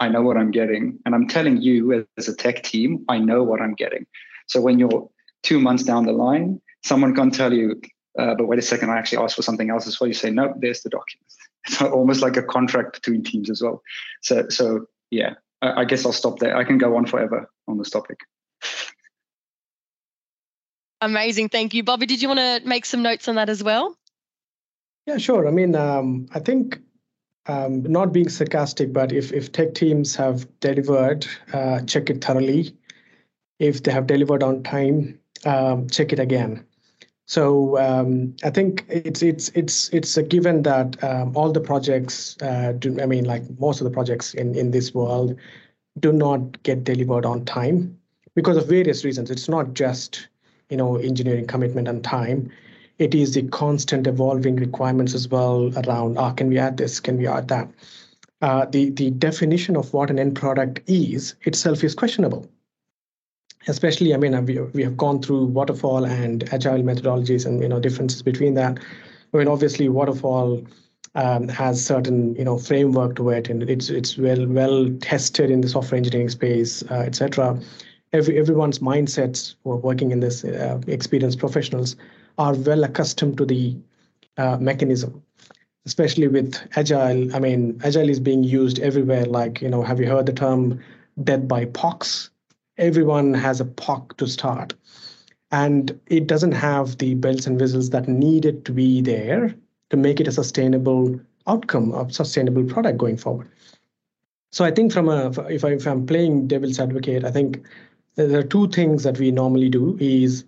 I 0.00 0.08
know 0.08 0.22
what 0.22 0.36
I'm 0.36 0.50
getting," 0.50 0.98
and 1.04 1.14
I'm 1.14 1.28
telling 1.28 1.60
you 1.60 2.06
as 2.16 2.28
a 2.28 2.34
tech 2.34 2.62
team, 2.62 3.04
I 3.08 3.18
know 3.18 3.42
what 3.42 3.60
I'm 3.60 3.74
getting. 3.74 4.06
So 4.46 4.60
when 4.60 4.78
you're 4.78 5.08
two 5.42 5.60
months 5.60 5.84
down 5.84 6.06
the 6.06 6.12
line, 6.12 6.60
someone 6.84 7.14
can 7.14 7.30
tell 7.30 7.52
you, 7.52 7.80
uh, 8.18 8.34
"But 8.34 8.46
wait 8.46 8.58
a 8.58 8.62
second, 8.62 8.90
I 8.90 8.98
actually 8.98 9.18
asked 9.18 9.36
for 9.36 9.42
something 9.42 9.70
else 9.70 9.86
as 9.86 10.00
well." 10.00 10.08
You 10.08 10.14
say, 10.14 10.30
"No, 10.30 10.54
there's 10.58 10.82
the 10.82 10.90
document." 10.90 11.26
It's 11.66 11.82
almost 11.82 12.22
like 12.22 12.36
a 12.36 12.42
contract 12.42 12.94
between 12.94 13.22
teams 13.22 13.50
as 13.50 13.60
well. 13.60 13.82
So, 14.22 14.48
so 14.48 14.86
yeah, 15.10 15.34
I, 15.60 15.82
I 15.82 15.84
guess 15.84 16.06
I'll 16.06 16.12
stop 16.12 16.38
there. 16.38 16.56
I 16.56 16.64
can 16.64 16.78
go 16.78 16.96
on 16.96 17.04
forever 17.04 17.50
on 17.66 17.76
this 17.76 17.90
topic. 17.90 18.20
Amazing. 21.00 21.48
Thank 21.50 21.74
you. 21.74 21.82
Bobby, 21.82 22.06
did 22.06 22.20
you 22.20 22.28
want 22.28 22.40
to 22.40 22.60
make 22.68 22.84
some 22.84 23.02
notes 23.02 23.28
on 23.28 23.36
that 23.36 23.48
as 23.48 23.62
well? 23.62 23.96
Yeah, 25.06 25.18
sure. 25.18 25.46
I 25.46 25.50
mean, 25.50 25.74
um, 25.74 26.26
I 26.34 26.40
think 26.40 26.80
um, 27.46 27.82
not 27.84 28.12
being 28.12 28.28
sarcastic, 28.28 28.92
but 28.92 29.12
if, 29.12 29.32
if 29.32 29.52
tech 29.52 29.74
teams 29.74 30.14
have 30.16 30.46
delivered, 30.60 31.26
uh, 31.52 31.80
check 31.80 32.10
it 32.10 32.22
thoroughly. 32.22 32.76
If 33.58 33.82
they 33.82 33.92
have 33.92 34.06
delivered 34.06 34.42
on 34.42 34.62
time, 34.62 35.18
um, 35.44 35.88
check 35.88 36.12
it 36.12 36.18
again. 36.18 36.64
So 37.26 37.78
um, 37.78 38.34
I 38.42 38.50
think 38.50 38.86
it's 38.88 39.22
it's 39.22 39.50
it's 39.50 39.90
it's 39.90 40.16
a 40.16 40.22
given 40.22 40.62
that 40.62 41.02
um, 41.04 41.36
all 41.36 41.52
the 41.52 41.60
projects, 41.60 42.36
uh, 42.40 42.72
do, 42.72 42.98
I 43.02 43.06
mean, 43.06 43.24
like 43.24 43.42
most 43.58 43.80
of 43.80 43.84
the 43.84 43.90
projects 43.90 44.32
in 44.32 44.54
in 44.54 44.70
this 44.70 44.94
world, 44.94 45.36
do 46.00 46.10
not 46.10 46.62
get 46.62 46.84
delivered 46.84 47.26
on 47.26 47.44
time 47.44 47.98
because 48.34 48.56
of 48.56 48.66
various 48.66 49.04
reasons. 49.04 49.30
It's 49.30 49.48
not 49.48 49.74
just 49.74 50.28
you 50.70 50.76
know 50.76 50.96
engineering 50.96 51.46
commitment 51.46 51.88
and 51.88 52.04
time. 52.04 52.50
It 52.98 53.14
is 53.14 53.34
the 53.34 53.42
constant 53.42 54.06
evolving 54.06 54.56
requirements 54.56 55.14
as 55.14 55.28
well 55.28 55.72
around 55.84 56.18
ah 56.18 56.32
can 56.32 56.48
we 56.48 56.58
add 56.58 56.76
this? 56.76 57.00
Can 57.00 57.16
we 57.18 57.26
add 57.26 57.48
that? 57.48 57.68
Uh, 58.40 58.66
the 58.66 58.90
the 58.90 59.10
definition 59.10 59.76
of 59.76 59.92
what 59.92 60.10
an 60.10 60.18
end 60.18 60.36
product 60.36 60.80
is 60.86 61.34
itself 61.42 61.84
is 61.84 61.94
questionable. 61.94 62.46
Especially 63.66 64.14
i 64.14 64.16
mean 64.16 64.44
we, 64.46 64.60
we 64.60 64.82
have 64.82 64.96
gone 64.96 65.20
through 65.20 65.44
waterfall 65.46 66.04
and 66.04 66.52
agile 66.52 66.82
methodologies 66.82 67.46
and 67.46 67.62
you 67.62 67.68
know 67.68 67.80
differences 67.80 68.22
between 68.22 68.54
that. 68.54 68.78
I 69.34 69.36
mean 69.36 69.48
obviously 69.48 69.88
waterfall 69.88 70.62
um, 71.14 71.48
has 71.48 71.84
certain 71.84 72.34
you 72.36 72.44
know 72.44 72.58
framework 72.58 73.16
to 73.16 73.30
it 73.30 73.48
and 73.48 73.68
it's 73.68 73.90
it's 73.90 74.16
well 74.16 74.46
well 74.46 74.88
tested 75.00 75.50
in 75.50 75.60
the 75.60 75.68
software 75.68 75.96
engineering 75.98 76.28
space 76.28 76.82
uh, 76.90 77.02
etc 77.06 77.58
every 78.12 78.38
everyone's 78.38 78.78
mindsets 78.78 79.54
who 79.62 79.72
are 79.72 79.76
working 79.76 80.10
in 80.10 80.20
this 80.20 80.44
uh, 80.44 80.80
experienced 80.86 81.38
professionals 81.38 81.96
are 82.38 82.54
well 82.54 82.84
accustomed 82.84 83.36
to 83.36 83.44
the 83.44 83.76
uh, 84.36 84.56
mechanism 84.58 85.22
especially 85.88 86.28
with 86.28 86.54
agile. 86.76 87.34
I 87.34 87.38
mean 87.38 87.80
agile 87.82 88.10
is 88.10 88.20
being 88.20 88.44
used 88.44 88.78
everywhere 88.80 89.24
like 89.24 89.62
you 89.62 89.70
know 89.70 89.82
have 89.82 90.00
you 90.00 90.06
heard 90.06 90.26
the 90.26 90.32
term 90.32 90.80
death 91.24 91.48
by 91.48 91.64
pox? 91.64 92.30
Everyone 92.76 93.34
has 93.34 93.60
a 93.60 93.64
POC 93.64 94.16
to 94.18 94.26
start. 94.26 94.74
And 95.50 95.98
it 96.06 96.26
doesn't 96.26 96.52
have 96.52 96.98
the 96.98 97.14
bells 97.14 97.46
and 97.46 97.58
whistles 97.58 97.88
that 97.90 98.06
needed 98.06 98.66
to 98.66 98.72
be 98.72 99.00
there 99.00 99.54
to 99.88 99.96
make 99.96 100.20
it 100.20 100.28
a 100.28 100.32
sustainable 100.32 101.18
outcome 101.46 101.92
of 101.92 102.14
sustainable 102.14 102.64
product 102.64 102.98
going 102.98 103.16
forward. 103.16 103.48
So 104.52 104.64
i 104.64 104.70
think 104.70 104.92
from 104.92 105.08
a 105.08 105.28
if, 105.56 105.64
I, 105.64 105.72
if 105.72 105.86
i'm 105.86 106.06
playing 106.06 106.48
devil's 106.48 106.80
advocate 106.80 107.24
i 107.24 107.30
think 107.30 107.66
there 108.26 108.40
are 108.40 108.44
two 108.44 108.68
things 108.68 109.04
that 109.04 109.18
we 109.18 109.30
normally 109.30 109.68
do 109.68 109.96
is 110.00 110.44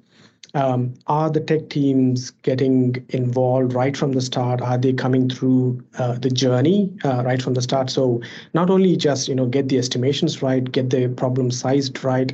um, 0.54 0.94
are 1.06 1.30
the 1.30 1.40
tech 1.40 1.68
teams 1.68 2.32
getting 2.42 3.04
involved 3.10 3.74
right 3.74 3.96
from 3.96 4.12
the 4.12 4.20
start? 4.20 4.60
Are 4.60 4.76
they 4.76 4.92
coming 4.92 5.28
through 5.30 5.80
uh, 5.96 6.14
the 6.14 6.30
journey 6.30 6.92
uh, 7.04 7.22
right 7.24 7.40
from 7.40 7.54
the 7.54 7.62
start? 7.62 7.88
So 7.88 8.20
not 8.54 8.70
only 8.70 8.96
just 8.96 9.28
you 9.28 9.36
know 9.36 9.46
get 9.46 9.68
the 9.68 9.78
estimations 9.78 10.42
right 10.42 10.70
get 10.72 10.90
the 10.90 11.08
problem 11.08 11.50
sized 11.52 12.02
right 12.02 12.32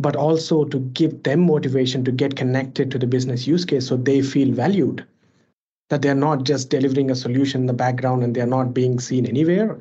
but 0.00 0.14
also 0.14 0.64
to 0.64 0.78
give 0.78 1.22
them 1.24 1.46
motivation 1.46 2.04
to 2.04 2.12
get 2.12 2.36
connected 2.36 2.90
to 2.90 2.98
the 2.98 3.06
business 3.06 3.48
use 3.48 3.64
case 3.64 3.88
so 3.88 3.96
they 3.96 4.20
feel 4.22 4.52
valued. 4.52 5.04
That 5.88 6.02
they're 6.02 6.14
not 6.14 6.44
just 6.44 6.68
delivering 6.68 7.10
a 7.10 7.14
solution 7.14 7.62
in 7.62 7.66
the 7.66 7.72
background 7.72 8.22
and 8.22 8.36
they're 8.36 8.46
not 8.46 8.74
being 8.74 9.00
seen 9.00 9.24
anywhere 9.24 9.78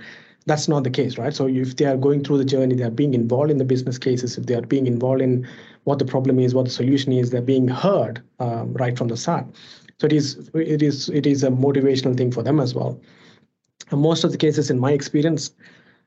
that's 0.47 0.67
not 0.67 0.83
the 0.83 0.89
case, 0.89 1.17
right? 1.17 1.33
So 1.33 1.47
if 1.47 1.75
they 1.75 1.85
are 1.85 1.97
going 1.97 2.23
through 2.23 2.37
the 2.39 2.45
journey, 2.45 2.73
they 2.75 2.83
are 2.83 2.89
being 2.89 3.13
involved 3.13 3.51
in 3.51 3.57
the 3.57 3.65
business 3.65 3.97
cases, 3.97 4.37
if 4.37 4.45
they 4.45 4.55
are 4.55 4.61
being 4.61 4.87
involved 4.87 5.21
in 5.21 5.47
what 5.83 5.99
the 5.99 6.05
problem 6.05 6.39
is, 6.39 6.55
what 6.55 6.65
the 6.65 6.71
solution 6.71 7.11
is, 7.11 7.29
they're 7.29 7.41
being 7.41 7.67
heard 7.67 8.21
um, 8.39 8.73
right 8.73 8.97
from 8.97 9.09
the 9.09 9.17
start. 9.17 9.45
So 9.99 10.05
it 10.05 10.13
is 10.13 10.49
it 10.53 10.81
is 10.81 11.09
it 11.09 11.25
is 11.25 11.43
a 11.43 11.49
motivational 11.49 12.15
thing 12.15 12.31
for 12.31 12.43
them 12.43 12.59
as 12.59 12.73
well. 12.73 12.99
And 13.91 14.01
most 14.01 14.23
of 14.23 14.31
the 14.31 14.37
cases, 14.37 14.69
in 14.69 14.79
my 14.79 14.91
experience, 14.91 15.51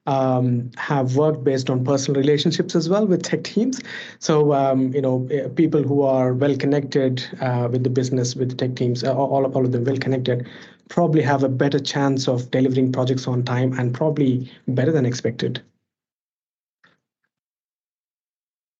um, 0.06 0.70
have 0.76 1.16
worked 1.16 1.44
based 1.44 1.68
on 1.68 1.84
personal 1.84 2.20
relationships 2.20 2.74
as 2.74 2.88
well 2.88 3.06
with 3.06 3.22
tech 3.22 3.44
teams. 3.44 3.80
So 4.20 4.54
um, 4.54 4.94
you 4.94 5.02
know, 5.02 5.28
eh, 5.30 5.48
people 5.48 5.82
who 5.82 6.02
are 6.02 6.32
well 6.32 6.56
connected 6.56 7.26
uh, 7.40 7.68
with 7.70 7.84
the 7.84 7.90
business, 7.90 8.34
with 8.34 8.50
the 8.50 8.56
tech 8.56 8.76
teams, 8.76 9.04
uh, 9.04 9.14
all, 9.14 9.44
all 9.44 9.64
of 9.64 9.72
them 9.72 9.84
well 9.84 9.98
connected, 9.98 10.48
probably 10.90 11.22
have 11.22 11.42
a 11.42 11.48
better 11.48 11.78
chance 11.78 12.28
of 12.28 12.50
delivering 12.50 12.92
projects 12.92 13.26
on 13.26 13.42
time 13.42 13.72
and 13.78 13.94
probably 13.94 14.50
better 14.68 14.92
than 14.92 15.06
expected. 15.06 15.62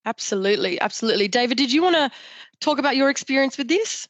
Absolutely, 0.05 0.81
absolutely. 0.81 1.29
David, 1.29 1.57
did 1.57 1.73
you 1.73 1.83
want 1.83 1.97
to 1.97 2.11
talk 2.59 2.79
about 2.79 2.97
your 2.97 3.11
experience 3.11 3.57
with 3.57 3.69
this? 3.69 4.09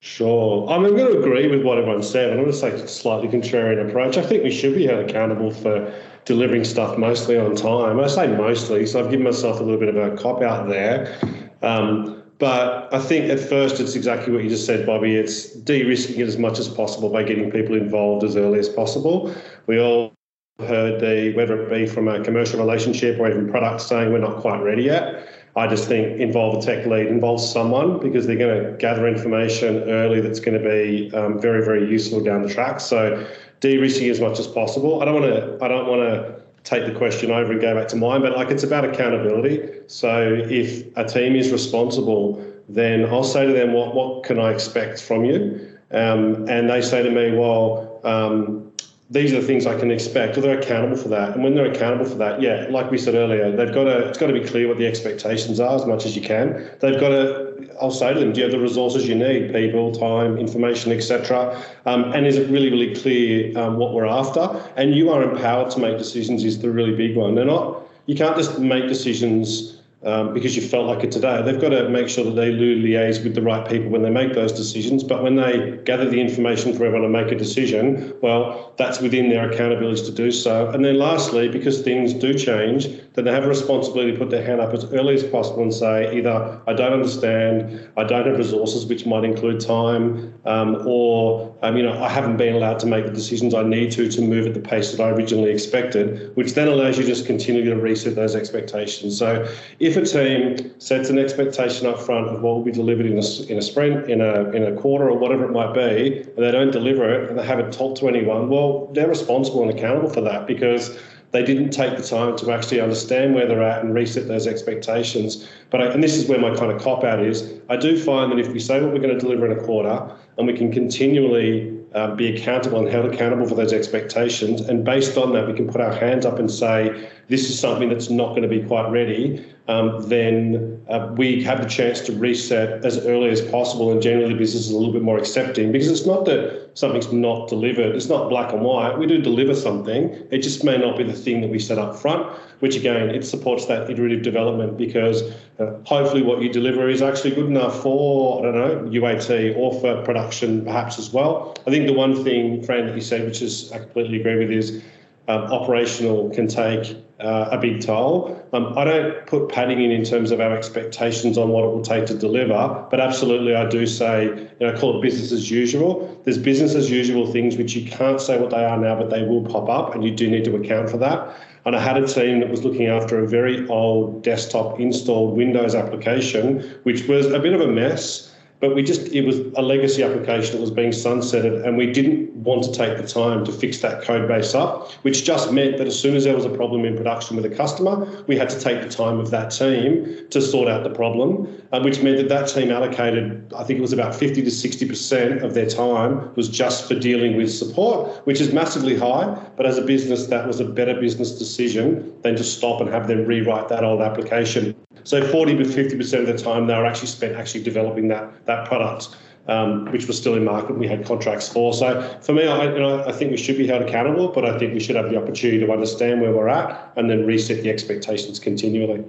Sure. 0.00 0.68
I'm 0.68 0.82
going 0.82 0.96
to 0.96 1.18
agree 1.18 1.48
with 1.48 1.62
what 1.62 1.78
everyone 1.78 2.02
said. 2.02 2.30
I'm 2.30 2.40
going 2.40 2.52
to 2.52 2.60
take 2.60 2.74
a 2.74 2.88
slightly 2.88 3.28
contrarian 3.28 3.88
approach. 3.88 4.16
I 4.16 4.22
think 4.22 4.42
we 4.42 4.50
should 4.50 4.74
be 4.74 4.86
held 4.86 5.08
accountable 5.08 5.50
for 5.50 5.92
delivering 6.24 6.64
stuff 6.64 6.98
mostly 6.98 7.38
on 7.38 7.56
time. 7.56 8.00
I 8.00 8.06
say 8.06 8.26
mostly, 8.28 8.86
so 8.86 9.00
I've 9.02 9.10
given 9.10 9.24
myself 9.24 9.60
a 9.60 9.62
little 9.62 9.78
bit 9.78 9.88
of 9.88 9.96
a 9.96 10.16
cop 10.16 10.42
out 10.42 10.68
there. 10.68 11.16
Um, 11.62 12.21
but 12.42 12.92
I 12.92 12.98
think 12.98 13.30
at 13.30 13.38
first 13.38 13.78
it's 13.78 13.94
exactly 13.94 14.32
what 14.32 14.42
you 14.42 14.50
just 14.50 14.66
said, 14.66 14.84
Bobby. 14.84 15.14
It's 15.14 15.52
de-risking 15.52 16.18
it 16.18 16.26
as 16.26 16.38
much 16.38 16.58
as 16.58 16.68
possible 16.68 17.08
by 17.08 17.22
getting 17.22 17.52
people 17.52 17.76
involved 17.76 18.24
as 18.24 18.34
early 18.34 18.58
as 18.58 18.68
possible. 18.68 19.32
We 19.68 19.78
all 19.78 20.12
heard 20.58 21.00
the 21.00 21.32
whether 21.36 21.62
it 21.62 21.70
be 21.70 21.86
from 21.86 22.08
a 22.08 22.20
commercial 22.24 22.58
relationship 22.58 23.20
or 23.20 23.30
even 23.30 23.48
product 23.48 23.82
saying 23.82 24.12
we're 24.12 24.18
not 24.18 24.40
quite 24.40 24.58
ready 24.58 24.82
yet. 24.82 25.28
I 25.54 25.68
just 25.68 25.86
think 25.86 26.18
involve 26.18 26.60
a 26.60 26.66
tech 26.66 26.84
lead, 26.84 27.06
involve 27.06 27.40
someone 27.40 28.00
because 28.00 28.26
they're 28.26 28.34
going 28.34 28.64
to 28.64 28.76
gather 28.76 29.06
information 29.06 29.84
early 29.84 30.20
that's 30.20 30.40
going 30.40 30.60
to 30.60 30.68
be 30.68 31.14
um, 31.14 31.40
very, 31.40 31.64
very 31.64 31.88
useful 31.88 32.24
down 32.24 32.42
the 32.42 32.52
track. 32.52 32.80
So 32.80 33.24
de-risking 33.60 34.10
as 34.10 34.20
much 34.20 34.40
as 34.40 34.48
possible. 34.48 35.00
I 35.00 35.04
don't 35.04 35.14
want 35.14 35.32
to. 35.32 35.64
I 35.64 35.68
don't 35.68 35.86
want 35.86 36.02
to 36.02 36.41
take 36.64 36.86
the 36.86 36.92
question 36.92 37.30
over 37.30 37.52
and 37.52 37.60
go 37.60 37.74
back 37.74 37.88
to 37.88 37.96
mine, 37.96 38.22
but 38.22 38.36
like 38.36 38.50
it's 38.50 38.62
about 38.62 38.84
accountability. 38.84 39.80
So 39.88 40.44
if 40.48 40.86
a 40.96 41.04
team 41.04 41.34
is 41.36 41.50
responsible, 41.50 42.44
then 42.68 43.06
I'll 43.06 43.24
say 43.24 43.46
to 43.46 43.52
them, 43.52 43.72
what 43.72 43.94
what 43.94 44.24
can 44.24 44.38
I 44.38 44.52
expect 44.52 45.00
from 45.00 45.24
you? 45.24 45.68
Um, 45.90 46.48
and 46.48 46.70
they 46.70 46.80
say 46.80 47.02
to 47.02 47.10
me, 47.10 47.36
well, 47.36 48.00
um, 48.04 48.71
these 49.12 49.30
are 49.34 49.40
the 49.42 49.46
things 49.46 49.66
I 49.66 49.78
can 49.78 49.90
expect, 49.90 50.40
they're 50.40 50.58
accountable 50.58 50.96
for 50.96 51.08
that. 51.08 51.34
And 51.34 51.44
when 51.44 51.54
they're 51.54 51.70
accountable 51.70 52.06
for 52.06 52.16
that, 52.16 52.40
yeah, 52.40 52.66
like 52.70 52.90
we 52.90 52.96
said 52.96 53.14
earlier, 53.14 53.54
they've 53.54 53.72
got 53.72 53.84
to 53.84 54.08
it's 54.08 54.16
got 54.16 54.28
to 54.28 54.32
be 54.32 54.42
clear 54.42 54.68
what 54.68 54.78
the 54.78 54.86
expectations 54.86 55.60
are 55.60 55.76
as 55.76 55.84
much 55.84 56.06
as 56.06 56.16
you 56.16 56.22
can. 56.22 56.70
They've 56.80 56.98
got 56.98 57.10
to. 57.10 57.52
I'll 57.80 57.90
say 57.90 58.14
to 58.14 58.18
them, 58.18 58.32
do 58.32 58.40
you 58.40 58.44
have 58.44 58.52
the 58.52 58.58
resources 58.58 59.06
you 59.06 59.14
need, 59.14 59.52
people, 59.52 59.92
time, 59.92 60.38
information, 60.38 60.92
etc. 60.92 61.62
Um, 61.84 62.12
and 62.12 62.26
is 62.26 62.36
it 62.36 62.48
really, 62.50 62.70
really 62.70 62.94
clear 62.94 63.56
um, 63.58 63.76
what 63.76 63.92
we're 63.92 64.06
after? 64.06 64.40
And 64.76 64.94
you 64.94 65.10
are 65.10 65.22
empowered 65.22 65.70
to 65.72 65.80
make 65.80 65.98
decisions. 65.98 66.42
Is 66.42 66.60
the 66.60 66.70
really 66.70 66.96
big 66.96 67.14
one. 67.14 67.34
They're 67.34 67.44
not. 67.44 67.82
You 68.06 68.16
can't 68.16 68.36
just 68.36 68.58
make 68.58 68.88
decisions 68.88 69.81
um, 70.04 70.34
because 70.34 70.56
you 70.56 70.62
felt 70.62 70.86
like 70.86 71.04
it 71.04 71.12
today. 71.12 71.42
They've 71.42 71.60
got 71.60 71.70
to 71.70 71.88
make 71.88 72.08
sure 72.08 72.24
that 72.24 72.34
they 72.34 72.50
liaise 72.52 73.22
with 73.22 73.34
the 73.34 73.42
right 73.42 73.68
people 73.68 73.90
when 73.90 74.02
they 74.02 74.10
make 74.10 74.34
those 74.34 74.52
decisions. 74.52 75.04
But 75.04 75.22
when 75.22 75.36
they 75.36 75.78
gather 75.84 76.08
the 76.08 76.20
information 76.20 76.76
for 76.76 76.84
everyone 76.84 77.10
to 77.12 77.22
make 77.22 77.32
a 77.32 77.36
decision, 77.36 78.12
well, 78.20 78.72
that's 78.76 79.00
within 79.00 79.30
their 79.30 79.50
accountability 79.50 80.04
to 80.04 80.12
do 80.12 80.30
so. 80.30 80.68
And 80.70 80.84
then 80.84 80.98
lastly, 80.98 81.48
because 81.48 81.82
things 81.82 82.14
do 82.14 82.34
change, 82.34 82.88
then 83.14 83.24
they 83.24 83.32
have 83.32 83.44
a 83.44 83.48
responsibility 83.48 84.12
to 84.12 84.18
put 84.18 84.30
their 84.30 84.44
hand 84.44 84.60
up 84.60 84.72
as 84.72 84.84
early 84.92 85.14
as 85.14 85.22
possible 85.22 85.62
and 85.62 85.72
say 85.72 86.16
either 86.16 86.60
I 86.66 86.72
don't 86.72 86.92
understand, 86.92 87.88
I 87.96 88.04
don't 88.04 88.26
have 88.26 88.38
resources, 88.38 88.86
which 88.86 89.06
might 89.06 89.24
include 89.24 89.60
time, 89.60 90.34
um, 90.46 90.82
or 90.86 91.54
um, 91.62 91.76
you 91.76 91.82
know 91.82 92.02
I 92.02 92.08
haven't 92.08 92.38
been 92.38 92.54
allowed 92.54 92.78
to 92.80 92.86
make 92.86 93.04
the 93.04 93.12
decisions 93.12 93.54
I 93.54 93.62
need 93.62 93.92
to 93.92 94.10
to 94.10 94.20
move 94.22 94.46
at 94.46 94.54
the 94.54 94.60
pace 94.60 94.92
that 94.92 95.02
I 95.02 95.10
originally 95.10 95.50
expected, 95.50 96.34
which 96.36 96.54
then 96.54 96.68
allows 96.68 96.96
you 96.96 97.04
to 97.04 97.08
just 97.08 97.26
continue 97.26 97.64
to 97.64 97.76
reset 97.76 98.14
those 98.14 98.34
expectations. 98.34 99.18
So 99.18 99.46
if 99.78 99.91
a 99.96 100.04
team 100.04 100.72
sets 100.80 101.10
an 101.10 101.18
expectation 101.18 101.86
up 101.86 102.00
front 102.00 102.28
of 102.28 102.42
what 102.42 102.54
will 102.56 102.64
be 102.64 102.72
delivered 102.72 103.06
in 103.06 103.18
a, 103.18 103.42
in 103.50 103.58
a 103.58 103.62
sprint, 103.62 104.10
in 104.10 104.20
a 104.20 104.50
in 104.50 104.64
a 104.64 104.80
quarter, 104.80 105.08
or 105.08 105.18
whatever 105.18 105.44
it 105.44 105.52
might 105.52 105.74
be, 105.74 106.22
and 106.22 106.38
they 106.38 106.50
don't 106.50 106.70
deliver 106.70 107.12
it 107.12 107.30
and 107.30 107.38
they 107.38 107.46
haven't 107.46 107.72
told 107.72 107.96
to 107.96 108.08
anyone, 108.08 108.48
well, 108.48 108.90
they're 108.92 109.08
responsible 109.08 109.62
and 109.62 109.76
accountable 109.76 110.08
for 110.08 110.20
that 110.20 110.46
because 110.46 110.98
they 111.32 111.42
didn't 111.42 111.70
take 111.70 111.96
the 111.96 112.02
time 112.02 112.36
to 112.36 112.52
actually 112.52 112.80
understand 112.80 113.34
where 113.34 113.46
they're 113.46 113.62
at 113.62 113.82
and 113.82 113.94
reset 113.94 114.28
those 114.28 114.46
expectations. 114.46 115.48
But 115.70 115.80
I, 115.80 115.86
and 115.86 116.02
this 116.02 116.16
is 116.16 116.28
where 116.28 116.38
my 116.38 116.54
kind 116.54 116.70
of 116.70 116.80
cop 116.80 117.04
out 117.04 117.24
is. 117.24 117.54
I 117.70 117.76
do 117.76 117.98
find 117.98 118.30
that 118.30 118.38
if 118.38 118.48
we 118.48 118.60
say 118.60 118.80
what 118.82 118.92
we're 118.92 119.00
going 119.00 119.18
to 119.18 119.18
deliver 119.18 119.50
in 119.50 119.58
a 119.58 119.62
quarter, 119.62 120.14
and 120.36 120.46
we 120.46 120.52
can 120.52 120.70
continually 120.70 121.81
uh, 121.94 122.14
be 122.14 122.34
accountable 122.34 122.78
and 122.78 122.88
held 122.88 123.12
accountable 123.12 123.46
for 123.46 123.54
those 123.54 123.72
expectations, 123.72 124.60
and 124.60 124.84
based 124.84 125.16
on 125.16 125.32
that, 125.32 125.46
we 125.46 125.54
can 125.54 125.68
put 125.68 125.80
our 125.80 125.92
hands 125.92 126.24
up 126.26 126.38
and 126.38 126.50
say 126.50 127.10
this 127.28 127.48
is 127.50 127.58
something 127.58 127.88
that's 127.88 128.10
not 128.10 128.30
going 128.30 128.42
to 128.42 128.48
be 128.48 128.62
quite 128.62 128.90
ready 128.90 129.44
um, 129.68 130.08
then 130.08 130.84
uh, 130.88 131.12
we 131.16 131.42
have 131.44 131.62
the 131.62 131.68
chance 131.68 132.00
to 132.02 132.12
reset 132.12 132.84
as 132.84 132.98
early 133.06 133.30
as 133.30 133.40
possible. 133.40 133.92
And 133.92 134.02
generally, 134.02 134.34
business 134.34 134.66
is 134.66 134.70
a 134.70 134.76
little 134.76 134.92
bit 134.92 135.02
more 135.02 135.18
accepting 135.18 135.70
because 135.70 135.88
it's 135.88 136.06
not 136.06 136.24
that 136.24 136.61
something's 136.74 137.12
not 137.12 137.48
delivered. 137.48 137.94
It's 137.94 138.08
not 138.08 138.28
black 138.28 138.52
and 138.52 138.62
white. 138.62 138.98
We 138.98 139.06
do 139.06 139.20
deliver 139.20 139.54
something. 139.54 140.10
It 140.30 140.38
just 140.38 140.64
may 140.64 140.78
not 140.78 140.96
be 140.96 141.04
the 141.04 141.12
thing 141.12 141.40
that 141.42 141.50
we 141.50 141.58
set 141.58 141.78
up 141.78 141.96
front, 141.96 142.26
which 142.60 142.76
again, 142.76 143.10
it 143.10 143.24
supports 143.24 143.66
that 143.66 143.90
iterative 143.90 144.22
development 144.22 144.76
because 144.76 145.22
uh, 145.58 145.74
hopefully 145.84 146.22
what 146.22 146.40
you 146.40 146.48
deliver 146.52 146.88
is 146.88 147.02
actually 147.02 147.34
good 147.34 147.46
enough 147.46 147.82
for, 147.82 148.40
I 148.40 148.52
don't 148.52 148.54
know, 148.54 149.00
UAT 149.00 149.56
or 149.56 149.78
for 149.80 150.02
production 150.02 150.64
perhaps 150.64 150.98
as 150.98 151.12
well. 151.12 151.54
I 151.66 151.70
think 151.70 151.86
the 151.86 151.92
one 151.94 152.24
thing, 152.24 152.62
Fran, 152.62 152.86
that 152.86 152.94
you 152.94 153.02
said, 153.02 153.26
which 153.26 153.42
is 153.42 153.70
I 153.72 153.78
completely 153.78 154.20
agree 154.20 154.38
with, 154.38 154.50
is 154.50 154.82
um, 155.28 155.42
operational 155.52 156.30
can 156.30 156.48
take 156.48 156.96
uh, 157.20 157.48
a 157.52 157.58
big 157.58 157.80
toll. 157.80 158.44
Um, 158.52 158.76
I 158.76 158.84
don't 158.84 159.26
put 159.26 159.48
padding 159.48 159.80
in 159.80 159.92
in 159.92 160.04
terms 160.04 160.32
of 160.32 160.40
our 160.40 160.56
expectations 160.56 161.38
on 161.38 161.50
what 161.50 161.64
it 161.64 161.68
will 161.68 161.82
take 161.82 162.06
to 162.06 162.14
deliver, 162.14 162.86
but 162.90 163.00
absolutely 163.00 163.54
I 163.54 163.68
do 163.68 163.86
say, 163.86 164.24
you 164.24 164.66
know, 164.66 164.76
call 164.76 164.98
it 164.98 165.02
business 165.02 165.30
as 165.30 165.50
usual. 165.50 166.20
There's 166.24 166.38
business 166.38 166.74
as 166.74 166.90
usual 166.90 167.30
things 167.30 167.56
which 167.56 167.74
you 167.76 167.88
can't 167.88 168.20
say 168.20 168.40
what 168.40 168.50
they 168.50 168.64
are 168.64 168.76
now, 168.76 168.96
but 168.96 169.10
they 169.10 169.22
will 169.22 169.44
pop 169.44 169.68
up, 169.68 169.94
and 169.94 170.02
you 170.02 170.10
do 170.10 170.28
need 170.28 170.44
to 170.44 170.56
account 170.56 170.90
for 170.90 170.96
that. 170.98 171.36
And 171.64 171.76
I 171.76 171.80
had 171.80 172.02
a 172.02 172.06
team 172.08 172.40
that 172.40 172.50
was 172.50 172.64
looking 172.64 172.86
after 172.86 173.20
a 173.20 173.28
very 173.28 173.68
old 173.68 174.24
desktop 174.24 174.80
installed 174.80 175.36
Windows 175.36 175.76
application, 175.76 176.60
which 176.82 177.06
was 177.06 177.26
a 177.26 177.38
bit 177.38 177.52
of 177.52 177.60
a 177.60 177.68
mess 177.68 178.31
but 178.62 178.76
we 178.76 178.82
just 178.82 179.08
it 179.08 179.26
was 179.26 179.40
a 179.56 179.60
legacy 179.60 180.02
application 180.04 180.54
that 180.54 180.60
was 180.60 180.70
being 180.70 180.92
sunsetted 180.92 181.66
and 181.66 181.76
we 181.76 181.92
didn't 181.92 182.32
want 182.32 182.62
to 182.62 182.72
take 182.72 182.96
the 182.96 183.06
time 183.06 183.44
to 183.44 183.52
fix 183.52 183.78
that 183.78 184.02
code 184.02 184.26
base 184.28 184.54
up 184.54 184.90
which 185.02 185.24
just 185.24 185.52
meant 185.52 185.76
that 185.76 185.86
as 185.86 185.98
soon 185.98 186.14
as 186.16 186.24
there 186.24 186.34
was 186.34 186.44
a 186.44 186.50
problem 186.50 186.84
in 186.84 186.96
production 186.96 187.36
with 187.36 187.44
a 187.44 187.54
customer 187.54 188.24
we 188.28 188.36
had 188.36 188.48
to 188.48 188.58
take 188.58 188.80
the 188.80 188.88
time 188.88 189.18
of 189.18 189.30
that 189.30 189.50
team 189.50 190.26
to 190.30 190.40
sort 190.40 190.68
out 190.68 190.84
the 190.84 190.90
problem 190.90 191.60
um, 191.72 191.82
which 191.82 192.00
meant 192.02 192.16
that 192.16 192.28
that 192.28 192.48
team 192.48 192.70
allocated 192.70 193.52
i 193.54 193.64
think 193.64 193.78
it 193.78 193.82
was 193.82 193.92
about 193.92 194.14
50 194.14 194.42
to 194.42 194.50
60% 194.50 195.42
of 195.42 195.54
their 195.54 195.68
time 195.68 196.32
was 196.36 196.48
just 196.48 196.86
for 196.86 196.94
dealing 196.94 197.36
with 197.36 197.52
support 197.52 198.24
which 198.26 198.40
is 198.40 198.52
massively 198.52 198.96
high. 198.96 199.36
But 199.56 199.66
as 199.66 199.76
a 199.76 199.82
business 199.82 200.26
that 200.26 200.46
was 200.46 200.60
a 200.60 200.64
better 200.64 200.98
business 201.00 201.36
decision 201.38 202.14
than 202.22 202.36
to 202.36 202.44
stop 202.44 202.80
and 202.80 202.88
have 202.90 203.08
them 203.08 203.24
rewrite 203.26 203.68
that 203.68 203.82
old 203.82 204.00
application 204.00 204.76
so 205.04 205.26
40 205.26 205.56
to 205.58 205.64
50% 205.64 206.20
of 206.20 206.26
the 206.26 206.38
time 206.38 206.66
they 206.66 206.74
were 206.74 206.86
actually 206.86 207.08
spent 207.08 207.36
actually 207.36 207.62
developing 207.62 208.08
that, 208.08 208.46
that 208.46 208.66
product, 208.66 209.16
um, 209.48 209.90
which 209.92 210.06
was 210.06 210.16
still 210.16 210.34
in 210.34 210.44
market 210.44 210.78
we 210.78 210.86
had 210.86 211.04
contracts 211.04 211.48
for. 211.48 211.72
So 211.72 212.00
for 212.20 212.32
me, 212.32 212.46
I, 212.46 212.72
you 212.72 212.78
know, 212.78 213.04
I 213.04 213.12
think 213.12 213.30
we 213.30 213.36
should 213.36 213.58
be 213.58 213.66
held 213.66 213.82
accountable, 213.82 214.28
but 214.28 214.44
I 214.44 214.58
think 214.58 214.74
we 214.74 214.80
should 214.80 214.96
have 214.96 215.10
the 215.10 215.16
opportunity 215.16 215.64
to 215.64 215.72
understand 215.72 216.20
where 216.20 216.32
we're 216.32 216.48
at 216.48 216.92
and 216.96 217.10
then 217.10 217.26
reset 217.26 217.62
the 217.62 217.70
expectations 217.70 218.38
continually. 218.38 219.04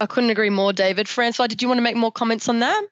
I 0.00 0.06
couldn't 0.06 0.30
agree 0.30 0.50
more, 0.50 0.72
David. 0.72 1.08
Francois, 1.08 1.46
did 1.46 1.60
you 1.60 1.68
want 1.68 1.78
to 1.78 1.82
make 1.82 1.96
more 1.96 2.12
comments 2.12 2.48
on 2.48 2.60
that? 2.60 2.86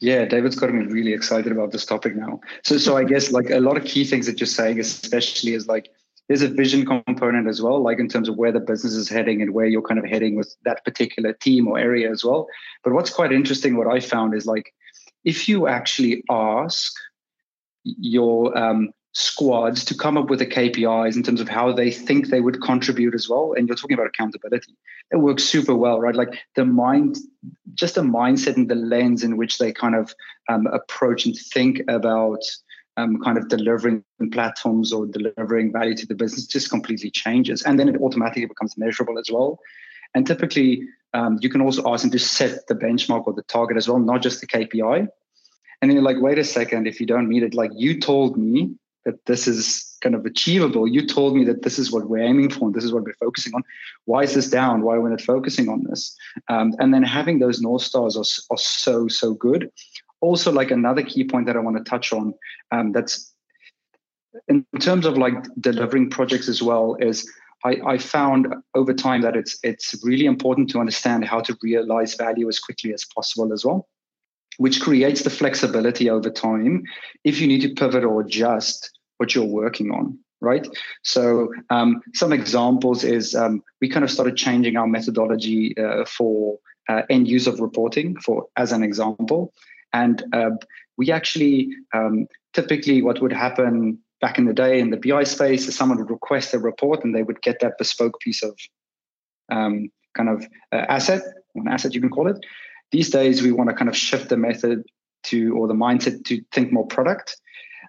Yeah, 0.00 0.24
David's 0.26 0.56
got 0.56 0.72
me 0.72 0.84
really 0.86 1.12
excited 1.12 1.52
about 1.52 1.72
this 1.72 1.84
topic 1.84 2.14
now. 2.16 2.40
So, 2.62 2.76
so 2.78 2.96
I 2.96 3.04
guess 3.04 3.30
like 3.30 3.50
a 3.50 3.60
lot 3.60 3.76
of 3.76 3.84
key 3.84 4.04
things 4.04 4.26
that 4.26 4.40
you're 4.40 4.46
saying, 4.46 4.78
especially 4.78 5.54
is 5.54 5.66
like 5.66 5.90
there's 6.28 6.42
a 6.42 6.48
vision 6.48 6.84
component 6.84 7.48
as 7.48 7.62
well, 7.62 7.80
like 7.80 7.98
in 7.98 8.08
terms 8.08 8.28
of 8.28 8.36
where 8.36 8.52
the 8.52 8.60
business 8.60 8.94
is 8.94 9.08
heading 9.08 9.42
and 9.42 9.52
where 9.52 9.66
you're 9.66 9.82
kind 9.82 9.98
of 9.98 10.04
heading 10.04 10.34
with 10.34 10.54
that 10.64 10.84
particular 10.84 11.32
team 11.32 11.68
or 11.68 11.78
area 11.78 12.10
as 12.10 12.24
well. 12.24 12.48
But 12.82 12.92
what's 12.92 13.10
quite 13.10 13.32
interesting, 13.32 13.76
what 13.76 13.86
I 13.86 14.00
found 14.00 14.34
is 14.34 14.46
like 14.46 14.72
if 15.24 15.48
you 15.48 15.66
actually 15.66 16.24
ask 16.30 16.92
your 17.84 18.56
um, 18.56 18.90
squads 19.12 19.84
to 19.84 19.94
come 19.94 20.18
up 20.18 20.28
with 20.28 20.40
the 20.40 20.46
KPIs 20.46 21.16
in 21.16 21.22
terms 21.22 21.40
of 21.40 21.48
how 21.48 21.72
they 21.72 21.90
think 21.90 22.28
they 22.28 22.40
would 22.40 22.60
contribute 22.60 23.14
as 23.14 23.28
well, 23.28 23.54
and 23.56 23.66
you're 23.66 23.76
talking 23.76 23.94
about 23.94 24.06
accountability, 24.06 24.76
it 25.10 25.16
works 25.16 25.44
super 25.44 25.74
well, 25.74 26.00
right? 26.00 26.14
Like 26.14 26.38
the 26.54 26.64
mind, 26.64 27.16
just 27.74 27.94
the 27.94 28.02
mindset 28.02 28.56
and 28.56 28.68
the 28.68 28.74
lens 28.74 29.24
in 29.24 29.36
which 29.36 29.58
they 29.58 29.72
kind 29.72 29.94
of 29.94 30.14
um, 30.48 30.66
approach 30.66 31.24
and 31.24 31.36
think 31.36 31.80
about 31.88 32.42
um, 32.96 33.20
kind 33.22 33.38
of 33.38 33.48
delivering 33.48 34.02
platforms 34.32 34.92
or 34.92 35.06
delivering 35.06 35.72
value 35.72 35.94
to 35.94 36.06
the 36.06 36.14
business 36.14 36.46
just 36.46 36.70
completely 36.70 37.10
changes. 37.10 37.62
And 37.62 37.78
then 37.78 37.88
it 37.88 38.00
automatically 38.00 38.46
becomes 38.46 38.76
measurable 38.76 39.18
as 39.18 39.30
well. 39.30 39.58
And 40.14 40.26
typically, 40.26 40.82
um, 41.14 41.38
you 41.40 41.50
can 41.50 41.60
also 41.60 41.82
ask 41.92 42.02
them 42.02 42.10
to 42.12 42.18
set 42.18 42.66
the 42.68 42.74
benchmark 42.74 43.26
or 43.26 43.32
the 43.32 43.42
target 43.42 43.76
as 43.76 43.88
well, 43.88 43.98
not 43.98 44.22
just 44.22 44.40
the 44.40 44.46
KPI. 44.46 45.08
And 45.82 45.90
then 45.90 45.92
you're 45.92 46.02
like, 46.02 46.20
wait 46.20 46.38
a 46.38 46.44
second, 46.44 46.86
if 46.86 47.00
you 47.00 47.06
don't 47.06 47.28
meet 47.28 47.42
it, 47.42 47.54
like 47.54 47.70
you 47.74 48.00
told 48.00 48.38
me 48.38 48.74
that 49.04 49.24
this 49.26 49.46
is 49.46 49.96
kind 50.02 50.14
of 50.14 50.26
achievable. 50.26 50.86
You 50.86 51.06
told 51.06 51.36
me 51.36 51.44
that 51.44 51.62
this 51.62 51.78
is 51.78 51.92
what 51.92 52.08
we're 52.08 52.22
aiming 52.22 52.50
for 52.50 52.66
and 52.66 52.74
this 52.74 52.84
is 52.84 52.92
what 52.92 53.04
we're 53.04 53.14
focusing 53.14 53.54
on. 53.54 53.62
Why 54.04 54.22
is 54.22 54.34
this 54.34 54.50
down? 54.50 54.82
Why 54.82 54.96
are 54.96 55.00
we 55.00 55.10
not 55.10 55.20
focusing 55.20 55.68
on 55.68 55.84
this? 55.84 56.16
Um, 56.48 56.74
and 56.78 56.92
then 56.92 57.02
having 57.02 57.38
those 57.38 57.60
North 57.60 57.82
Stars 57.82 58.16
are, 58.16 58.52
are 58.52 58.58
so, 58.58 59.06
so 59.06 59.34
good 59.34 59.70
also 60.20 60.52
like 60.52 60.70
another 60.70 61.02
key 61.02 61.24
point 61.24 61.46
that 61.46 61.56
I 61.56 61.60
want 61.60 61.76
to 61.76 61.84
touch 61.84 62.12
on 62.12 62.34
um, 62.70 62.92
that's 62.92 63.32
in 64.48 64.64
terms 64.80 65.06
of 65.06 65.16
like 65.16 65.34
delivering 65.60 66.10
projects 66.10 66.48
as 66.48 66.62
well 66.62 66.96
is 67.00 67.30
I, 67.64 67.80
I, 67.86 67.98
found 67.98 68.54
over 68.74 68.92
time 68.92 69.22
that 69.22 69.34
it's 69.34 69.58
it's 69.62 69.98
really 70.04 70.26
important 70.26 70.68
to 70.70 70.78
understand 70.78 71.24
how 71.24 71.40
to 71.40 71.56
realize 71.62 72.14
value 72.14 72.48
as 72.48 72.58
quickly 72.58 72.92
as 72.92 73.04
possible 73.14 73.52
as 73.52 73.64
well, 73.64 73.88
which 74.58 74.80
creates 74.80 75.22
the 75.22 75.30
flexibility 75.30 76.10
over 76.10 76.30
time 76.30 76.84
if 77.24 77.40
you 77.40 77.46
need 77.46 77.62
to 77.62 77.74
pivot 77.74 78.04
or 78.04 78.20
adjust 78.20 78.90
what 79.16 79.34
you're 79.34 79.44
working 79.44 79.90
on 79.90 80.18
right? 80.40 80.68
So 81.02 81.52
um, 81.70 82.02
some 82.14 82.32
examples 82.32 83.04
is 83.04 83.34
um, 83.34 83.62
we 83.80 83.88
kind 83.88 84.04
of 84.04 84.10
started 84.10 84.36
changing 84.36 84.76
our 84.76 84.86
methodology 84.86 85.76
uh, 85.78 86.04
for 86.04 86.58
uh, 86.88 87.02
end 87.10 87.28
use 87.28 87.46
of 87.46 87.60
reporting, 87.60 88.16
for 88.20 88.46
as 88.56 88.72
an 88.72 88.82
example, 88.82 89.52
and 90.02 90.24
uh, 90.32 90.50
we 90.96 91.10
actually 91.10 91.68
um, 91.94 92.26
typically 92.52 93.02
what 93.02 93.20
would 93.22 93.32
happen 93.32 93.98
back 94.20 94.38
in 94.38 94.46
the 94.46 94.54
day 94.54 94.80
in 94.80 94.90
the 94.90 94.96
BI 94.96 95.24
space 95.24 95.68
is 95.68 95.76
someone 95.76 95.98
would 95.98 96.10
request 96.10 96.54
a 96.54 96.58
report 96.58 97.04
and 97.04 97.14
they 97.14 97.22
would 97.22 97.40
get 97.42 97.60
that 97.60 97.78
bespoke 97.78 98.18
piece 98.20 98.42
of 98.42 98.54
um, 99.52 99.90
kind 100.16 100.28
of 100.28 100.44
uh, 100.72 100.84
asset, 100.96 101.22
an 101.54 101.68
asset 101.68 101.94
you 101.94 102.00
can 102.00 102.10
call 102.10 102.28
it. 102.28 102.38
These 102.92 103.10
days, 103.10 103.42
we 103.42 103.52
want 103.52 103.68
to 103.70 103.76
kind 103.76 103.88
of 103.88 103.96
shift 103.96 104.28
the 104.28 104.36
method 104.36 104.84
to 105.24 105.56
or 105.56 105.66
the 105.66 105.74
mindset 105.74 106.24
to 106.26 106.40
think 106.52 106.72
more 106.72 106.86
product. 106.86 107.36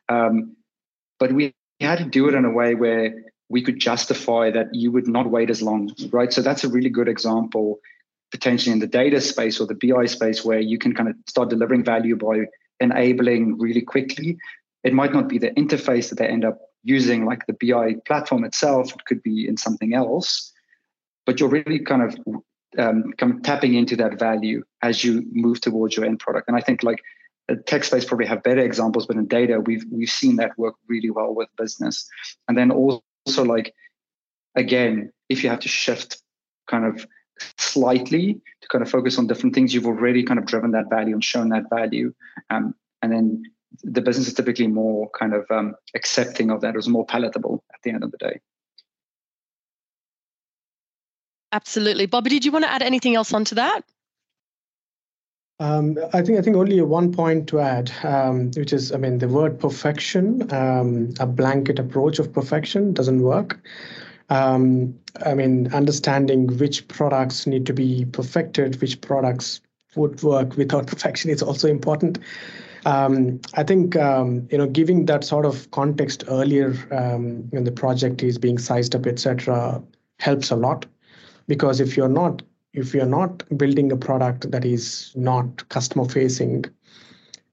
Um, 0.09 0.55
but 1.19 1.31
we 1.31 1.53
had 1.79 1.99
to 1.99 2.05
do 2.05 2.27
it 2.27 2.35
in 2.35 2.45
a 2.45 2.51
way 2.51 2.75
where 2.75 3.13
we 3.49 3.61
could 3.61 3.79
justify 3.79 4.51
that 4.51 4.67
you 4.73 4.91
would 4.91 5.07
not 5.07 5.29
wait 5.29 5.49
as 5.49 5.61
long, 5.61 5.93
right? 6.11 6.33
So 6.33 6.41
that's 6.41 6.63
a 6.63 6.69
really 6.69 6.89
good 6.89 7.07
example 7.07 7.79
potentially 8.31 8.73
in 8.73 8.79
the 8.79 8.87
data 8.87 9.21
space 9.21 9.59
or 9.59 9.67
the 9.67 9.75
BI 9.75 10.05
space 10.05 10.43
where 10.43 10.59
you 10.59 10.77
can 10.77 10.93
kind 10.93 11.09
of 11.09 11.15
start 11.27 11.49
delivering 11.49 11.83
value 11.83 12.15
by 12.15 12.45
enabling 12.79 13.57
really 13.57 13.81
quickly. 13.81 14.37
It 14.83 14.93
might 14.93 15.13
not 15.13 15.27
be 15.27 15.37
the 15.37 15.51
interface 15.51 16.09
that 16.09 16.17
they 16.17 16.27
end 16.27 16.45
up 16.45 16.59
using, 16.83 17.25
like 17.25 17.45
the 17.45 17.53
BI 17.53 17.95
platform 18.05 18.43
itself. 18.43 18.93
It 18.93 19.05
could 19.05 19.23
be 19.23 19.47
in 19.47 19.57
something 19.57 19.93
else, 19.93 20.51
but 21.25 21.39
you're 21.39 21.49
really 21.49 21.79
kind 21.79 22.01
of 22.01 22.17
um, 22.77 23.13
kind 23.17 23.33
of 23.33 23.43
tapping 23.43 23.73
into 23.73 23.95
that 23.95 24.19
value 24.19 24.63
as 24.81 25.03
you 25.03 25.25
move 25.31 25.61
towards 25.61 25.95
your 25.95 26.05
end 26.05 26.19
product. 26.19 26.47
And 26.47 26.57
I 26.57 26.61
think 26.61 26.83
like 26.83 27.01
the 27.47 27.55
tech 27.55 27.83
space 27.83 28.05
probably 28.05 28.27
have 28.27 28.43
better 28.43 28.61
examples, 28.61 29.07
but 29.07 29.15
in 29.15 29.25
data 29.25 29.59
we've 29.59 29.85
we've 29.91 30.09
seen 30.09 30.35
that 30.35 30.57
work 30.57 30.75
really 30.87 31.09
well 31.09 31.33
with 31.33 31.49
business. 31.57 32.07
And 32.47 32.57
then 32.57 32.71
also 32.71 33.43
like 33.43 33.73
again, 34.55 35.11
if 35.29 35.43
you 35.43 35.49
have 35.49 35.61
to 35.61 35.69
shift 35.69 36.21
kind 36.67 36.85
of 36.85 37.07
slightly 37.57 38.41
to 38.61 38.67
kind 38.69 38.81
of 38.81 38.89
focus 38.89 39.17
on 39.17 39.27
different 39.27 39.55
things, 39.55 39.73
you've 39.73 39.85
already 39.85 40.23
kind 40.23 40.39
of 40.39 40.45
driven 40.45 40.71
that 40.71 40.89
value 40.89 41.13
and 41.13 41.23
shown 41.23 41.49
that 41.49 41.63
value. 41.69 42.13
Um, 42.49 42.75
and 43.01 43.11
then 43.11 43.43
the 43.83 44.01
business 44.01 44.27
is 44.27 44.33
typically 44.33 44.67
more 44.67 45.09
kind 45.17 45.33
of 45.33 45.45
um, 45.51 45.75
accepting 45.95 46.49
of 46.51 46.61
that, 46.61 46.75
or 46.75 46.79
is 46.79 46.87
more 46.87 47.05
palatable 47.05 47.63
at 47.73 47.81
the 47.83 47.91
end 47.91 48.03
of 48.03 48.11
the 48.11 48.17
day. 48.17 48.39
Absolutely. 51.51 52.05
Bobby, 52.05 52.29
did 52.29 52.45
you 52.45 52.51
want 52.51 52.65
to 52.65 52.71
add 52.71 52.81
anything 52.81 53.15
else 53.15 53.33
onto 53.33 53.55
that? 53.55 53.81
Um, 55.59 55.97
I 56.13 56.21
think 56.21 56.37
I 56.37 56.41
think 56.43 56.55
only 56.55 56.79
one 56.81 57.11
point 57.11 57.47
to 57.49 57.59
add, 57.59 57.91
um, 58.03 58.51
which 58.51 58.73
is, 58.73 58.91
I 58.91 58.97
mean, 58.97 59.17
the 59.17 59.27
word 59.27 59.59
perfection, 59.59 60.53
um, 60.53 61.13
a 61.19 61.25
blanket 61.25 61.79
approach 61.79 62.19
of 62.19 62.31
perfection 62.31 62.93
doesn't 62.93 63.21
work. 63.21 63.59
Um, 64.29 64.97
I 65.25 65.33
mean, 65.33 65.73
understanding 65.73 66.57
which 66.57 66.87
products 66.87 67.47
need 67.47 67.65
to 67.65 67.73
be 67.73 68.05
perfected, 68.05 68.81
which 68.81 68.99
products 69.01 69.61
would 69.95 70.21
work 70.21 70.57
without 70.57 70.87
perfection 70.93 71.29
is 71.29 71.41
also 71.41 71.67
important. 71.67 72.19
Um, 72.85 73.41
I 73.55 73.63
think 73.63 73.95
um, 73.95 74.47
you 74.51 74.57
know, 74.57 74.67
giving 74.67 75.05
that 75.05 75.23
sort 75.23 75.45
of 75.45 75.69
context 75.71 76.23
earlier 76.27 76.71
when 77.49 77.63
the 77.63 77.71
project 77.71 78.23
is 78.23 78.37
being 78.37 78.57
sized 78.57 78.95
up, 78.95 79.07
etc., 79.07 79.81
helps 80.19 80.51
a 80.51 80.55
lot 80.55 80.85
because 81.47 81.79
if 81.79 81.97
you're 81.97 82.09
not 82.09 82.41
if 82.73 82.93
you're 82.93 83.05
not 83.05 83.43
building 83.57 83.91
a 83.91 83.97
product 83.97 84.51
that 84.51 84.65
is 84.65 85.11
not 85.15 85.67
customer 85.69 86.05
facing 86.05 86.65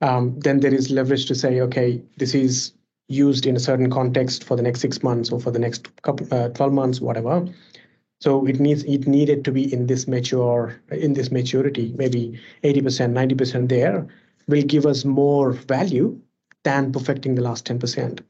um, 0.00 0.38
then 0.40 0.60
there 0.60 0.74
is 0.74 0.90
leverage 0.90 1.26
to 1.26 1.34
say 1.34 1.60
okay 1.60 2.02
this 2.16 2.34
is 2.34 2.72
used 3.08 3.46
in 3.46 3.56
a 3.56 3.60
certain 3.60 3.90
context 3.90 4.44
for 4.44 4.56
the 4.56 4.62
next 4.62 4.80
six 4.80 5.02
months 5.02 5.30
or 5.30 5.40
for 5.40 5.50
the 5.50 5.58
next 5.58 5.88
couple 6.02 6.26
uh, 6.32 6.48
12 6.50 6.72
months 6.72 7.00
whatever 7.00 7.46
so 8.20 8.46
it 8.46 8.58
needs 8.58 8.82
it 8.84 9.06
needed 9.06 9.44
to 9.44 9.52
be 9.52 9.72
in 9.72 9.86
this 9.86 10.08
mature 10.08 10.80
in 10.90 11.12
this 11.12 11.30
maturity 11.30 11.94
maybe 11.96 12.38
80% 12.62 13.12
90% 13.12 13.68
there 13.68 14.06
will 14.48 14.62
give 14.62 14.86
us 14.86 15.04
more 15.04 15.52
value 15.52 16.18
than 16.62 16.92
perfecting 16.92 17.34
the 17.34 17.42
last 17.42 17.66
10% 17.66 18.20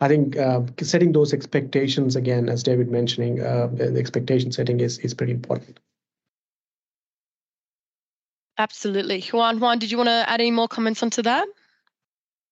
I 0.00 0.08
think 0.08 0.36
uh, 0.36 0.62
setting 0.80 1.12
those 1.12 1.34
expectations 1.34 2.16
again, 2.16 2.48
as 2.48 2.62
David 2.62 2.90
mentioning, 2.90 3.42
uh, 3.42 3.66
the 3.66 3.98
expectation 3.98 4.50
setting 4.50 4.80
is 4.80 4.98
is 4.98 5.12
pretty 5.12 5.32
important. 5.32 5.78
Absolutely, 8.56 9.20
Juan. 9.32 9.60
Juan, 9.60 9.78
did 9.78 9.90
you 9.90 9.98
want 9.98 10.08
to 10.08 10.24
add 10.28 10.40
any 10.40 10.50
more 10.50 10.68
comments 10.68 11.02
onto 11.02 11.22
that? 11.22 11.48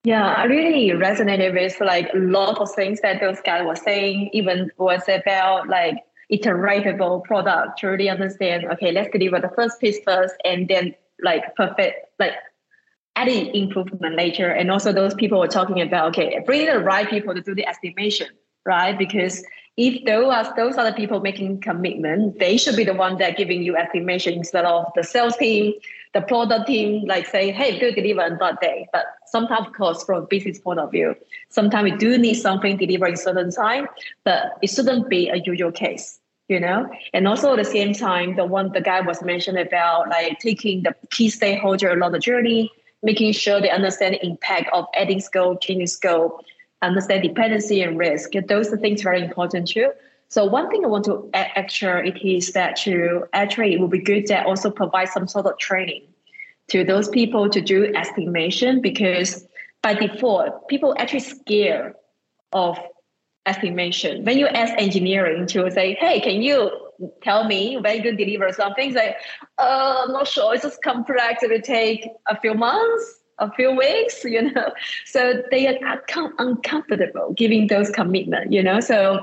Yeah, 0.08 0.24
I 0.24 0.44
really 0.44 0.88
resonated 0.98 1.52
with 1.52 1.78
like 1.82 2.08
a 2.14 2.16
lot 2.16 2.56
of 2.60 2.74
things 2.74 2.98
that 3.02 3.20
those 3.20 3.42
guys 3.42 3.62
were 3.66 3.76
saying. 3.76 4.30
Even 4.32 4.70
was 4.78 5.02
about 5.06 5.68
like 5.68 5.96
iteratable 6.32 7.22
product 7.24 7.80
to 7.80 7.88
really 7.88 8.08
understand. 8.08 8.64
Okay, 8.72 8.90
let's 8.90 9.10
deliver 9.12 9.38
the 9.38 9.50
first 9.54 9.78
piece 9.82 9.98
first, 10.06 10.34
and 10.46 10.66
then 10.66 10.94
like 11.22 11.54
perfect 11.56 12.06
like 12.18 12.32
adding 13.16 13.54
improvement 13.54 14.16
later. 14.16 14.48
And 14.48 14.70
also 14.70 14.94
those 14.94 15.12
people 15.12 15.40
were 15.40 15.46
talking 15.46 15.82
about, 15.82 16.08
okay, 16.16 16.40
bringing 16.46 16.68
the 16.68 16.78
right 16.78 17.06
people 17.10 17.34
to 17.34 17.42
do 17.42 17.54
the 17.54 17.66
estimation, 17.66 18.28
right? 18.64 18.96
Because 18.96 19.44
if 19.76 20.06
those 20.06 20.32
are, 20.32 20.56
those 20.56 20.78
are 20.78 20.86
the 20.86 20.96
people 20.96 21.20
making 21.20 21.60
commitment, 21.60 22.38
they 22.38 22.56
should 22.56 22.76
be 22.76 22.84
the 22.84 22.94
one 22.94 23.18
that 23.18 23.36
giving 23.36 23.62
you 23.62 23.76
estimation 23.76 24.32
instead 24.32 24.64
of 24.64 24.86
the 24.96 25.04
sales 25.04 25.36
team, 25.36 25.74
the 26.14 26.22
product 26.22 26.66
team, 26.66 27.04
like 27.06 27.26
say, 27.26 27.50
hey, 27.52 27.78
do 27.78 27.92
deliver 27.92 28.22
on 28.22 28.38
that 28.38 28.58
day. 28.62 28.88
But 28.90 29.04
sometimes, 29.30 29.66
of 29.66 29.72
course, 29.72 30.04
from 30.04 30.22
a 30.22 30.26
business 30.26 30.58
point 30.58 30.80
of 30.80 30.90
view, 30.90 31.14
sometimes 31.48 31.90
we 31.90 31.96
do 31.96 32.18
need 32.18 32.34
something 32.34 32.76
delivered 32.76 33.10
in 33.10 33.16
certain 33.16 33.50
time, 33.50 33.86
but 34.24 34.58
it 34.62 34.70
shouldn't 34.70 35.08
be 35.08 35.28
a 35.28 35.36
usual 35.36 35.72
case 35.72 36.18
you 36.48 36.58
know 36.58 36.88
and 37.12 37.28
also 37.28 37.52
at 37.52 37.56
the 37.56 37.64
same 37.64 37.92
time 37.92 38.34
the 38.36 38.44
one 38.46 38.72
the 38.72 38.80
guy 38.80 39.02
was 39.02 39.22
mentioned 39.22 39.58
about 39.58 40.08
like 40.08 40.38
taking 40.38 40.82
the 40.82 40.94
key 41.10 41.28
stakeholder 41.28 41.90
along 41.90 42.10
the 42.10 42.18
journey 42.18 42.72
making 43.02 43.32
sure 43.32 43.60
they 43.60 43.70
understand 43.70 44.14
the 44.14 44.26
impact 44.26 44.68
of 44.72 44.86
adding 44.94 45.20
scope, 45.20 45.60
changing 45.60 45.86
scope, 45.86 46.44
understand 46.82 47.22
dependency 47.22 47.82
and 47.82 47.98
risk. 47.98 48.30
Those 48.48 48.72
are 48.72 48.76
things 48.76 49.02
very 49.02 49.22
important 49.22 49.68
too. 49.68 49.92
So 50.28 50.44
one 50.44 50.68
thing 50.70 50.84
I 50.84 50.88
want 50.88 51.04
to 51.06 51.30
add 51.32 51.50
extra 51.54 52.06
it 52.06 52.20
is 52.22 52.52
that 52.52 52.76
to 52.78 53.26
actually 53.32 53.74
it 53.74 53.80
would 53.80 53.90
be 53.90 54.00
good 54.00 54.26
to 54.26 54.44
also 54.44 54.70
provide 54.70 55.08
some 55.08 55.26
sort 55.26 55.46
of 55.46 55.58
training 55.58 56.02
to 56.68 56.84
those 56.84 57.08
people 57.08 57.48
to 57.50 57.60
do 57.60 57.92
estimation 57.94 58.80
because 58.80 59.46
by 59.82 59.94
default 59.94 60.68
people 60.68 60.94
actually 60.98 61.20
scared 61.20 61.94
of 62.52 62.78
estimation. 63.46 64.24
When 64.24 64.38
you 64.38 64.46
ask 64.46 64.74
engineering 64.78 65.46
to 65.48 65.70
say, 65.70 65.94
hey, 65.94 66.20
can 66.20 66.42
you 66.42 66.70
tell 67.22 67.44
me 67.44 67.78
when 67.78 68.02
you 68.02 68.14
deliver 68.14 68.52
something? 68.52 68.92
Say, 68.92 69.16
uh, 69.58 70.04
I'm 70.04 70.12
not 70.12 70.28
sure. 70.28 70.54
It's 70.54 70.62
just 70.62 70.82
complex. 70.82 71.42
It 71.42 71.50
will 71.50 71.60
take 71.60 72.06
a 72.28 72.38
few 72.38 72.54
months, 72.54 73.14
a 73.38 73.50
few 73.52 73.72
weeks, 73.74 74.24
you 74.24 74.52
know. 74.52 74.72
So 75.06 75.42
they 75.50 75.66
are 75.66 76.02
uncomfortable 76.38 77.32
giving 77.36 77.68
those 77.68 77.90
commitment, 77.90 78.52
you 78.52 78.62
know. 78.62 78.80
So 78.80 79.20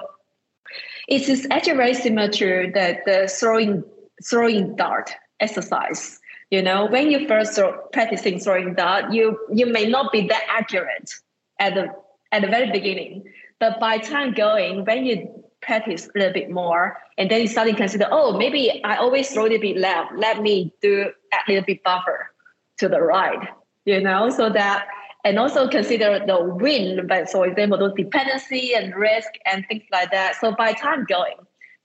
it 1.08 1.30
is 1.30 1.48
actually 1.52 1.78
very 1.78 1.94
similar 1.94 2.30
to 2.30 2.72
the, 2.74 2.98
the 3.06 3.28
throwing 3.28 3.84
throwing 4.28 4.76
dart 4.76 5.12
exercise. 5.40 6.20
You 6.52 6.62
know, 6.62 6.86
when 6.86 7.10
you 7.10 7.28
first 7.28 7.56
throw, 7.56 7.78
practicing 7.92 8.40
throwing 8.40 8.76
dart, 8.76 9.12
you 9.12 9.40
you 9.52 9.66
may 9.66 9.86
not 9.86 10.12
be 10.12 10.28
that 10.28 10.44
accurate 10.48 11.12
at 11.60 11.74
the 11.74 11.88
at 12.32 12.42
the 12.42 12.48
very 12.48 12.72
beginning. 12.72 13.24
But 13.60 13.80
by 13.80 13.98
time 13.98 14.34
going, 14.34 14.86
when 14.86 15.06
you 15.06 15.44
practice 15.62 16.08
a 16.08 16.20
little 16.20 16.34
bit 16.34 16.52
more, 16.52 16.98
and 17.18 17.32
then 17.32 17.42
you 17.42 17.48
start 17.48 17.70
to 17.70 17.76
consider, 17.76 18.08
oh, 18.12 18.38
maybe 18.38 18.82
I 18.84 18.98
always 18.98 19.32
throw 19.32 19.48
a 19.48 19.58
bit 19.58 19.78
left. 19.78 20.14
Let 20.16 20.42
me 20.42 20.74
do 20.82 21.12
a 21.34 21.38
little 21.52 21.66
bit 21.66 21.84
buffer 21.84 22.32
to 22.78 22.90
the 22.90 23.02
right, 23.02 23.48
you 23.86 24.02
know, 24.02 24.30
so 24.30 24.50
that 24.50 24.88
and 25.26 25.40
also 25.40 25.68
consider 25.68 26.24
the 26.26 26.44
wind, 26.44 27.08
but 27.08 27.30
for 27.32 27.48
example, 27.48 27.80
those 27.80 27.96
dependency 27.98 28.76
and 28.76 28.94
risk 28.94 29.30
and 29.48 29.66
things 29.68 29.84
like 29.92 30.12
that. 30.12 30.36
So 30.40 30.54
by 30.56 30.74
time 30.74 31.04
going, 31.10 31.36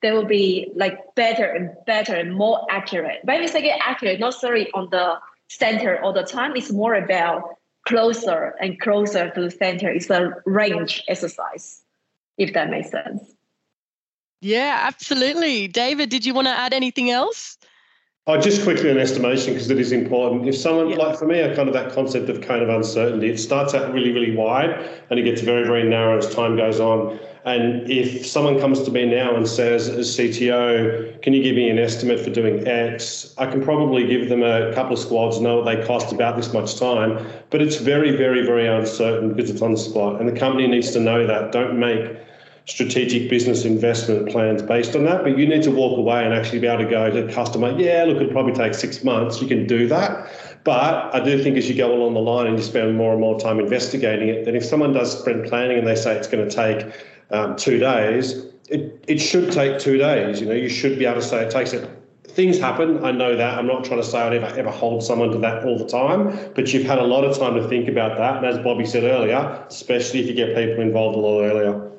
they 0.02 0.12
will 0.12 0.24
be 0.24 0.72
like 0.74 1.14
better 1.14 1.44
and 1.44 1.70
better 1.86 2.14
and 2.14 2.34
more 2.34 2.66
accurate. 2.70 3.20
When 3.24 3.40
we 3.40 3.48
say 3.48 3.62
get 3.62 3.80
accurate, 3.82 4.20
not 4.20 4.28
necessarily 4.28 4.70
on 4.72 4.88
the 4.90 5.18
center 5.48 6.00
all 6.02 6.12
the 6.12 6.22
time, 6.22 6.56
it's 6.56 6.72
more 6.72 6.94
about 6.94 7.56
closer 7.86 8.54
and 8.60 8.78
closer 8.80 9.30
to 9.30 9.40
the 9.40 9.50
center. 9.50 9.90
It's 9.90 10.08
a 10.10 10.32
range 10.46 11.02
exercise, 11.08 11.82
if 12.38 12.52
that 12.54 12.70
makes 12.70 12.90
sense. 12.90 13.34
Yeah, 14.40 14.84
absolutely. 14.86 15.68
David, 15.68 16.08
did 16.08 16.24
you 16.24 16.32
want 16.32 16.46
to 16.46 16.52
add 16.52 16.72
anything 16.72 17.10
else? 17.10 17.58
Oh, 18.26 18.40
just 18.40 18.62
quickly 18.62 18.90
an 18.90 18.98
estimation 18.98 19.54
because 19.54 19.70
it 19.70 19.78
is 19.78 19.92
important. 19.92 20.48
If 20.48 20.56
someone, 20.56 20.90
yeah. 20.90 20.96
like 20.96 21.18
for 21.18 21.26
me, 21.26 21.42
I 21.42 21.54
kind 21.54 21.68
of 21.68 21.74
that 21.74 21.92
concept 21.92 22.28
of 22.28 22.40
cone 22.40 22.62
of 22.62 22.68
uncertainty, 22.68 23.28
it 23.28 23.38
starts 23.38 23.74
out 23.74 23.92
really, 23.92 24.12
really 24.12 24.36
wide 24.36 24.70
and 25.10 25.18
it 25.18 25.24
gets 25.24 25.40
very, 25.40 25.64
very 25.64 25.82
narrow 25.88 26.16
as 26.18 26.32
time 26.32 26.56
goes 26.56 26.80
on. 26.80 27.18
And 27.56 27.90
if 27.90 28.26
someone 28.26 28.60
comes 28.60 28.82
to 28.82 28.90
me 28.92 29.06
now 29.06 29.34
and 29.34 29.48
says, 29.48 29.88
as 29.88 30.16
CTO, 30.16 31.20
can 31.22 31.32
you 31.32 31.42
give 31.42 31.56
me 31.56 31.68
an 31.68 31.78
estimate 31.78 32.20
for 32.20 32.30
doing 32.30 32.66
X? 32.66 33.34
I 33.38 33.46
can 33.46 33.60
probably 33.62 34.06
give 34.06 34.28
them 34.28 34.42
a 34.42 34.72
couple 34.72 34.92
of 34.92 35.00
squads, 35.00 35.40
know 35.40 35.60
what 35.60 35.64
they 35.64 35.84
cost 35.84 36.12
about 36.12 36.36
this 36.36 36.52
much 36.52 36.78
time, 36.78 37.26
but 37.50 37.60
it's 37.60 37.76
very, 37.76 38.16
very, 38.16 38.46
very 38.46 38.68
uncertain 38.68 39.34
because 39.34 39.50
it's 39.50 39.62
on 39.62 39.72
the 39.72 39.78
spot. 39.78 40.20
And 40.20 40.28
the 40.28 40.38
company 40.38 40.68
needs 40.68 40.92
to 40.92 41.00
know 41.00 41.26
that. 41.26 41.50
Don't 41.50 41.78
make 41.78 42.16
strategic 42.66 43.28
business 43.28 43.64
investment 43.64 44.30
plans 44.30 44.62
based 44.62 44.94
on 44.94 45.04
that. 45.04 45.24
But 45.24 45.36
you 45.36 45.48
need 45.48 45.64
to 45.64 45.72
walk 45.72 45.98
away 45.98 46.24
and 46.24 46.32
actually 46.32 46.60
be 46.60 46.68
able 46.68 46.84
to 46.84 46.90
go 46.90 47.10
to 47.10 47.22
the 47.22 47.32
customer, 47.32 47.76
yeah, 47.76 48.04
look, 48.04 48.18
it'll 48.18 48.32
probably 48.32 48.52
take 48.52 48.74
six 48.74 49.02
months. 49.02 49.42
You 49.42 49.48
can 49.48 49.66
do 49.66 49.88
that. 49.88 50.30
But 50.62 51.14
I 51.14 51.24
do 51.24 51.42
think 51.42 51.56
as 51.56 51.68
you 51.68 51.74
go 51.74 51.92
along 51.92 52.14
the 52.14 52.20
line 52.20 52.46
and 52.46 52.58
you 52.58 52.62
spend 52.62 52.96
more 52.96 53.12
and 53.12 53.20
more 53.20 53.40
time 53.40 53.58
investigating 53.58 54.28
it, 54.28 54.44
then 54.44 54.54
if 54.54 54.64
someone 54.64 54.92
does 54.92 55.18
sprint 55.18 55.48
planning 55.48 55.78
and 55.78 55.86
they 55.86 55.96
say 55.96 56.14
it's 56.14 56.28
going 56.28 56.46
to 56.46 56.54
take 56.54 56.92
um, 57.30 57.56
two 57.56 57.78
days, 57.78 58.46
it, 58.68 59.04
it 59.08 59.18
should 59.18 59.52
take 59.52 59.78
two 59.78 59.98
days. 59.98 60.40
You 60.40 60.46
know, 60.46 60.54
you 60.54 60.68
should 60.68 60.98
be 60.98 61.04
able 61.06 61.20
to 61.20 61.26
say 61.26 61.44
it 61.44 61.50
takes 61.50 61.72
it. 61.72 61.88
Things 62.24 62.58
happen. 62.58 63.04
I 63.04 63.10
know 63.10 63.36
that. 63.36 63.58
I'm 63.58 63.66
not 63.66 63.84
trying 63.84 64.00
to 64.00 64.06
say 64.06 64.20
I'd 64.20 64.34
ever 64.34 64.46
ever 64.58 64.70
hold 64.70 65.02
someone 65.02 65.30
to 65.30 65.38
that 65.38 65.64
all 65.64 65.76
the 65.76 65.86
time, 65.86 66.52
but 66.54 66.72
you've 66.72 66.86
had 66.86 66.98
a 66.98 67.04
lot 67.04 67.24
of 67.24 67.36
time 67.36 67.54
to 67.54 67.68
think 67.68 67.88
about 67.88 68.16
that. 68.18 68.36
And 68.36 68.46
as 68.46 68.58
Bobby 68.58 68.86
said 68.86 69.02
earlier, 69.04 69.64
especially 69.68 70.20
if 70.20 70.26
you 70.26 70.34
get 70.34 70.54
people 70.54 70.80
involved 70.80 71.16
a 71.16 71.20
lot 71.20 71.42
earlier. 71.42 71.90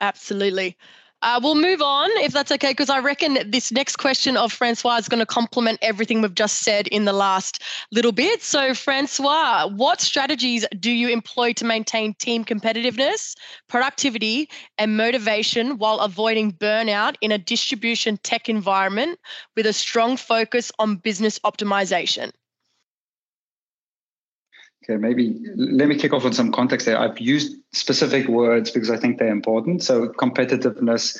Absolutely. 0.00 0.76
Uh, 1.20 1.40
we'll 1.42 1.56
move 1.56 1.82
on 1.82 2.08
if 2.18 2.32
that's 2.32 2.52
okay, 2.52 2.70
because 2.70 2.88
I 2.88 3.00
reckon 3.00 3.38
this 3.50 3.72
next 3.72 3.96
question 3.96 4.36
of 4.36 4.52
Francois 4.52 4.98
is 4.98 5.08
going 5.08 5.18
to 5.18 5.26
complement 5.26 5.80
everything 5.82 6.22
we've 6.22 6.34
just 6.34 6.60
said 6.60 6.86
in 6.88 7.06
the 7.06 7.12
last 7.12 7.62
little 7.90 8.12
bit. 8.12 8.40
So, 8.40 8.72
Francois, 8.72 9.66
what 9.66 10.00
strategies 10.00 10.64
do 10.78 10.92
you 10.92 11.08
employ 11.08 11.54
to 11.54 11.64
maintain 11.64 12.14
team 12.14 12.44
competitiveness, 12.44 13.34
productivity, 13.68 14.48
and 14.78 14.96
motivation 14.96 15.78
while 15.78 15.98
avoiding 15.98 16.52
burnout 16.52 17.16
in 17.20 17.32
a 17.32 17.38
distribution 17.38 18.16
tech 18.18 18.48
environment 18.48 19.18
with 19.56 19.66
a 19.66 19.72
strong 19.72 20.16
focus 20.16 20.70
on 20.78 20.96
business 20.96 21.40
optimization? 21.40 22.30
Okay, 24.88 24.98
maybe 24.98 25.38
let 25.56 25.86
me 25.88 25.96
kick 25.96 26.14
off 26.14 26.24
with 26.24 26.34
some 26.34 26.50
context 26.50 26.86
there. 26.86 26.98
I've 26.98 27.18
used 27.20 27.56
specific 27.72 28.26
words 28.26 28.70
because 28.70 28.90
I 28.90 28.96
think 28.96 29.18
they're 29.18 29.28
important. 29.28 29.82
So 29.82 30.08
competitiveness 30.08 31.18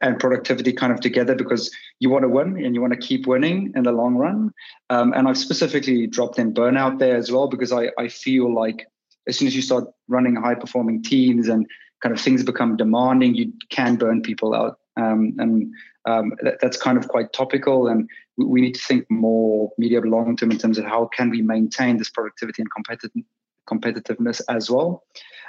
and 0.00 0.18
productivity 0.18 0.72
kind 0.72 0.92
of 0.92 1.00
together 1.00 1.34
because 1.34 1.74
you 1.98 2.08
want 2.08 2.22
to 2.22 2.28
win 2.28 2.64
and 2.64 2.74
you 2.74 2.80
want 2.80 2.92
to 2.92 2.98
keep 2.98 3.26
winning 3.26 3.72
in 3.74 3.82
the 3.82 3.92
long 3.92 4.14
run. 4.14 4.52
Um, 4.90 5.12
and 5.12 5.28
I've 5.28 5.38
specifically 5.38 6.06
dropped 6.06 6.38
in 6.38 6.54
burnout 6.54 6.98
there 6.98 7.16
as 7.16 7.32
well 7.32 7.48
because 7.48 7.72
I, 7.72 7.90
I 7.98 8.08
feel 8.08 8.52
like 8.52 8.86
as 9.26 9.36
soon 9.36 9.48
as 9.48 9.56
you 9.56 9.62
start 9.62 9.84
running 10.06 10.36
high 10.36 10.54
performing 10.54 11.02
teams 11.02 11.48
and 11.48 11.66
kind 12.00 12.14
of 12.14 12.20
things 12.20 12.44
become 12.44 12.76
demanding, 12.76 13.34
you 13.34 13.52
can 13.70 13.96
burn 13.96 14.22
people 14.22 14.54
out. 14.54 14.78
Um, 14.96 15.34
and 15.38 15.72
um, 16.04 16.32
that, 16.42 16.58
that's 16.60 16.76
kind 16.76 16.96
of 16.96 17.08
quite 17.08 17.32
topical. 17.32 17.88
And 17.88 18.08
we, 18.38 18.60
need 18.60 18.74
to 18.74 18.80
think 18.80 19.10
more 19.10 19.70
medium 19.78 20.04
long 20.04 20.36
term 20.36 20.50
in 20.50 20.58
terms 20.58 20.78
of 20.78 20.84
how 20.84 21.06
can 21.06 21.30
we 21.30 21.42
maintain 21.42 21.96
this 21.96 22.10
productivity 22.10 22.62
and 22.62 22.70
competitive, 22.72 23.22
competitiveness 23.68 24.40
as 24.48 24.70
well. 24.70 25.04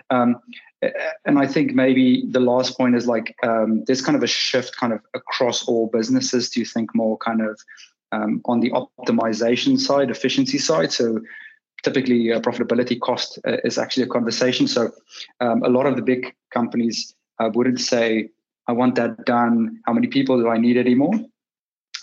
Um, 0.10 0.38
and 1.26 1.38
I 1.38 1.46
think 1.46 1.74
maybe 1.74 2.26
the 2.30 2.40
last 2.40 2.78
point 2.78 2.96
is 2.96 3.06
like 3.06 3.36
um, 3.44 3.84
there's 3.86 4.02
kind 4.02 4.16
of 4.16 4.24
a 4.24 4.28
shift 4.28 4.76
kind 4.78 4.94
of 4.94 5.02
across 5.14 5.68
all 5.68 5.88
businesses 5.88 6.50
to 6.52 6.66
think 6.66 6.96
more 6.96 7.18
kind 7.18 7.42
of 7.42 7.60
um, 8.12 8.42
on 8.46 8.60
the 8.60 8.72
optimization 8.72 9.80
side, 9.80 10.10
efficiency 10.10 10.58
side. 10.58 10.92
So 10.92 11.20
typically 11.84 12.32
uh, 12.32 12.40
profitability 12.40 13.00
cost 13.00 13.40
uh, 13.48 13.58
is 13.64 13.78
actually 13.78 14.04
a 14.04 14.08
conversation. 14.08 14.68
So 14.68 14.92
um, 15.40 15.64
a 15.64 15.70
lot 15.70 15.86
of 15.86 15.96
the 15.96 16.02
big 16.02 16.34
companies 16.52 17.16
uh, 17.40 17.50
wouldn't 17.54 17.82
say, 17.82 18.30
I 18.68 18.72
want 18.72 18.96
that 18.96 19.26
done. 19.26 19.80
How 19.86 19.94
many 19.94 20.08
people 20.08 20.40
do 20.40 20.48
I 20.48 20.58
need 20.58 20.78
anymore? 20.78 21.14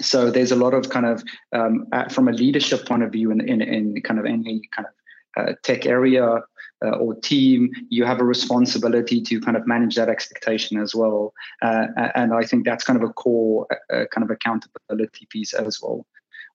So 0.01 0.31
there's 0.31 0.53
a 0.53 0.57
lot 0.57 0.75
of 0.75 0.91
kind 0.91 1.07
of 1.07 1.25
um, 1.53 1.87
from 2.11 2.29
a 2.29 2.33
leadership 2.33 2.87
point 2.87 3.03
of 3.03 3.13
view 3.13 3.31
in, 3.31 3.41
in, 3.41 3.63
in 3.63 4.03
kind 4.03 4.21
of 4.21 4.27
any 4.27 4.63
kind 4.75 4.87
of 4.87 4.95
uh, 5.37 5.53
tech 5.63 5.87
area 5.87 6.43
uh, 6.85 6.91
or 6.91 7.15
team, 7.15 7.71
you 7.89 8.05
have 8.05 8.21
a 8.21 8.25
responsibility 8.25 9.21
to 9.23 9.41
kind 9.41 9.57
of 9.57 9.67
manage 9.67 9.95
that 9.97 10.09
expectation 10.09 10.79
as 10.79 10.95
well. 10.95 11.33
Uh, 11.63 11.87
and 12.15 12.35
I 12.35 12.45
think 12.45 12.65
that's 12.65 12.85
kind 12.85 13.03
of 13.03 13.09
a 13.09 13.13
core 13.13 13.67
uh, 13.93 14.05
kind 14.11 14.25
of 14.25 14.31
accountability 14.31 15.27
piece 15.31 15.55
as 15.55 15.81
well. 15.83 16.07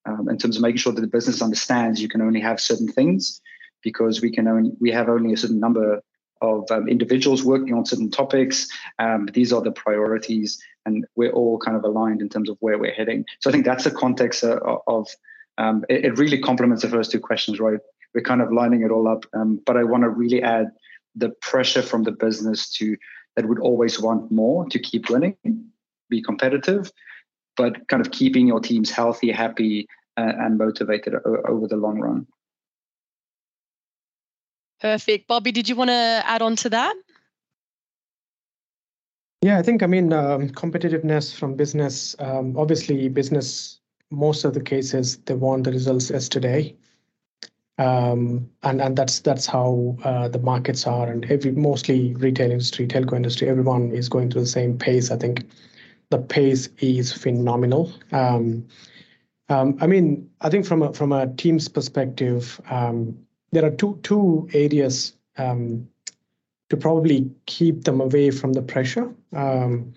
Um, 0.05 0.29
in 0.29 0.37
terms 0.37 0.55
of 0.55 0.63
making 0.63 0.77
sure 0.77 0.93
that 0.93 1.01
the 1.01 1.07
business 1.07 1.43
understands 1.43 2.01
you 2.01 2.09
can 2.09 2.23
only 2.23 2.39
have 2.39 2.59
certain 2.59 2.87
things 2.87 3.39
because 3.83 4.19
we 4.19 4.31
can 4.31 4.47
only 4.47 4.71
we 4.79 4.91
have 4.91 5.09
only 5.09 5.31
a 5.31 5.37
certain 5.37 5.59
number 5.59 6.01
of 6.41 6.69
um, 6.71 6.87
individuals 6.87 7.43
working 7.43 7.73
on 7.73 7.85
certain 7.85 8.11
topics. 8.11 8.67
Um, 8.99 9.27
these 9.33 9.53
are 9.53 9.61
the 9.61 9.71
priorities, 9.71 10.61
and 10.85 11.05
we're 11.15 11.31
all 11.31 11.57
kind 11.59 11.77
of 11.77 11.83
aligned 11.83 12.21
in 12.21 12.29
terms 12.29 12.49
of 12.49 12.57
where 12.59 12.77
we're 12.77 12.93
heading. 12.93 13.25
So 13.39 13.49
I 13.49 13.53
think 13.53 13.65
that's 13.65 13.83
the 13.83 13.91
context 13.91 14.43
uh, 14.43 14.59
of. 14.87 15.07
Um, 15.57 15.85
it, 15.89 16.05
it, 16.05 16.17
really 16.17 16.39
complements 16.39 16.81
the 16.81 16.89
first 16.89 17.11
two 17.11 17.19
questions, 17.19 17.59
right? 17.59 17.79
we're 18.13 18.21
kind 18.21 18.41
of 18.41 18.51
lining 18.51 18.83
it 18.83 18.91
all 18.91 19.07
up. 19.07 19.25
Um, 19.33 19.61
but 19.65 19.77
I 19.77 19.83
want 19.83 20.03
to 20.03 20.09
really 20.09 20.41
add 20.41 20.71
the 21.15 21.29
pressure 21.41 21.81
from 21.81 22.03
the 22.03 22.11
business 22.11 22.69
to 22.73 22.97
that 23.35 23.47
would 23.47 23.59
always 23.59 23.99
want 23.99 24.31
more 24.31 24.65
to 24.69 24.79
keep 24.79 25.09
winning, 25.09 25.35
be 26.09 26.21
competitive, 26.21 26.91
but 27.55 27.87
kind 27.87 28.05
of 28.05 28.11
keeping 28.11 28.47
your 28.47 28.59
teams 28.59 28.91
healthy, 28.91 29.31
happy, 29.31 29.87
uh, 30.17 30.33
and 30.39 30.57
motivated 30.57 31.15
over 31.47 31.67
the 31.67 31.77
long 31.77 31.99
run. 31.99 32.27
Perfect. 34.81 35.27
Bobby, 35.27 35.51
did 35.51 35.69
you 35.69 35.75
want 35.75 35.89
to 35.89 36.23
add 36.25 36.41
on 36.41 36.55
to 36.57 36.69
that? 36.69 36.95
Yeah, 39.43 39.57
I 39.57 39.61
think, 39.61 39.81
I 39.81 39.87
mean, 39.87 40.13
um, 40.13 40.49
competitiveness 40.49 41.35
from 41.35 41.55
business, 41.55 42.15
um, 42.19 42.55
obviously, 42.57 43.09
business, 43.09 43.79
most 44.11 44.43
of 44.43 44.53
the 44.53 44.61
cases, 44.61 45.17
they 45.25 45.33
want 45.33 45.63
the 45.63 45.71
results 45.71 46.09
yesterday 46.09 46.75
um, 47.81 48.49
and 48.63 48.79
and 48.81 48.95
that's 48.95 49.19
that's 49.21 49.47
how 49.47 49.97
uh, 50.03 50.27
the 50.27 50.39
markets 50.39 50.85
are, 50.85 51.09
and 51.09 51.25
every 51.31 51.51
mostly 51.51 52.13
retail 52.15 52.51
industry, 52.51 52.87
telco 52.87 53.15
industry, 53.15 53.49
everyone 53.49 53.91
is 53.91 54.07
going 54.07 54.29
through 54.29 54.41
the 54.41 54.47
same 54.47 54.77
pace. 54.77 55.09
I 55.09 55.17
think 55.17 55.49
the 56.09 56.19
pace 56.19 56.69
is 56.79 57.11
phenomenal. 57.11 57.91
Um, 58.11 58.67
um, 59.49 59.77
I 59.81 59.87
mean, 59.87 60.29
I 60.41 60.49
think 60.49 60.65
from 60.65 60.83
a 60.83 60.93
from 60.93 61.11
a 61.11 61.33
team's 61.35 61.67
perspective, 61.67 62.61
um, 62.69 63.17
there 63.51 63.65
are 63.65 63.71
two 63.71 63.99
two 64.03 64.47
areas 64.53 65.13
um, 65.37 65.87
to 66.69 66.77
probably 66.77 67.29
keep 67.45 67.83
them 67.83 67.99
away 68.01 68.31
from 68.31 68.53
the 68.53 68.61
pressure. 68.61 69.13
Um, 69.33 69.93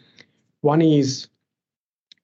one 0.60 0.82
is 0.82 1.28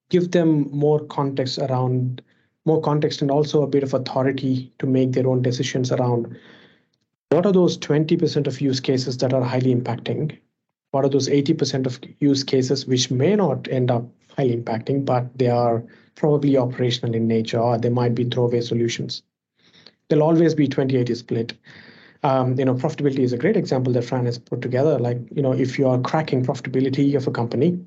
give 0.08 0.32
them 0.32 0.68
more 0.70 1.00
context 1.04 1.58
around 1.58 2.22
more 2.66 2.80
context 2.80 3.22
and 3.22 3.30
also 3.30 3.62
a 3.62 3.66
bit 3.66 3.82
of 3.82 3.94
authority 3.94 4.72
to 4.78 4.86
make 4.86 5.12
their 5.12 5.26
own 5.26 5.42
decisions 5.42 5.92
around 5.92 6.36
what 7.30 7.46
are 7.46 7.52
those 7.52 7.78
20% 7.78 8.48
of 8.48 8.60
use 8.60 8.80
cases 8.80 9.16
that 9.18 9.32
are 9.32 9.42
highly 9.42 9.74
impacting? 9.74 10.36
What 10.90 11.04
are 11.04 11.08
those 11.08 11.28
80% 11.28 11.86
of 11.86 12.00
use 12.18 12.42
cases 12.42 12.86
which 12.86 13.10
may 13.10 13.36
not 13.36 13.68
end 13.68 13.90
up 13.90 14.04
highly 14.36 14.56
impacting, 14.56 15.04
but 15.04 15.38
they 15.38 15.48
are 15.48 15.84
probably 16.16 16.56
operational 16.56 17.14
in 17.14 17.28
nature 17.28 17.60
or 17.60 17.78
they 17.78 17.88
might 17.88 18.16
be 18.16 18.24
throwaway 18.24 18.60
solutions? 18.60 19.22
There'll 20.10 20.24
always 20.24 20.54
be 20.54 20.68
20-80 20.68 21.16
split. 21.16 21.54
Um, 22.22 22.58
you 22.58 22.66
know, 22.66 22.74
profitability 22.74 23.20
is 23.20 23.32
a 23.32 23.38
great 23.38 23.56
example 23.56 23.94
that 23.94 24.04
Fran 24.04 24.26
has 24.26 24.38
put 24.38 24.60
together. 24.60 24.98
Like, 24.98 25.16
you 25.34 25.40
know, 25.40 25.52
if 25.52 25.78
you 25.78 25.88
are 25.88 25.98
cracking 25.98 26.44
profitability 26.44 27.16
of 27.16 27.26
a 27.26 27.30
company, 27.30 27.80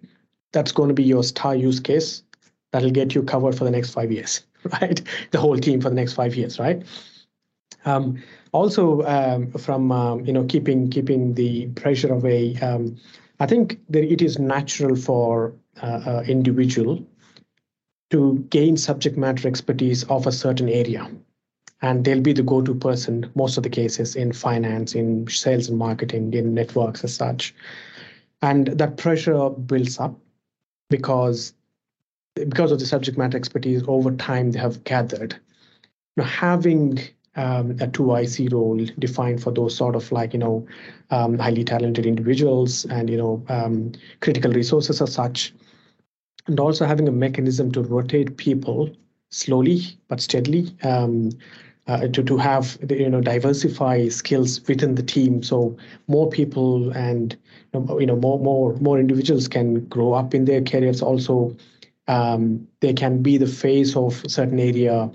that's 0.52 0.72
going 0.72 0.88
to 0.88 0.96
be 0.96 1.04
your 1.04 1.24
star 1.24 1.56
use 1.56 1.80
case 1.80 2.24
that'll 2.72 2.90
get 2.90 3.14
you 3.14 3.22
covered 3.22 3.56
for 3.56 3.64
the 3.64 3.72
next 3.72 3.92
five 3.92 4.12
years. 4.12 4.42
right? 4.82 5.02
The 5.32 5.40
whole 5.40 5.58
team 5.58 5.82
for 5.82 5.90
the 5.90 5.96
next 5.96 6.14
five 6.14 6.36
years, 6.36 6.60
right? 6.60 6.84
Um, 7.86 8.22
also, 8.52 9.04
um, 9.04 9.52
from 9.52 9.92
um, 9.92 10.26
you 10.26 10.34
know 10.34 10.46
keeping 10.46 10.90
keeping 10.90 11.34
the 11.34 11.68
pressure 11.70 12.14
away, 12.14 12.56
um, 12.58 12.98
I 13.40 13.46
think 13.46 13.80
that 13.90 14.04
it 14.04 14.22
is 14.22 14.40
natural 14.40 14.96
for 14.96 15.54
uh, 15.82 16.02
uh, 16.06 16.24
individual 16.28 17.06
to 18.12 18.46
gain 18.50 18.78
subject 18.78 19.18
matter 19.18 19.48
expertise 19.48 20.04
of 20.06 20.28
a 20.28 20.32
certain 20.32 20.70
area, 20.70 21.10
and 21.84 22.06
they'll 22.06 22.22
be 22.22 22.34
the 22.34 22.42
go-to 22.42 22.74
person 22.74 23.30
most 23.36 23.58
of 23.58 23.64
the 23.64 23.70
cases 23.70 24.16
in 24.16 24.32
finance, 24.32 24.96
in 24.96 25.28
sales 25.28 25.70
and 25.70 25.78
marketing, 25.78 26.34
in 26.34 26.54
networks 26.56 27.04
as 27.04 27.14
such, 27.14 27.54
and 28.42 28.68
that 28.68 28.98
pressure 28.98 29.50
builds 29.50 30.00
up 30.00 30.18
because 30.90 31.54
because 32.36 32.72
of 32.72 32.80
the 32.80 32.86
subject 32.86 33.18
matter 33.18 33.38
expertise 33.38 33.84
over 33.88 34.12
time 34.16 34.52
they 34.52 34.60
have 34.60 34.84
gathered. 34.86 35.40
Now, 36.18 36.24
having 36.24 37.00
um, 37.36 37.72
a 37.72 37.88
2IC 37.88 38.52
role 38.52 38.86
defined 39.00 39.42
for 39.44 39.52
those 39.52 39.76
sort 39.76 39.96
of 39.96 40.12
like, 40.12 40.34
you 40.34 40.40
know, 40.40 40.66
um, 41.12 41.38
highly 41.38 41.64
talented 41.64 42.06
individuals 42.06 42.86
and, 42.86 43.10
you 43.10 43.18
know, 43.18 43.44
um, 43.50 43.92
critical 44.22 44.52
resources 44.52 45.02
as 45.02 45.14
such, 45.14 45.54
and 46.48 46.60
also 46.60 46.86
having 46.86 47.08
a 47.08 47.12
mechanism 47.12 47.72
to 47.72 47.82
rotate 47.82 48.38
people 48.38 48.90
slowly 49.34 49.82
but 50.08 50.22
steadily 50.22 50.76
um, 50.84 51.32
uh, 51.88 52.08
to, 52.08 52.24
to 52.24 52.38
have, 52.38 52.78
you 52.90 53.10
know, 53.10 53.22
diversify 53.22 54.08
skills 54.08 54.62
within 54.68 54.96
the 54.96 55.04
team. 55.04 55.44
So 55.44 55.78
more 56.08 56.30
people 56.30 56.92
and, 56.92 57.36
you 57.74 58.06
know, 58.06 58.16
more, 58.16 58.40
more, 58.40 58.74
more 58.78 59.00
individuals 59.00 59.48
can 59.48 59.86
grow 59.86 60.14
up 60.14 60.34
in 60.34 60.46
their 60.46 60.62
careers 60.62 61.02
also 61.02 61.56
um, 62.08 62.68
they 62.82 62.94
can 62.94 63.22
be 63.22 63.38
the 63.38 63.48
face 63.48 63.96
of 63.96 64.24
certain 64.28 64.60
area 64.60 65.12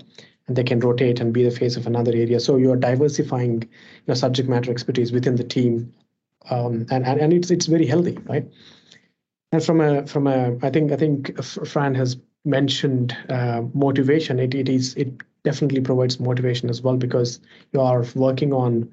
and 0.47 0.55
they 0.55 0.63
can 0.63 0.79
rotate 0.79 1.19
and 1.19 1.33
be 1.33 1.43
the 1.43 1.51
face 1.51 1.77
of 1.77 1.85
another 1.85 2.11
area. 2.11 2.39
So 2.39 2.57
you're 2.57 2.75
diversifying 2.75 3.69
your 4.07 4.15
subject 4.15 4.49
matter 4.49 4.71
expertise 4.71 5.11
within 5.11 5.35
the 5.35 5.43
team. 5.43 5.93
Um, 6.49 6.87
and, 6.89 7.05
and, 7.05 7.19
and 7.19 7.33
it's 7.33 7.51
it's 7.51 7.67
very 7.67 7.85
healthy, 7.85 8.17
right? 8.25 8.47
And 9.51 9.63
from 9.63 9.81
a 9.81 10.07
from 10.07 10.25
a 10.25 10.57
I 10.63 10.69
think 10.69 10.91
I 10.91 10.95
think 10.95 11.43
Fran 11.43 11.93
has 11.95 12.17
mentioned 12.45 13.15
uh, 13.29 13.63
motivation. 13.73 14.39
It 14.39 14.55
it 14.55 14.69
is 14.69 14.95
it 14.95 15.11
definitely 15.43 15.81
provides 15.81 16.19
motivation 16.19 16.69
as 16.69 16.81
well 16.81 16.97
because 16.97 17.39
you 17.71 17.81
are 17.81 18.05
working 18.15 18.53
on 18.53 18.91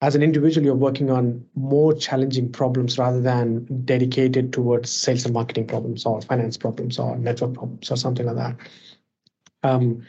as 0.00 0.14
an 0.14 0.22
individual, 0.22 0.64
you're 0.64 0.76
working 0.76 1.10
on 1.10 1.44
more 1.56 1.92
challenging 1.92 2.52
problems 2.52 2.98
rather 2.98 3.20
than 3.20 3.64
dedicated 3.84 4.52
towards 4.52 4.90
sales 4.90 5.24
and 5.24 5.34
marketing 5.34 5.66
problems 5.66 6.06
or 6.06 6.22
finance 6.22 6.56
problems 6.56 6.98
or 6.98 7.16
network 7.16 7.54
problems 7.54 7.90
or 7.90 7.96
something 7.96 8.24
like 8.24 8.36
that. 8.36 8.56
Um, 9.64 10.06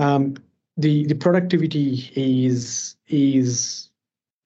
um, 0.00 0.34
the 0.76 1.06
the 1.06 1.14
productivity 1.14 2.10
is 2.16 2.96
is 3.06 3.90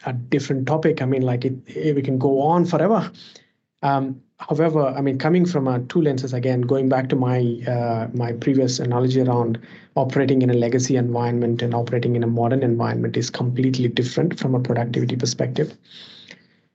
a 0.05 0.13
different 0.13 0.67
topic. 0.67 1.01
I 1.01 1.07
mean, 1.07 1.23
like 1.23 1.47
it, 1.47 1.55
it 1.67 1.97
we 1.97 2.03
can 2.03 2.19
go 2.19 2.43
on 2.43 2.67
forever. 2.67 3.11
Um, 3.83 4.23
however, 4.39 4.87
I 4.87 5.01
mean, 5.01 5.19
coming 5.19 5.45
from 5.47 5.69
a 5.69 5.81
two 5.81 6.01
lenses 6.03 6.33
again, 6.33 6.63
going 6.63 6.89
back 6.89 7.09
to 7.11 7.17
my 7.17 7.39
uh, 7.67 8.09
my 8.15 8.33
previous 8.33 8.79
analogy 8.81 9.21
around 9.21 9.59
operating 9.97 10.43
in 10.43 10.51
a 10.51 10.55
legacy 10.55 10.97
environment 10.97 11.63
and 11.63 11.75
operating 11.75 12.17
in 12.17 12.23
a 12.23 12.27
modern 12.27 12.63
environment 12.63 13.17
is 13.17 13.31
completely 13.31 13.89
different 13.89 14.39
from 14.39 14.55
a 14.55 14.61
productivity 14.61 15.17
perspective. 15.17 15.77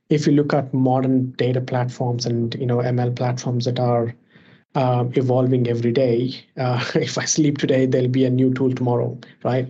If 0.10 0.28
you 0.28 0.34
look 0.34 0.54
at 0.54 0.74
modern 0.74 1.32
data 1.32 1.60
platforms 1.62 2.26
and 2.26 2.54
you 2.56 2.66
know 2.66 2.80
ML 2.82 3.12
platforms 3.12 3.66
that 3.66 3.80
are 3.80 4.14
uh, 4.76 5.06
evolving 5.14 5.68
every 5.68 5.92
day, 5.92 6.36
uh, 6.58 6.84
if 6.96 7.18
I 7.18 7.26
sleep 7.26 7.58
today, 7.60 7.86
there'll 7.86 8.08
be 8.10 8.26
a 8.26 8.30
new 8.30 8.54
tool 8.54 8.74
tomorrow, 8.74 9.18
right? 9.44 9.68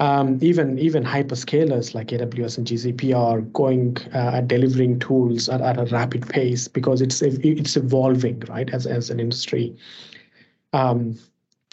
Um, 0.00 0.38
even 0.40 0.78
even 0.78 1.02
hyperscalers 1.02 1.92
like 1.92 2.08
AWS 2.08 2.58
and 2.58 2.66
GCP 2.66 3.16
are 3.16 3.40
going 3.40 3.96
uh, 4.14 4.40
delivering 4.42 5.00
tools 5.00 5.48
at, 5.48 5.60
at, 5.60 5.76
a 5.76 5.86
rapid 5.86 6.28
pace 6.28 6.68
because 6.68 7.00
it's 7.00 7.20
it's 7.20 7.76
evolving 7.76 8.40
right 8.48 8.70
as 8.70 8.86
as 8.86 9.10
an 9.10 9.18
industry. 9.18 9.76
Um, 10.72 11.18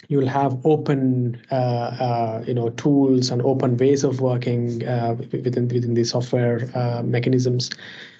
you'll 0.08 0.26
have 0.26 0.58
open 0.64 1.40
uh, 1.52 1.54
uh, 1.54 2.44
you 2.46 2.54
know 2.54 2.70
tools 2.70 3.30
and 3.30 3.42
open 3.42 3.76
ways 3.76 4.02
of 4.02 4.20
working 4.20 4.84
uh, 4.86 5.14
within 5.14 5.68
within 5.68 5.94
the 5.94 6.04
software 6.04 6.68
uh, 6.74 7.02
mechanisms. 7.04 7.70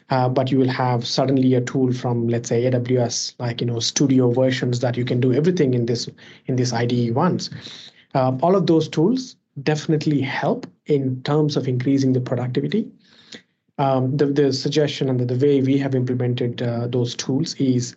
Uh, 0.09 0.29
but 0.29 0.53
you 0.53 0.59
will 0.59 0.69
have 0.69 1.05
suddenly 1.05 1.55
a 1.55 1.61
tool 1.61 1.93
from 1.93 2.29
let's 2.29 2.49
say 2.49 2.63
AWS 2.63 3.35
like 3.41 3.61
you 3.61 3.67
know 3.67 3.81
studio 3.81 4.31
versions 4.31 4.79
that 4.79 4.97
you 4.97 5.05
can 5.05 5.19
do 5.19 5.33
everything 5.33 5.75
in 5.75 5.87
this 5.87 6.09
in 6.47 6.55
this 6.55 6.73
IDE 6.73 7.13
once. 7.13 7.51
all 8.15 8.55
of 8.55 8.67
those 8.69 8.89
tools 8.89 9.37
definitely 9.63 10.21
help 10.21 10.67
in 10.87 11.23
terms 11.23 11.57
of 11.57 11.69
increasing 11.69 12.13
the 12.13 12.21
productivity. 12.21 12.91
Um, 13.79 14.17
the, 14.17 14.27
the 14.27 14.53
suggestion 14.53 15.09
and 15.09 15.21
the, 15.21 15.35
the 15.35 15.47
way 15.47 15.61
we 15.61 15.79
have 15.79 15.95
implemented 15.95 16.63
uh, 16.63 16.87
those 16.89 17.15
tools 17.15 17.55
is 17.55 17.95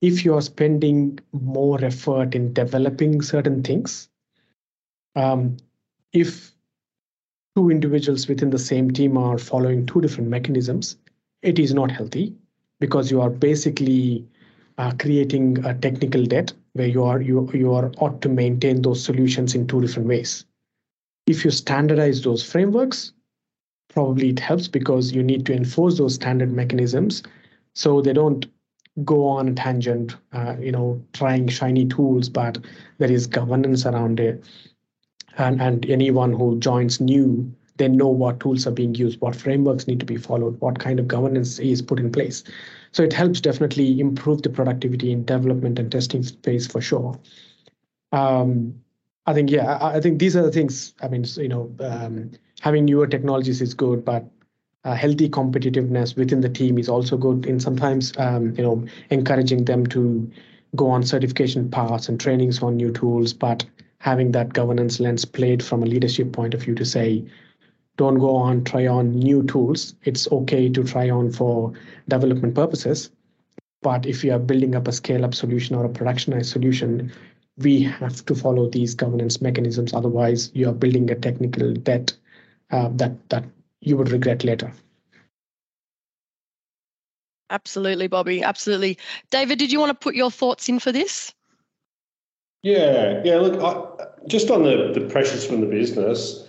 if 0.00 0.24
you 0.24 0.34
are 0.34 0.42
spending 0.42 1.18
more 1.32 1.82
effort 1.84 2.34
in 2.34 2.52
developing 2.52 3.22
certain 3.22 3.62
things, 3.62 4.08
um, 5.16 5.56
if 6.12 6.52
two 7.56 7.70
individuals 7.70 8.28
within 8.28 8.50
the 8.50 8.58
same 8.58 8.90
team 8.90 9.16
are 9.16 9.38
following 9.38 9.86
two 9.86 10.00
different 10.00 10.28
mechanisms, 10.28 10.96
it 11.42 11.58
is 11.58 11.74
not 11.74 11.90
healthy 11.90 12.34
because 12.80 13.10
you 13.10 13.20
are 13.20 13.30
basically 13.30 14.26
uh, 14.78 14.92
creating 14.98 15.64
a 15.64 15.74
technical 15.74 16.24
debt 16.24 16.52
where 16.72 16.88
you 16.88 17.04
are 17.04 17.20
you 17.20 17.48
you 17.54 17.72
are 17.72 17.92
ought 17.98 18.20
to 18.20 18.28
maintain 18.28 18.82
those 18.82 19.02
solutions 19.02 19.54
in 19.54 19.66
two 19.66 19.80
different 19.80 20.08
ways 20.08 20.44
if 21.26 21.44
you 21.44 21.50
standardize 21.50 22.22
those 22.22 22.42
frameworks, 22.42 23.12
probably 23.88 24.30
it 24.30 24.40
helps 24.40 24.68
because 24.68 25.12
you 25.12 25.22
need 25.22 25.46
to 25.46 25.54
enforce 25.54 25.98
those 25.98 26.14
standard 26.14 26.52
mechanisms 26.52 27.22
so 27.74 28.00
they 28.00 28.12
don't 28.12 28.46
go 29.04 29.26
on 29.26 29.48
a 29.48 29.54
tangent, 29.54 30.16
uh, 30.32 30.54
you 30.60 30.70
know, 30.70 31.02
trying 31.12 31.48
shiny 31.48 31.86
tools, 31.86 32.28
but 32.28 32.58
there 32.98 33.10
is 33.10 33.26
governance 33.26 33.86
around 33.86 34.20
it. 34.20 34.44
And, 35.36 35.60
and 35.60 35.84
anyone 35.90 36.32
who 36.32 36.58
joins 36.60 37.00
new, 37.00 37.52
they 37.76 37.88
know 37.88 38.06
what 38.06 38.38
tools 38.38 38.68
are 38.68 38.72
being 38.72 38.94
used, 38.94 39.20
what 39.20 39.34
frameworks 39.34 39.88
need 39.88 39.98
to 39.98 40.06
be 40.06 40.16
followed, 40.16 40.60
what 40.60 40.78
kind 40.78 41.00
of 41.00 41.08
governance 41.08 41.58
is 41.58 41.82
put 41.82 41.98
in 41.98 42.12
place. 42.12 42.44
So 42.92 43.02
it 43.02 43.12
helps 43.12 43.40
definitely 43.40 43.98
improve 43.98 44.42
the 44.42 44.50
productivity 44.50 45.10
in 45.10 45.24
development 45.24 45.80
and 45.80 45.90
testing 45.90 46.22
space 46.22 46.68
for 46.68 46.80
sure. 46.80 47.18
Um, 48.12 48.80
I 49.26 49.32
think 49.32 49.50
yeah, 49.50 49.78
I, 49.80 50.00
think 50.00 50.18
these 50.18 50.36
are 50.36 50.42
the 50.42 50.52
things. 50.52 50.92
I 51.00 51.08
mean, 51.08 51.24
you 51.36 51.48
know, 51.48 51.74
um, 51.80 52.30
having 52.60 52.84
newer 52.84 53.06
technologies 53.06 53.62
is 53.62 53.72
good, 53.72 54.04
but 54.04 54.24
uh, 54.84 54.94
healthy 54.94 55.30
competitiveness 55.30 56.16
within 56.16 56.42
the 56.42 56.48
team 56.48 56.78
is 56.78 56.88
also 56.88 57.16
good. 57.16 57.46
And 57.46 57.62
sometimes, 57.62 58.12
um, 58.18 58.54
you 58.56 58.62
know, 58.62 58.84
encouraging 59.10 59.64
them 59.64 59.86
to 59.88 60.30
go 60.76 60.90
on 60.90 61.04
certification 61.04 61.70
paths 61.70 62.08
and 62.08 62.20
trainings 62.20 62.62
on 62.62 62.76
new 62.76 62.92
tools, 62.92 63.32
but 63.32 63.64
having 63.98 64.32
that 64.32 64.52
governance 64.52 65.00
lens 65.00 65.24
played 65.24 65.62
from 65.62 65.82
a 65.82 65.86
leadership 65.86 66.32
point 66.32 66.52
of 66.52 66.62
view 66.62 66.74
to 66.74 66.84
say, 66.84 67.24
don't 67.96 68.18
go 68.18 68.36
on 68.36 68.64
try 68.64 68.86
on 68.86 69.12
new 69.12 69.42
tools. 69.44 69.94
It's 70.02 70.30
okay 70.30 70.68
to 70.68 70.84
try 70.84 71.08
on 71.08 71.30
for 71.30 71.72
development 72.08 72.54
purposes, 72.54 73.10
but 73.80 74.04
if 74.04 74.24
you 74.24 74.32
are 74.32 74.38
building 74.38 74.74
up 74.74 74.88
a 74.88 74.92
scale 74.92 75.24
up 75.24 75.34
solution 75.34 75.76
or 75.76 75.84
a 75.84 75.88
productionized 75.88 76.46
solution, 76.46 77.12
we 77.58 77.82
have 77.82 78.24
to 78.26 78.34
follow 78.34 78.68
these 78.68 78.94
governance 78.94 79.40
mechanisms. 79.40 79.94
Otherwise, 79.94 80.50
you 80.54 80.68
are 80.68 80.72
building 80.72 81.10
a 81.10 81.14
technical 81.14 81.72
debt 81.74 82.12
uh, 82.70 82.88
that 82.94 83.28
that 83.28 83.44
you 83.80 83.96
would 83.96 84.10
regret 84.10 84.44
later. 84.44 84.72
Absolutely, 87.50 88.08
Bobby. 88.08 88.42
Absolutely, 88.42 88.98
David. 89.30 89.58
Did 89.58 89.70
you 89.70 89.78
want 89.78 89.90
to 89.90 89.94
put 89.94 90.14
your 90.14 90.30
thoughts 90.30 90.68
in 90.68 90.78
for 90.78 90.90
this? 90.90 91.32
Yeah, 92.62 93.20
yeah. 93.24 93.36
Look, 93.36 93.62
I, 93.62 94.06
just 94.26 94.50
on 94.50 94.64
the 94.64 94.92
the 94.92 95.06
pressures 95.08 95.46
from 95.46 95.60
the 95.60 95.66
business 95.66 96.48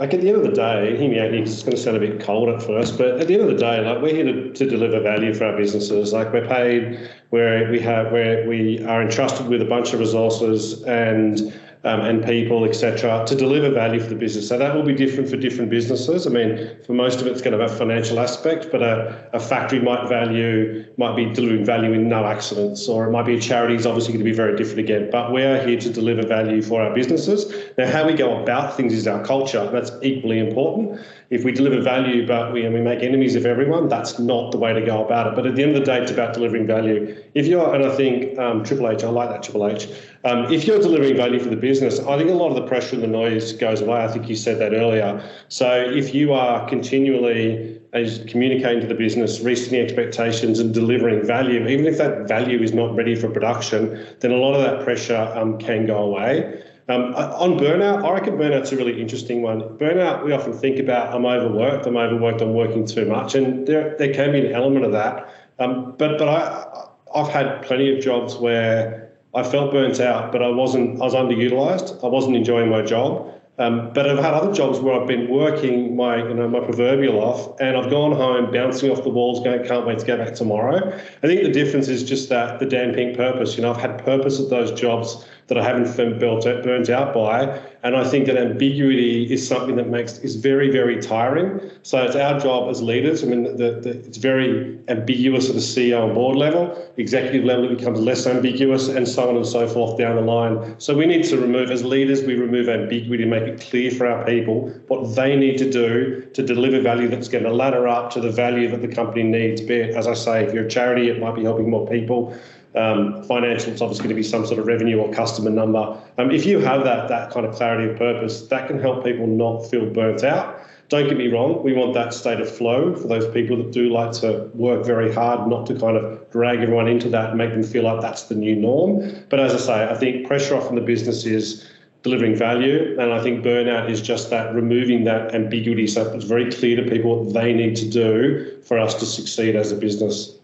like 0.00 0.14
at 0.14 0.22
the 0.22 0.28
end 0.28 0.38
of 0.38 0.42
the 0.44 0.52
day, 0.52 0.92
because 0.92 1.52
it's 1.52 1.62
going 1.62 1.76
to 1.76 1.82
sound 1.82 1.96
a 1.98 2.00
bit 2.00 2.20
cold 2.20 2.48
at 2.48 2.62
first, 2.62 2.96
but 2.96 3.20
at 3.20 3.28
the 3.28 3.34
end 3.34 3.42
of 3.42 3.48
the 3.48 3.56
day, 3.56 3.84
like 3.84 4.00
we're 4.00 4.14
here 4.14 4.24
to, 4.24 4.50
to 4.50 4.66
deliver 4.66 4.98
value 4.98 5.34
for 5.34 5.44
our 5.44 5.56
businesses. 5.56 6.14
Like 6.14 6.32
we're 6.32 6.48
paid 6.48 7.10
where 7.28 7.70
we 7.70 7.78
have 7.80 8.10
where 8.10 8.48
we 8.48 8.82
are 8.84 9.02
entrusted 9.02 9.46
with 9.46 9.60
a 9.60 9.66
bunch 9.66 9.92
of 9.92 10.00
resources 10.00 10.82
and 10.84 11.52
um, 11.84 12.00
and 12.00 12.24
people, 12.24 12.64
etc., 12.64 13.24
to 13.26 13.34
deliver 13.34 13.70
value 13.70 14.00
for 14.00 14.08
the 14.08 14.14
business. 14.14 14.48
So 14.48 14.58
that 14.58 14.74
will 14.74 14.82
be 14.82 14.94
different 14.94 15.30
for 15.30 15.36
different 15.36 15.70
businesses. 15.70 16.26
I 16.26 16.30
mean, 16.30 16.76
for 16.84 16.92
most 16.92 17.20
of 17.20 17.26
it, 17.26 17.30
it's 17.30 17.40
going 17.40 17.56
to 17.56 17.62
have 17.62 17.72
a 17.72 17.76
financial 17.76 18.20
aspect, 18.20 18.68
but 18.70 18.82
a, 18.82 19.30
a 19.32 19.40
factory 19.40 19.80
might 19.80 20.08
value 20.08 20.84
might 20.98 21.16
be 21.16 21.26
delivering 21.32 21.64
value 21.64 21.92
in 21.92 22.08
no 22.08 22.26
accidents, 22.26 22.88
or 22.88 23.08
it 23.08 23.10
might 23.10 23.24
be 23.24 23.36
a 23.36 23.40
charity 23.40 23.74
is 23.74 23.86
obviously 23.86 24.12
going 24.12 24.24
to 24.24 24.30
be 24.30 24.36
very 24.36 24.56
different 24.56 24.80
again. 24.80 25.08
But 25.10 25.32
we 25.32 25.42
are 25.42 25.66
here 25.66 25.80
to 25.80 25.90
deliver 25.90 26.26
value 26.26 26.60
for 26.60 26.82
our 26.82 26.94
businesses. 26.94 27.52
Now, 27.78 27.90
how 27.90 28.06
we 28.06 28.14
go 28.14 28.42
about 28.42 28.76
things 28.76 28.92
is 28.92 29.06
our 29.06 29.24
culture. 29.24 29.70
That's 29.70 29.92
equally 30.02 30.38
important 30.38 31.00
if 31.30 31.44
we 31.44 31.52
deliver 31.52 31.80
value 31.80 32.26
but 32.26 32.52
we, 32.52 32.64
and 32.64 32.74
we 32.74 32.80
make 32.80 33.02
enemies 33.02 33.36
of 33.36 33.46
everyone, 33.46 33.88
that's 33.88 34.18
not 34.18 34.50
the 34.50 34.58
way 34.58 34.72
to 34.72 34.80
go 34.84 35.04
about 35.04 35.28
it. 35.28 35.36
But 35.36 35.46
at 35.46 35.54
the 35.54 35.62
end 35.62 35.76
of 35.76 35.80
the 35.80 35.86
day, 35.86 36.02
it's 36.02 36.10
about 36.10 36.34
delivering 36.34 36.66
value. 36.66 37.16
If 37.34 37.46
you're, 37.46 37.72
and 37.72 37.84
I 37.84 37.94
think 37.94 38.36
um, 38.38 38.64
Triple 38.64 38.90
H, 38.90 39.04
I 39.04 39.08
like 39.08 39.30
that 39.30 39.44
Triple 39.44 39.68
H. 39.68 39.88
Um, 40.24 40.52
if 40.52 40.66
you're 40.66 40.80
delivering 40.80 41.16
value 41.16 41.38
for 41.38 41.48
the 41.48 41.56
business, 41.56 42.00
I 42.00 42.18
think 42.18 42.30
a 42.30 42.34
lot 42.34 42.48
of 42.48 42.56
the 42.56 42.66
pressure 42.66 42.96
and 42.96 43.02
the 43.02 43.08
noise 43.08 43.52
goes 43.52 43.80
away. 43.80 44.02
I 44.02 44.08
think 44.08 44.28
you 44.28 44.34
said 44.34 44.58
that 44.58 44.74
earlier. 44.74 45.22
So 45.48 45.70
if 45.72 46.12
you 46.12 46.32
are 46.32 46.68
continually 46.68 47.80
communicating 48.28 48.80
to 48.80 48.86
the 48.86 48.94
business, 48.94 49.40
resetting 49.40 49.80
expectations 49.80 50.58
and 50.58 50.72
delivering 50.72 51.26
value, 51.26 51.66
even 51.66 51.86
if 51.86 51.98
that 51.98 52.28
value 52.28 52.62
is 52.62 52.72
not 52.72 52.94
ready 52.94 53.14
for 53.14 53.28
production, 53.28 54.06
then 54.20 54.30
a 54.30 54.36
lot 54.36 54.54
of 54.54 54.62
that 54.62 54.84
pressure 54.84 55.32
um, 55.34 55.58
can 55.58 55.86
go 55.86 55.98
away. 55.98 56.62
Um, 56.90 57.14
on 57.14 57.56
burnout, 57.56 58.04
I 58.04 58.12
reckon 58.14 58.36
burnout's 58.36 58.72
a 58.72 58.76
really 58.76 59.00
interesting 59.00 59.42
one. 59.42 59.60
Burnout, 59.78 60.24
we 60.24 60.32
often 60.32 60.52
think 60.52 60.80
about 60.80 61.14
I'm 61.14 61.24
overworked, 61.24 61.86
I'm 61.86 61.96
overworked, 61.96 62.40
I'm 62.40 62.52
working 62.52 62.84
too 62.84 63.06
much, 63.06 63.36
and 63.36 63.64
there 63.64 63.96
there 63.96 64.12
can 64.12 64.32
be 64.32 64.44
an 64.44 64.52
element 64.52 64.84
of 64.84 64.90
that. 64.90 65.32
Um, 65.60 65.94
but 65.98 66.18
but 66.18 66.28
I 66.28 66.88
I've 67.14 67.28
had 67.28 67.62
plenty 67.62 67.96
of 67.96 68.02
jobs 68.02 68.36
where 68.36 69.12
I 69.36 69.44
felt 69.44 69.70
burnt 69.70 70.00
out, 70.00 70.32
but 70.32 70.42
I 70.42 70.48
wasn't 70.48 71.00
I 71.00 71.04
was 71.04 71.14
underutilized. 71.14 72.02
I 72.02 72.08
wasn't 72.08 72.34
enjoying 72.34 72.70
my 72.70 72.82
job. 72.82 73.34
Um, 73.60 73.92
but 73.92 74.08
I've 74.08 74.18
had 74.18 74.32
other 74.32 74.54
jobs 74.54 74.80
where 74.80 74.98
I've 74.98 75.06
been 75.06 75.28
working 75.28 75.94
my, 75.94 76.16
you 76.16 76.32
know, 76.32 76.48
my 76.48 76.60
proverbial 76.60 77.22
off, 77.22 77.60
and 77.60 77.76
I've 77.76 77.90
gone 77.90 78.12
home 78.12 78.50
bouncing 78.50 78.90
off 78.90 79.02
the 79.02 79.10
walls, 79.10 79.44
going, 79.44 79.62
"Can't 79.64 79.86
wait 79.86 79.98
to 79.98 80.06
go 80.06 80.16
back 80.16 80.32
tomorrow." 80.34 80.90
I 81.22 81.26
think 81.26 81.42
the 81.42 81.52
difference 81.52 81.88
is 81.88 82.02
just 82.02 82.30
that 82.30 82.58
the 82.58 82.64
Dan 82.64 82.94
Pink 82.94 83.18
purpose. 83.18 83.56
You 83.56 83.62
know, 83.62 83.70
I've 83.72 83.80
had 83.80 84.02
purpose 84.02 84.40
at 84.40 84.48
those 84.48 84.72
jobs 84.72 85.26
that 85.50 85.58
I 85.58 85.64
haven't 85.64 85.96
been 85.96 86.16
burnt 86.16 86.88
out 86.90 87.12
by. 87.12 87.60
And 87.82 87.96
I 87.96 88.04
think 88.04 88.26
that 88.26 88.36
ambiguity 88.36 89.32
is 89.32 89.46
something 89.46 89.74
that 89.76 89.88
makes 89.88 90.18
is 90.18 90.36
very, 90.36 90.70
very 90.70 91.02
tiring. 91.02 91.60
So 91.82 92.00
it's 92.04 92.14
our 92.14 92.38
job 92.38 92.70
as 92.70 92.80
leaders. 92.80 93.24
I 93.24 93.26
mean, 93.26 93.56
the, 93.56 93.80
the, 93.82 93.90
it's 94.06 94.18
very 94.18 94.78
ambiguous 94.86 95.48
at 95.48 95.56
the 95.56 95.60
CEO 95.60 96.04
and 96.04 96.14
board 96.14 96.36
level. 96.36 96.62
Executive 96.98 97.44
level, 97.44 97.64
it 97.64 97.78
becomes 97.78 97.98
less 97.98 98.28
ambiguous, 98.28 98.86
and 98.86 99.08
so 99.08 99.28
on 99.28 99.36
and 99.36 99.46
so 99.46 99.66
forth 99.66 99.98
down 99.98 100.14
the 100.14 100.22
line. 100.22 100.78
So 100.78 100.96
we 100.96 101.04
need 101.04 101.24
to 101.24 101.36
remove, 101.36 101.72
as 101.72 101.84
leaders, 101.84 102.22
we 102.22 102.36
remove 102.36 102.68
ambiguity, 102.68 103.24
make 103.24 103.42
it 103.42 103.60
clear 103.60 103.90
for 103.90 104.06
our 104.06 104.24
people 104.24 104.68
what 104.86 105.16
they 105.16 105.34
need 105.34 105.58
to 105.58 105.68
do 105.68 106.28
to 106.32 106.42
deliver 106.44 106.80
value 106.80 107.08
that's 107.08 107.28
going 107.28 107.44
to 107.44 107.52
ladder 107.52 107.88
up 107.88 108.12
to 108.12 108.20
the 108.20 108.30
value 108.30 108.70
that 108.70 108.82
the 108.82 108.94
company 108.94 109.24
needs. 109.24 109.62
Be 109.62 109.74
it, 109.74 109.96
as 109.96 110.06
I 110.06 110.14
say, 110.14 110.44
if 110.44 110.54
you're 110.54 110.66
a 110.66 110.70
charity, 110.70 111.08
it 111.08 111.18
might 111.18 111.34
be 111.34 111.42
helping 111.42 111.68
more 111.68 111.88
people 111.88 112.38
um, 112.74 113.22
financial, 113.24 113.72
it's 113.72 113.80
obviously 113.80 114.04
going 114.04 114.14
to 114.16 114.22
be 114.22 114.22
some 114.22 114.46
sort 114.46 114.58
of 114.58 114.66
revenue 114.66 114.98
or 114.98 115.12
customer 115.12 115.50
number. 115.50 115.98
Um, 116.18 116.30
if 116.30 116.46
you 116.46 116.58
have 116.60 116.84
that 116.84 117.08
that 117.08 117.30
kind 117.30 117.44
of 117.46 117.54
clarity 117.54 117.90
of 117.90 117.98
purpose, 117.98 118.42
that 118.48 118.68
can 118.68 118.78
help 118.78 119.04
people 119.04 119.26
not 119.26 119.68
feel 119.70 119.86
burnt 119.86 120.24
out. 120.24 120.60
Don't 120.88 121.08
get 121.08 121.16
me 121.16 121.28
wrong, 121.28 121.62
we 121.62 121.72
want 121.72 121.94
that 121.94 122.12
state 122.12 122.40
of 122.40 122.50
flow 122.50 122.96
for 122.96 123.06
those 123.06 123.32
people 123.32 123.56
that 123.58 123.70
do 123.70 123.90
like 123.90 124.10
to 124.20 124.50
work 124.54 124.84
very 124.84 125.12
hard, 125.12 125.48
not 125.48 125.64
to 125.66 125.78
kind 125.78 125.96
of 125.96 126.28
drag 126.32 126.58
everyone 126.58 126.88
into 126.88 127.08
that 127.10 127.28
and 127.28 127.38
make 127.38 127.50
them 127.50 127.62
feel 127.62 127.84
like 127.84 128.00
that's 128.00 128.24
the 128.24 128.34
new 128.34 128.56
norm. 128.56 129.24
But 129.28 129.38
as 129.38 129.54
I 129.54 129.58
say, 129.58 129.88
I 129.88 129.94
think 129.94 130.26
pressure 130.26 130.56
off 130.56 130.68
in 130.68 130.74
the 130.74 130.80
business 130.80 131.24
is 131.24 131.70
delivering 132.02 132.34
value. 132.34 132.98
And 132.98 133.12
I 133.12 133.22
think 133.22 133.44
burnout 133.44 133.90
is 133.90 134.00
just 134.00 134.30
that 134.30 134.54
removing 134.54 135.04
that 135.04 135.34
ambiguity 135.34 135.86
so 135.86 136.12
it's 136.12 136.24
very 136.24 136.50
clear 136.50 136.82
to 136.82 136.90
people 136.90 137.24
what 137.24 137.34
they 137.34 137.52
need 137.52 137.76
to 137.76 137.88
do 137.88 138.60
for 138.62 138.78
us 138.78 138.94
to 138.94 139.06
succeed 139.06 139.56
as 139.56 139.70
a 139.70 139.76
business. 139.76 140.39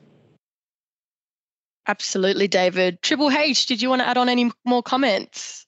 Absolutely, 1.88 2.48
David. 2.48 3.00
Triple 3.02 3.30
H, 3.30 3.66
did 3.66 3.80
you 3.80 3.88
want 3.88 4.02
to 4.02 4.08
add 4.08 4.18
on 4.18 4.28
any 4.28 4.50
more 4.64 4.82
comments? 4.82 5.66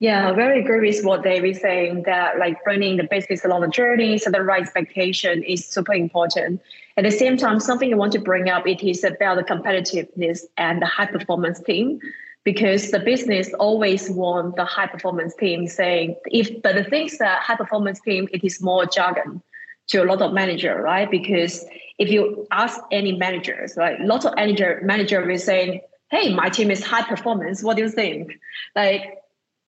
Yeah, 0.00 0.28
I 0.28 0.32
very 0.32 0.60
agree 0.60 0.88
with 0.88 1.04
what 1.04 1.22
David 1.22 1.50
is 1.50 1.60
saying 1.60 2.02
that 2.04 2.38
like 2.38 2.62
bringing 2.64 2.96
the 2.96 3.04
business 3.04 3.44
along 3.44 3.62
the 3.62 3.68
journey, 3.68 4.18
so 4.18 4.30
the 4.30 4.42
right 4.42 4.62
expectation 4.62 5.42
is 5.44 5.66
super 5.66 5.94
important. 5.94 6.60
At 6.96 7.04
the 7.04 7.10
same 7.10 7.36
time, 7.36 7.60
something 7.60 7.92
I 7.92 7.96
want 7.96 8.12
to 8.12 8.18
bring 8.18 8.48
up 8.48 8.66
it 8.66 8.82
is 8.82 9.04
about 9.04 9.36
the 9.36 9.44
competitiveness 9.44 10.40
and 10.56 10.82
the 10.82 10.86
high 10.86 11.06
performance 11.06 11.60
team. 11.60 12.00
because 12.44 12.90
the 12.90 13.00
business 13.00 13.52
always 13.54 14.10
want 14.10 14.56
the 14.56 14.64
high 14.64 14.86
performance 14.86 15.34
team 15.34 15.66
saying 15.66 16.14
if 16.26 16.62
but 16.62 16.74
the 16.74 16.84
things 16.84 17.18
that 17.18 17.42
high 17.42 17.56
performance 17.56 18.00
team 18.00 18.28
it 18.32 18.44
is 18.44 18.62
more 18.62 18.86
jargon 18.86 19.42
to 19.88 20.02
a 20.02 20.04
lot 20.04 20.22
of 20.22 20.32
manager 20.32 20.80
right? 20.80 21.10
Because 21.10 21.64
if 21.98 22.10
you 22.10 22.46
ask 22.50 22.80
any 22.90 23.12
managers 23.12 23.74
right 23.76 24.00
lots 24.00 24.24
of 24.24 24.34
manager 24.34 24.80
manager 24.82 25.24
will 25.24 25.38
say 25.38 25.82
hey 26.10 26.34
my 26.34 26.48
team 26.48 26.70
is 26.70 26.84
high 26.84 27.02
performance. 27.02 27.62
What 27.62 27.76
do 27.76 27.82
you 27.82 27.88
think? 27.88 28.38
Like 28.74 29.18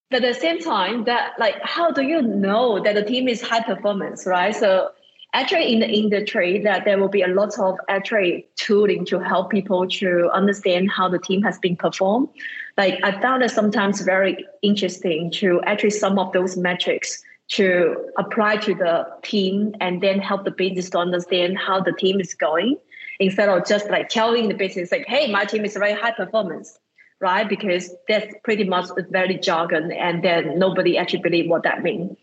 but 0.09 0.23
at 0.23 0.33
the 0.33 0.39
same 0.39 0.59
time 0.59 1.03
that 1.05 1.33
like 1.37 1.55
how 1.63 1.91
do 1.91 2.01
you 2.01 2.21
know 2.21 2.81
that 2.83 2.95
the 2.95 3.03
team 3.03 3.27
is 3.27 3.41
high 3.41 3.63
performance 3.63 4.25
right? 4.25 4.55
So 4.55 4.89
actually 5.33 5.73
in 5.73 5.79
the 5.79 5.89
industry 5.89 6.61
that 6.63 6.85
there 6.85 6.97
will 6.97 7.09
be 7.09 7.21
a 7.21 7.27
lot 7.27 7.57
of 7.59 7.77
actually 7.89 8.47
tooling 8.55 9.05
to 9.05 9.19
help 9.19 9.49
people 9.49 9.87
to 9.87 10.29
understand 10.31 10.89
how 10.89 11.09
the 11.09 11.19
team 11.19 11.41
has 11.43 11.59
been 11.59 11.75
performed. 11.75 12.29
Like 12.77 12.99
i 13.03 13.19
found 13.21 13.43
it 13.43 13.51
sometimes 13.51 14.01
very 14.01 14.45
interesting 14.61 15.31
to 15.31 15.61
actually 15.63 15.91
some 15.91 16.17
of 16.19 16.31
those 16.31 16.55
metrics 16.55 17.21
to 17.49 17.95
apply 18.17 18.57
to 18.57 18.73
the 18.75 19.07
team 19.23 19.73
and 19.79 20.01
then 20.01 20.19
help 20.19 20.43
the 20.43 20.51
business 20.51 20.89
to 20.89 20.97
understand 20.97 21.57
how 21.57 21.79
the 21.79 21.93
team 21.93 22.19
is 22.19 22.33
going 22.33 22.77
instead 23.19 23.49
of 23.49 23.65
just 23.65 23.89
like 23.89 24.09
telling 24.09 24.47
the 24.47 24.53
business 24.53 24.91
like 24.91 25.05
hey 25.07 25.31
my 25.31 25.45
team 25.45 25.63
is 25.65 25.73
very 25.73 25.93
high 25.93 26.11
performance 26.11 26.77
right 27.19 27.47
because 27.49 27.95
that's 28.07 28.33
pretty 28.43 28.63
much 28.63 28.89
very 29.09 29.37
jargon 29.37 29.91
and 29.91 30.23
then 30.23 30.59
nobody 30.59 30.97
actually 30.97 31.21
believe 31.21 31.49
what 31.49 31.63
that 31.63 31.81
means 31.81 32.15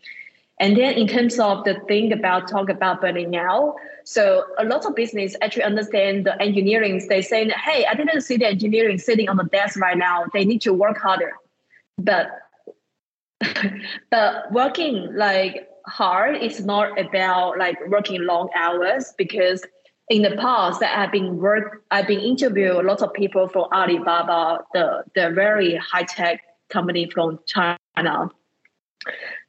and 0.59 0.77
then 0.77 0.93
in 0.93 1.07
terms 1.07 1.37
of 1.37 1.65
the 1.65 1.75
thing 1.87 2.13
about 2.13 2.47
talk 2.47 2.69
about 2.69 3.01
burning 3.01 3.35
out, 3.35 3.75
so 4.05 4.45
a 4.57 4.63
lot 4.63 4.85
of 4.85 4.95
business 4.95 5.35
actually 5.41 5.63
understand 5.63 6.25
the 6.25 6.41
engineering. 6.41 7.05
They 7.09 7.21
say, 7.21 7.49
hey, 7.49 7.85
I 7.85 7.93
didn't 7.93 8.21
see 8.21 8.37
the 8.37 8.47
engineering 8.47 8.97
sitting 8.97 9.27
on 9.27 9.35
the 9.35 9.43
desk 9.43 9.77
right 9.79 9.97
now. 9.97 10.25
They 10.33 10.45
need 10.45 10.61
to 10.61 10.73
work 10.73 10.97
harder. 10.97 11.33
But 11.97 12.29
but 14.11 14.51
working 14.51 15.09
like 15.15 15.67
hard 15.85 16.35
is 16.37 16.65
not 16.65 16.99
about 16.99 17.57
like 17.57 17.77
working 17.87 18.23
long 18.23 18.49
hours 18.55 19.13
because 19.17 19.63
in 20.09 20.21
the 20.21 20.35
past 20.37 20.81
I've 20.83 21.11
been 21.11 21.37
work 21.37 21.83
I've 21.91 22.07
been 22.07 22.19
interviewed 22.19 22.75
a 22.75 22.81
lot 22.81 23.01
of 23.01 23.13
people 23.13 23.47
from 23.47 23.65
Alibaba, 23.71 24.63
the 24.73 25.03
the 25.15 25.31
very 25.31 25.75
high 25.77 26.03
tech 26.03 26.41
company 26.69 27.09
from 27.09 27.39
China 27.47 28.29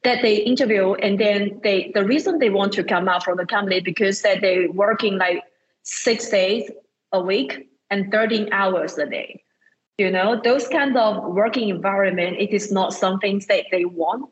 that 0.03 0.21
they 0.21 0.37
interview. 0.37 0.93
And 0.93 1.19
then 1.19 1.59
they 1.63 1.91
the 1.93 2.05
reason 2.05 2.39
they 2.39 2.49
want 2.49 2.73
to 2.73 2.83
come 2.83 3.07
out 3.07 3.23
from 3.23 3.37
the 3.37 3.45
company 3.45 3.81
because 3.81 4.21
that 4.21 4.41
they 4.41 4.67
working 4.67 5.17
like 5.17 5.43
six 5.83 6.29
days 6.29 6.69
a 7.11 7.21
week 7.21 7.69
and 7.89 8.11
13 8.11 8.49
hours 8.51 8.97
a 8.97 9.05
day 9.05 9.41
you 9.97 10.11
know 10.11 10.39
those 10.43 10.67
kind 10.67 10.95
of 10.95 11.23
working 11.33 11.69
environment 11.69 12.37
it 12.39 12.53
is 12.53 12.71
not 12.71 12.93
something 12.93 13.41
that 13.49 13.65
they 13.71 13.85
want 13.85 14.29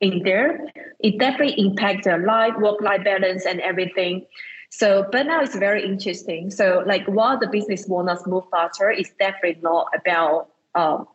in 0.00 0.22
there. 0.24 0.66
It 1.00 1.18
definitely 1.18 1.54
impacts 1.58 2.04
their 2.04 2.18
life 2.18 2.54
work 2.58 2.80
life 2.82 3.02
balance 3.02 3.46
and 3.46 3.60
everything. 3.60 4.26
So 4.68 5.04
burnout 5.04 5.44
is 5.44 5.54
very 5.54 5.84
interesting. 5.84 6.50
So 6.50 6.82
like 6.86 7.06
while 7.06 7.38
the 7.38 7.46
business 7.46 7.86
want 7.86 8.10
us 8.10 8.26
move 8.26 8.44
faster 8.50 8.90
it's 8.90 9.10
definitely 9.18 9.60
not 9.62 9.86
about 9.96 10.48
um, 10.74 11.06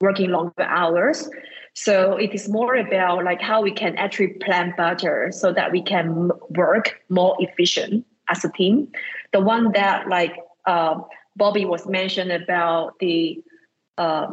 working 0.00 0.30
longer 0.30 0.62
hours. 0.62 1.28
So 1.74 2.16
it 2.16 2.32
is 2.34 2.48
more 2.48 2.76
about 2.76 3.24
like 3.24 3.42
how 3.42 3.60
we 3.60 3.72
can 3.72 3.96
actually 3.96 4.34
plan 4.44 4.72
better 4.76 5.30
so 5.32 5.52
that 5.52 5.72
we 5.72 5.82
can 5.82 6.30
work 6.50 7.02
more 7.08 7.36
efficient 7.40 8.06
as 8.28 8.44
a 8.44 8.50
team. 8.52 8.88
The 9.32 9.40
one 9.40 9.72
that 9.72 10.08
like 10.08 10.34
uh, 10.66 11.00
Bobby 11.36 11.64
was 11.64 11.86
mentioned 11.86 12.32
about 12.32 12.98
the 12.98 13.42
uh, 13.98 14.26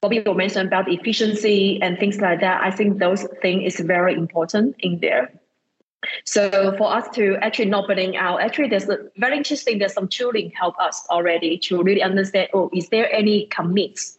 Bobby 0.00 0.20
was 0.20 0.36
mentioned 0.36 0.66
about 0.66 0.90
efficiency 0.90 1.80
and 1.80 1.98
things 1.98 2.20
like 2.20 2.40
that. 2.40 2.62
I 2.62 2.70
think 2.70 2.98
those 2.98 3.24
things 3.40 3.74
is 3.74 3.86
very 3.86 4.14
important 4.14 4.76
in 4.80 4.98
there. 5.00 5.32
So 6.24 6.74
for 6.76 6.92
us 6.92 7.08
to 7.14 7.36
actually 7.36 7.66
not 7.66 7.86
burning 7.86 8.16
out, 8.16 8.40
actually 8.40 8.68
there's 8.68 8.88
a 8.88 8.98
very 9.16 9.36
interesting. 9.36 9.78
There's 9.78 9.92
some 9.92 10.08
tooling 10.08 10.50
help 10.58 10.78
us 10.80 11.06
already 11.10 11.58
to 11.58 11.82
really 11.82 12.02
understand. 12.02 12.48
Oh, 12.52 12.70
is 12.72 12.88
there 12.88 13.12
any 13.12 13.46
commits 13.46 14.18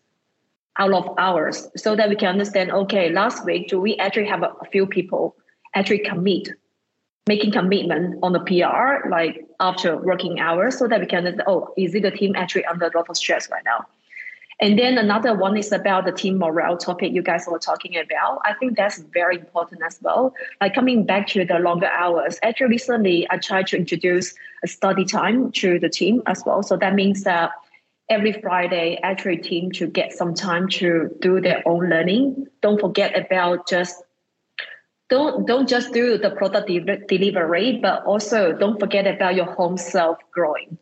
out 0.78 0.93
of 0.93 1.14
hours 1.18 1.68
so 1.76 1.95
that 1.95 2.09
we 2.09 2.16
can 2.16 2.30
understand 2.30 2.72
okay 2.72 3.11
last 3.11 3.45
week 3.45 3.68
do 3.68 3.80
we 3.80 3.95
actually 3.97 4.26
have 4.26 4.41
a 4.41 4.66
few 4.72 4.88
people 4.88 5.36
actually 5.76 5.99
commit 5.99 6.49
making 7.28 7.51
commitment 7.51 8.19
on 8.21 8.34
the 8.34 8.39
pr 8.39 9.07
like 9.09 9.45
after 9.59 9.97
working 9.97 10.39
hours 10.39 10.78
so 10.78 10.88
that 10.88 10.99
we 10.99 11.05
can 11.05 11.41
oh 11.47 11.74
is 11.78 11.95
it 11.95 12.03
the 12.03 12.11
team 12.11 12.34
actually 12.36 12.65
under 12.65 12.88
a 12.88 12.97
lot 12.97 13.09
of 13.09 13.15
stress 13.15 13.49
right 13.49 13.63
now 13.65 13.86
and 14.59 14.78
then 14.78 14.97
another 14.97 15.34
one 15.34 15.57
is 15.57 15.71
about 15.71 16.05
the 16.05 16.11
team 16.11 16.38
morale 16.38 16.78
topic 16.78 17.11
you 17.11 17.21
guys 17.21 17.45
were 17.47 17.59
talking 17.59 17.97
about. 17.97 18.39
I 18.45 18.53
think 18.53 18.78
that's 18.78 18.99
very 18.99 19.38
important 19.38 19.82
as 19.86 19.99
well. 20.01 20.34
Like 20.61 20.76
coming 20.76 21.05
back 21.05 21.28
to 21.30 21.43
the 21.43 21.59
longer 21.59 21.88
hours, 21.88 22.39
actually 22.43 22.67
recently 22.67 23.28
I 23.30 23.38
tried 23.38 23.67
to 23.67 23.78
introduce 23.78 24.34
a 24.63 24.67
study 24.67 25.05
time 25.05 25.51
to 25.53 25.80
the 25.80 25.89
team 25.89 26.21
as 26.28 26.43
well. 26.45 26.63
So 26.63 26.78
that 26.78 26.93
means 26.93 27.24
that 27.24 27.51
every 28.09 28.34
Friday, 28.34 28.99
actually 29.03 29.38
team 29.38 29.71
to 29.74 29.88
get 29.88 30.13
some 30.13 30.34
time 30.34 30.67
to 30.69 31.09
do 31.19 31.41
their 31.41 31.61
own 31.67 31.89
learning. 31.89 32.47
Don't 32.61 32.80
forget 32.80 33.17
about 33.17 33.67
just 33.67 34.03
don't 35.14 35.45
don't 35.45 35.70
just 35.70 35.93
do 35.93 36.18
the 36.18 36.32
product 36.32 36.68
de- 36.68 37.05
delivery, 37.07 37.80
but 37.80 38.03
also 38.03 38.51
don't 38.51 38.80
forget 38.80 39.05
about 39.05 39.36
your 39.36 39.45
home 39.45 39.78
self 39.78 40.18
growing 40.32 40.78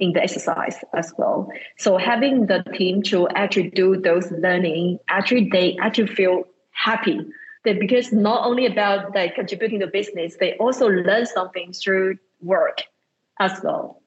in 0.00 0.12
the 0.12 0.20
exercise 0.20 0.78
as 0.92 1.12
well. 1.16 1.48
So 1.78 1.96
having 1.96 2.46
the 2.46 2.64
team 2.74 3.02
to 3.12 3.28
actually 3.28 3.70
do 3.70 3.96
those 3.96 4.28
learning, 4.32 4.98
actually 5.08 5.50
they 5.52 5.76
actually 5.80 6.08
feel 6.08 6.44
happy. 6.72 7.20
That 7.64 7.78
because 7.78 8.10
not 8.10 8.44
only 8.44 8.66
about 8.66 9.14
like 9.14 9.34
contributing 9.36 9.80
to 9.80 9.86
business, 9.86 10.36
they 10.40 10.54
also 10.54 10.88
learn 10.88 11.26
something 11.26 11.72
through 11.72 12.18
work 12.40 12.78
as 13.38 13.60
well. 13.62 14.02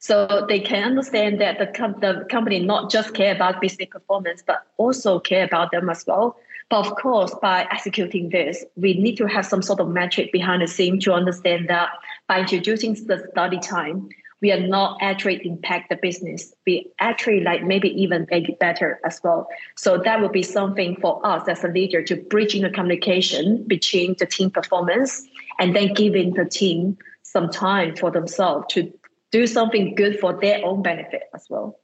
So 0.00 0.44
they 0.48 0.60
can 0.60 0.82
understand 0.82 1.40
that 1.40 1.58
the, 1.58 1.68
com- 1.68 2.00
the 2.00 2.26
company 2.28 2.58
not 2.58 2.90
just 2.90 3.14
care 3.14 3.34
about 3.34 3.60
business 3.60 3.88
performance, 3.90 4.42
but 4.46 4.66
also 4.76 5.20
care 5.20 5.44
about 5.44 5.70
them 5.70 5.88
as 5.88 6.04
well. 6.06 6.36
But 6.68 6.86
of 6.86 6.96
course, 6.96 7.34
by 7.40 7.66
executing 7.70 8.30
this, 8.30 8.64
we 8.74 8.94
need 8.94 9.16
to 9.16 9.26
have 9.26 9.46
some 9.46 9.62
sort 9.62 9.78
of 9.78 9.88
metric 9.88 10.32
behind 10.32 10.62
the 10.62 10.66
scene 10.66 10.98
to 11.00 11.12
understand 11.12 11.68
that 11.68 11.90
by 12.26 12.40
introducing 12.40 12.94
the 12.94 13.28
study 13.30 13.60
time, 13.60 14.08
we 14.42 14.52
are 14.52 14.60
not 14.60 14.98
actually 15.00 15.46
impact 15.46 15.88
the 15.88 15.96
business. 15.96 16.52
We 16.66 16.90
actually 17.00 17.40
like 17.40 17.62
maybe 17.62 17.88
even 18.00 18.26
make 18.30 18.48
it 18.48 18.58
better 18.58 19.00
as 19.04 19.20
well. 19.22 19.48
So 19.76 19.98
that 19.98 20.20
would 20.20 20.32
be 20.32 20.42
something 20.42 20.96
for 21.00 21.24
us 21.24 21.48
as 21.48 21.64
a 21.64 21.68
leader 21.68 22.02
to 22.02 22.16
bridging 22.16 22.62
the 22.62 22.70
communication 22.70 23.64
between 23.66 24.16
the 24.18 24.26
team 24.26 24.50
performance 24.50 25.26
and 25.58 25.74
then 25.74 25.94
giving 25.94 26.34
the 26.34 26.44
team 26.44 26.98
some 27.22 27.48
time 27.48 27.96
for 27.96 28.10
themselves 28.10 28.66
to 28.70 28.92
do 29.30 29.46
something 29.46 29.94
good 29.94 30.18
for 30.20 30.38
their 30.38 30.64
own 30.64 30.82
benefit 30.82 31.22
as 31.34 31.46
well. 31.48 31.78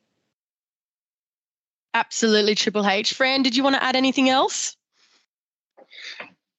Absolutely, 1.94 2.54
Triple 2.54 2.86
H. 2.86 3.12
Fran, 3.14 3.42
did 3.42 3.56
you 3.56 3.62
want 3.62 3.76
to 3.76 3.82
add 3.82 3.96
anything 3.96 4.28
else? 4.28 4.76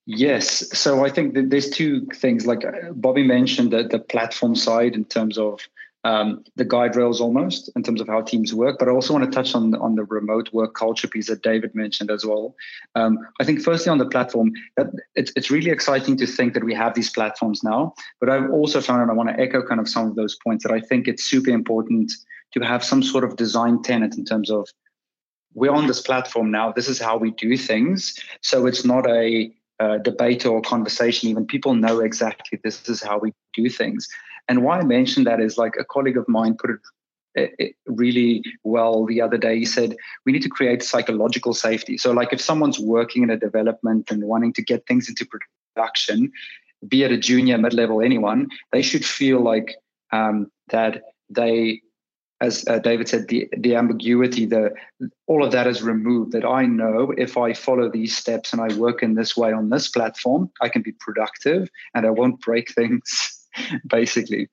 Yes. 0.05 0.77
So 0.77 1.05
I 1.05 1.09
think 1.09 1.33
that 1.33 1.49
there's 1.49 1.69
two 1.69 2.05
things. 2.13 2.45
Like 2.45 2.63
Bobby 2.91 3.23
mentioned, 3.23 3.71
that 3.71 3.89
the 3.89 3.99
platform 3.99 4.55
side 4.55 4.95
in 4.95 5.05
terms 5.05 5.37
of 5.37 5.61
um, 6.03 6.43
the 6.57 6.65
guide 6.65 6.97
rails 6.97 7.21
almost 7.21 7.71
in 7.77 7.83
terms 7.83 8.01
of 8.01 8.07
how 8.07 8.21
teams 8.21 8.53
work. 8.53 8.77
But 8.77 8.89
I 8.89 8.91
also 8.91 9.13
want 9.13 9.25
to 9.25 9.31
touch 9.31 9.55
on 9.55 9.73
on 9.75 9.95
the 9.95 10.03
remote 10.03 10.51
work 10.51 10.75
culture 10.75 11.07
piece 11.07 11.27
that 11.27 11.41
David 11.41 11.73
mentioned 11.73 12.11
as 12.11 12.25
well. 12.25 12.55
Um, 12.95 13.17
I 13.39 13.45
think 13.45 13.61
firstly 13.61 13.89
on 13.89 13.97
the 13.97 14.05
platform, 14.05 14.51
that 14.75 14.87
it's 15.15 15.31
it's 15.37 15.49
really 15.49 15.71
exciting 15.71 16.17
to 16.17 16.27
think 16.27 16.53
that 16.53 16.65
we 16.65 16.73
have 16.73 16.93
these 16.93 17.09
platforms 17.09 17.63
now. 17.63 17.93
But 18.19 18.29
I've 18.29 18.51
also 18.51 18.81
found, 18.81 19.01
and 19.01 19.09
I 19.09 19.13
want 19.13 19.29
to 19.29 19.39
echo 19.39 19.65
kind 19.65 19.79
of 19.79 19.87
some 19.87 20.07
of 20.07 20.15
those 20.15 20.37
points 20.43 20.65
that 20.65 20.73
I 20.73 20.81
think 20.81 21.07
it's 21.07 21.23
super 21.23 21.51
important 21.51 22.11
to 22.53 22.59
have 22.59 22.83
some 22.83 23.01
sort 23.01 23.23
of 23.23 23.37
design 23.37 23.81
tenet 23.81 24.17
in 24.17 24.25
terms 24.25 24.51
of 24.51 24.67
we're 25.53 25.71
on 25.71 25.87
this 25.87 26.01
platform 26.01 26.51
now. 26.51 26.71
This 26.71 26.89
is 26.89 26.99
how 26.99 27.17
we 27.17 27.31
do 27.31 27.57
things. 27.57 28.19
So 28.41 28.65
it's 28.65 28.85
not 28.85 29.09
a 29.09 29.51
debate 30.03 30.45
or 30.45 30.61
conversation. 30.61 31.29
Even 31.29 31.45
people 31.45 31.73
know 31.73 31.99
exactly 31.99 32.59
this 32.63 32.87
is 32.87 33.01
how 33.01 33.19
we 33.19 33.33
do 33.53 33.69
things. 33.69 34.07
And 34.47 34.63
why 34.63 34.79
I 34.79 34.83
mentioned 34.83 35.27
that 35.27 35.39
is 35.39 35.57
like 35.57 35.75
a 35.79 35.85
colleague 35.85 36.17
of 36.17 36.27
mine 36.27 36.55
put 36.59 36.71
it 37.35 37.53
eh, 37.59 37.69
really 37.85 38.43
well 38.63 39.05
the 39.05 39.21
other 39.21 39.37
day. 39.37 39.57
He 39.57 39.65
said, 39.65 39.95
we 40.25 40.31
need 40.31 40.41
to 40.43 40.49
create 40.49 40.83
psychological 40.83 41.53
safety. 41.53 41.97
So, 41.97 42.11
like 42.11 42.33
if 42.33 42.41
someone's 42.41 42.79
working 42.79 43.23
in 43.23 43.29
a 43.29 43.37
development 43.37 44.11
and 44.11 44.23
wanting 44.23 44.53
to 44.53 44.61
get 44.61 44.85
things 44.85 45.07
into 45.07 45.25
production, 45.75 46.31
be 46.87 47.03
it 47.03 47.11
a 47.11 47.17
junior, 47.17 47.57
mid 47.57 47.73
level, 47.73 48.01
anyone, 48.01 48.49
they 48.71 48.81
should 48.81 49.05
feel 49.05 49.39
like 49.39 49.75
um, 50.11 50.51
that 50.69 51.03
they 51.29 51.81
as 52.43 52.65
uh, 52.67 52.79
David 52.79 53.07
said, 53.07 53.29
the 53.29 53.49
the 53.57 53.75
ambiguity, 53.75 54.45
the 54.45 54.73
all 55.27 55.43
of 55.43 55.51
that 55.53 55.65
is 55.65 55.81
removed. 55.81 56.33
That 56.33 56.45
I 56.45 56.65
know 56.65 57.13
if 57.17 57.37
I 57.37 57.53
follow 57.53 57.89
these 57.89 58.15
steps 58.15 58.51
and 58.51 58.61
I 58.61 58.75
work 58.75 59.01
in 59.01 59.15
this 59.15 59.37
way 59.37 59.53
on 59.53 59.69
this 59.69 59.87
platform, 59.89 60.51
I 60.61 60.67
can 60.69 60.81
be 60.81 60.91
productive 60.91 61.69
and 61.93 62.05
I 62.05 62.09
won't 62.09 62.41
break 62.41 62.71
things 62.79 63.47
basically. 63.87 64.49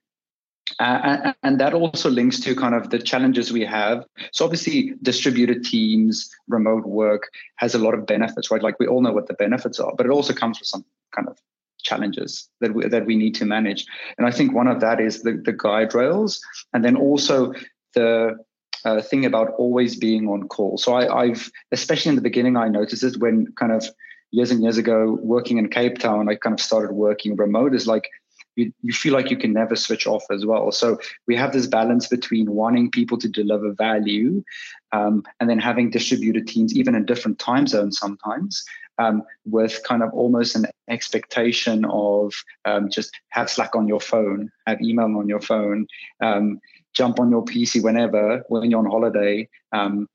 Uh, 0.79 1.33
and 1.43 1.59
that 1.59 1.75
also 1.75 2.09
links 2.09 2.39
to 2.39 2.55
kind 2.55 2.77
of 2.77 2.91
the 2.91 2.99
challenges 2.99 3.53
we 3.53 3.65
have. 3.65 4.05
So 4.33 4.45
obviously, 4.45 4.95
distributed 5.03 5.65
teams, 5.65 6.31
remote 6.47 6.87
work 6.87 7.29
has 7.57 7.75
a 7.75 7.79
lot 7.79 7.95
of 7.95 8.07
benefits, 8.07 8.53
right? 8.53 8.63
Like 8.63 8.79
we 8.79 8.87
all 8.87 9.03
know 9.03 9.13
what 9.13 9.27
the 9.27 9.35
benefits 9.35 9.81
are, 9.81 9.93
but 9.97 10.07
it 10.07 10.13
also 10.13 10.33
comes 10.33 10.61
with 10.61 10.69
some 10.69 10.85
kind 11.13 11.29
of 11.29 11.37
challenges 11.83 12.49
that 12.61 12.75
we, 12.75 12.87
that 12.89 13.07
we 13.07 13.17
need 13.17 13.35
to 13.37 13.45
manage. 13.45 13.87
And 14.19 14.27
I 14.27 14.31
think 14.31 14.55
one 14.55 14.69
of 14.69 14.81
that 14.81 15.01
is 15.01 15.23
the, 15.23 15.33
the 15.45 15.53
guide 15.53 15.95
rails, 15.95 16.41
and 16.73 16.85
then 16.85 16.97
also 16.97 17.53
the 17.95 18.37
uh, 18.85 19.03
thing 19.03 19.27
about 19.27 19.51
always 19.59 19.97
being 19.97 20.29
on 20.29 20.49
call. 20.49 20.79
So 20.79 20.95
I, 20.95 21.23
I've, 21.23 21.51
especially 21.73 22.11
in 22.11 22.17
the 22.17 22.23
beginning, 22.23 22.57
I 22.57 22.69
noticed 22.69 23.03
it 23.03 23.19
when 23.19 23.53
kind 23.59 23.73
of 23.73 23.87
years 24.31 24.51
and 24.51 24.63
years 24.63 24.79
ago 24.79 25.19
working 25.21 25.59
in 25.59 25.69
Cape 25.69 25.99
Town, 25.99 26.29
I 26.29 26.37
kind 26.37 26.55
of 26.55 26.61
started 26.61 26.93
working 26.93 27.37
remote. 27.37 27.75
Is 27.75 27.87
like 27.87 28.09
you, 28.57 28.73
you 28.83 28.93
feel 28.93 29.13
like 29.13 29.31
you 29.31 29.37
can 29.37 29.53
never 29.53 29.77
switch 29.77 30.07
off 30.07 30.25
as 30.31 30.47
well. 30.47 30.73
So 30.73 30.99
we 31.27 31.37
have 31.37 31.53
this 31.53 31.67
balance 31.67 32.09
between 32.09 32.51
wanting 32.51 32.91
people 32.91 33.19
to 33.19 33.29
deliver 33.29 33.73
value 33.73 34.43
um, 34.93 35.25
and 35.39 35.49
then 35.49 35.59
having 35.59 35.91
distributed 35.91 36.47
teams, 36.47 36.75
even 36.75 36.95
in 36.95 37.05
different 37.05 37.39
time 37.39 37.67
zones 37.67 37.99
sometimes, 37.99 38.65
um, 38.99 39.23
with 39.45 39.81
kind 39.85 40.03
of 40.03 40.13
almost 40.13 40.57
an 40.57 40.67
expectation 40.89 41.85
of 41.87 42.35
um, 42.65 42.91
just 42.91 43.13
have 43.31 43.49
Slack 43.49 43.75
on 43.75 43.89
your 43.89 44.01
phone, 44.01 44.51
have 44.67 44.81
email 44.83 45.07
on 45.17 45.29
your 45.29 45.41
phone, 45.41 45.87
um, 46.21 46.61
jump 46.93 47.21
on 47.21 47.31
your 47.31 47.45
PC 47.45 47.83
whenever, 47.83 48.45
when 48.49 48.71
you're 48.71 48.81
on 48.81 48.91
holiday. 48.91 49.49
Um, 49.73 50.09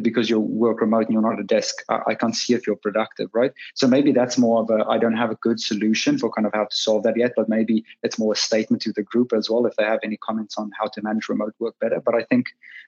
because 0.00 0.30
you 0.30 0.38
work 0.38 0.80
remote 0.80 1.06
and 1.06 1.12
you're 1.12 1.22
not 1.22 1.34
at 1.34 1.40
a 1.40 1.44
desk, 1.44 1.82
I, 1.88 2.00
I, 2.08 2.14
can't 2.14 2.34
see 2.34 2.54
if 2.54 2.66
you're 2.66 2.76
productive, 2.76 3.28
right? 3.34 3.52
So 3.74 3.86
maybe 3.86 4.12
that's 4.12 4.38
more 4.38 4.62
of 4.62 4.70
a 4.70 4.84
I 4.88 4.98
don't 4.98 5.16
have 5.16 5.30
a 5.30 5.36
good 5.36 5.60
solution 5.60 6.18
for 6.18 6.30
kind 6.30 6.46
of 6.46 6.52
how 6.54 6.64
to 6.64 6.76
solve 6.76 7.02
that 7.02 7.16
yet, 7.16 7.32
but 7.36 7.48
maybe 7.48 7.84
it's 8.02 8.18
more 8.18 8.32
a 8.32 8.36
statement 8.36 8.82
to 8.82 8.92
the 8.92 9.02
group 9.02 9.32
as 9.32 9.50
well 9.50 9.66
if 9.66 9.74
they 9.76 9.84
have 9.84 10.00
any 10.02 10.16
comments 10.18 10.56
on 10.56 10.70
how 10.78 10.86
to 10.88 11.02
manage 11.02 11.28
remote 11.28 11.54
work 11.58 11.74
better. 11.80 12.00
But 12.00 12.14
I 12.14 12.22
think, 12.24 12.46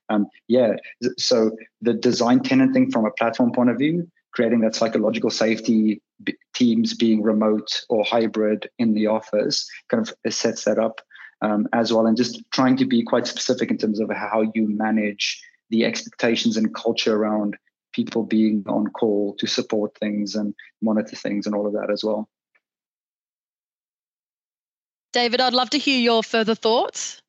um, 0.09 0.28
yeah, 0.47 0.76
so 1.18 1.51
the 1.82 1.95
design 1.95 2.41
tenet 2.41 2.72
thing 2.72 2.91
from 2.91 3.05
a 3.05 3.11
platform 3.11 3.53
point 3.53 3.70
of 3.70 3.78
view, 3.78 4.09
creating 4.32 4.61
that 4.61 4.74
psychological 4.74 5.30
safety, 5.30 6.01
teams 6.55 6.95
being 6.95 7.22
remote 7.22 7.84
or 7.89 8.05
hybrid 8.05 8.68
in 8.78 8.95
the 8.95 9.07
office, 9.07 9.68
kind 9.89 10.07
of 10.07 10.32
sets 10.32 10.64
that 10.64 10.78
up 10.78 11.01
um, 11.43 11.68
as 11.72 11.93
well, 11.93 12.07
and 12.07 12.16
just 12.16 12.43
trying 12.51 12.76
to 12.76 12.84
be 12.84 13.03
quite 13.03 13.26
specific 13.26 13.70
in 13.70 13.78
terms 13.78 14.01
of 14.01 14.11
how 14.11 14.43
you 14.55 14.68
manage 14.68 15.43
the 15.70 15.84
expectations 15.84 16.57
and 16.57 16.74
culture 16.74 17.14
around 17.14 17.57
people 17.93 18.22
being 18.22 18.64
on 18.68 18.86
call 18.89 19.34
to 19.39 19.47
support 19.47 19.97
things 19.99 20.34
and 20.34 20.55
monitor 20.82 21.16
things 21.16 21.47
and 21.47 21.55
all 21.55 21.66
of 21.66 21.72
that 21.72 21.91
as 21.91 22.05
well. 22.05 22.28
David, 25.12 25.41
I'd 25.41 25.55
love 25.55 25.70
to 25.70 25.78
hear 25.78 25.99
your 25.99 26.22
further 26.22 26.55
thoughts. 26.55 27.22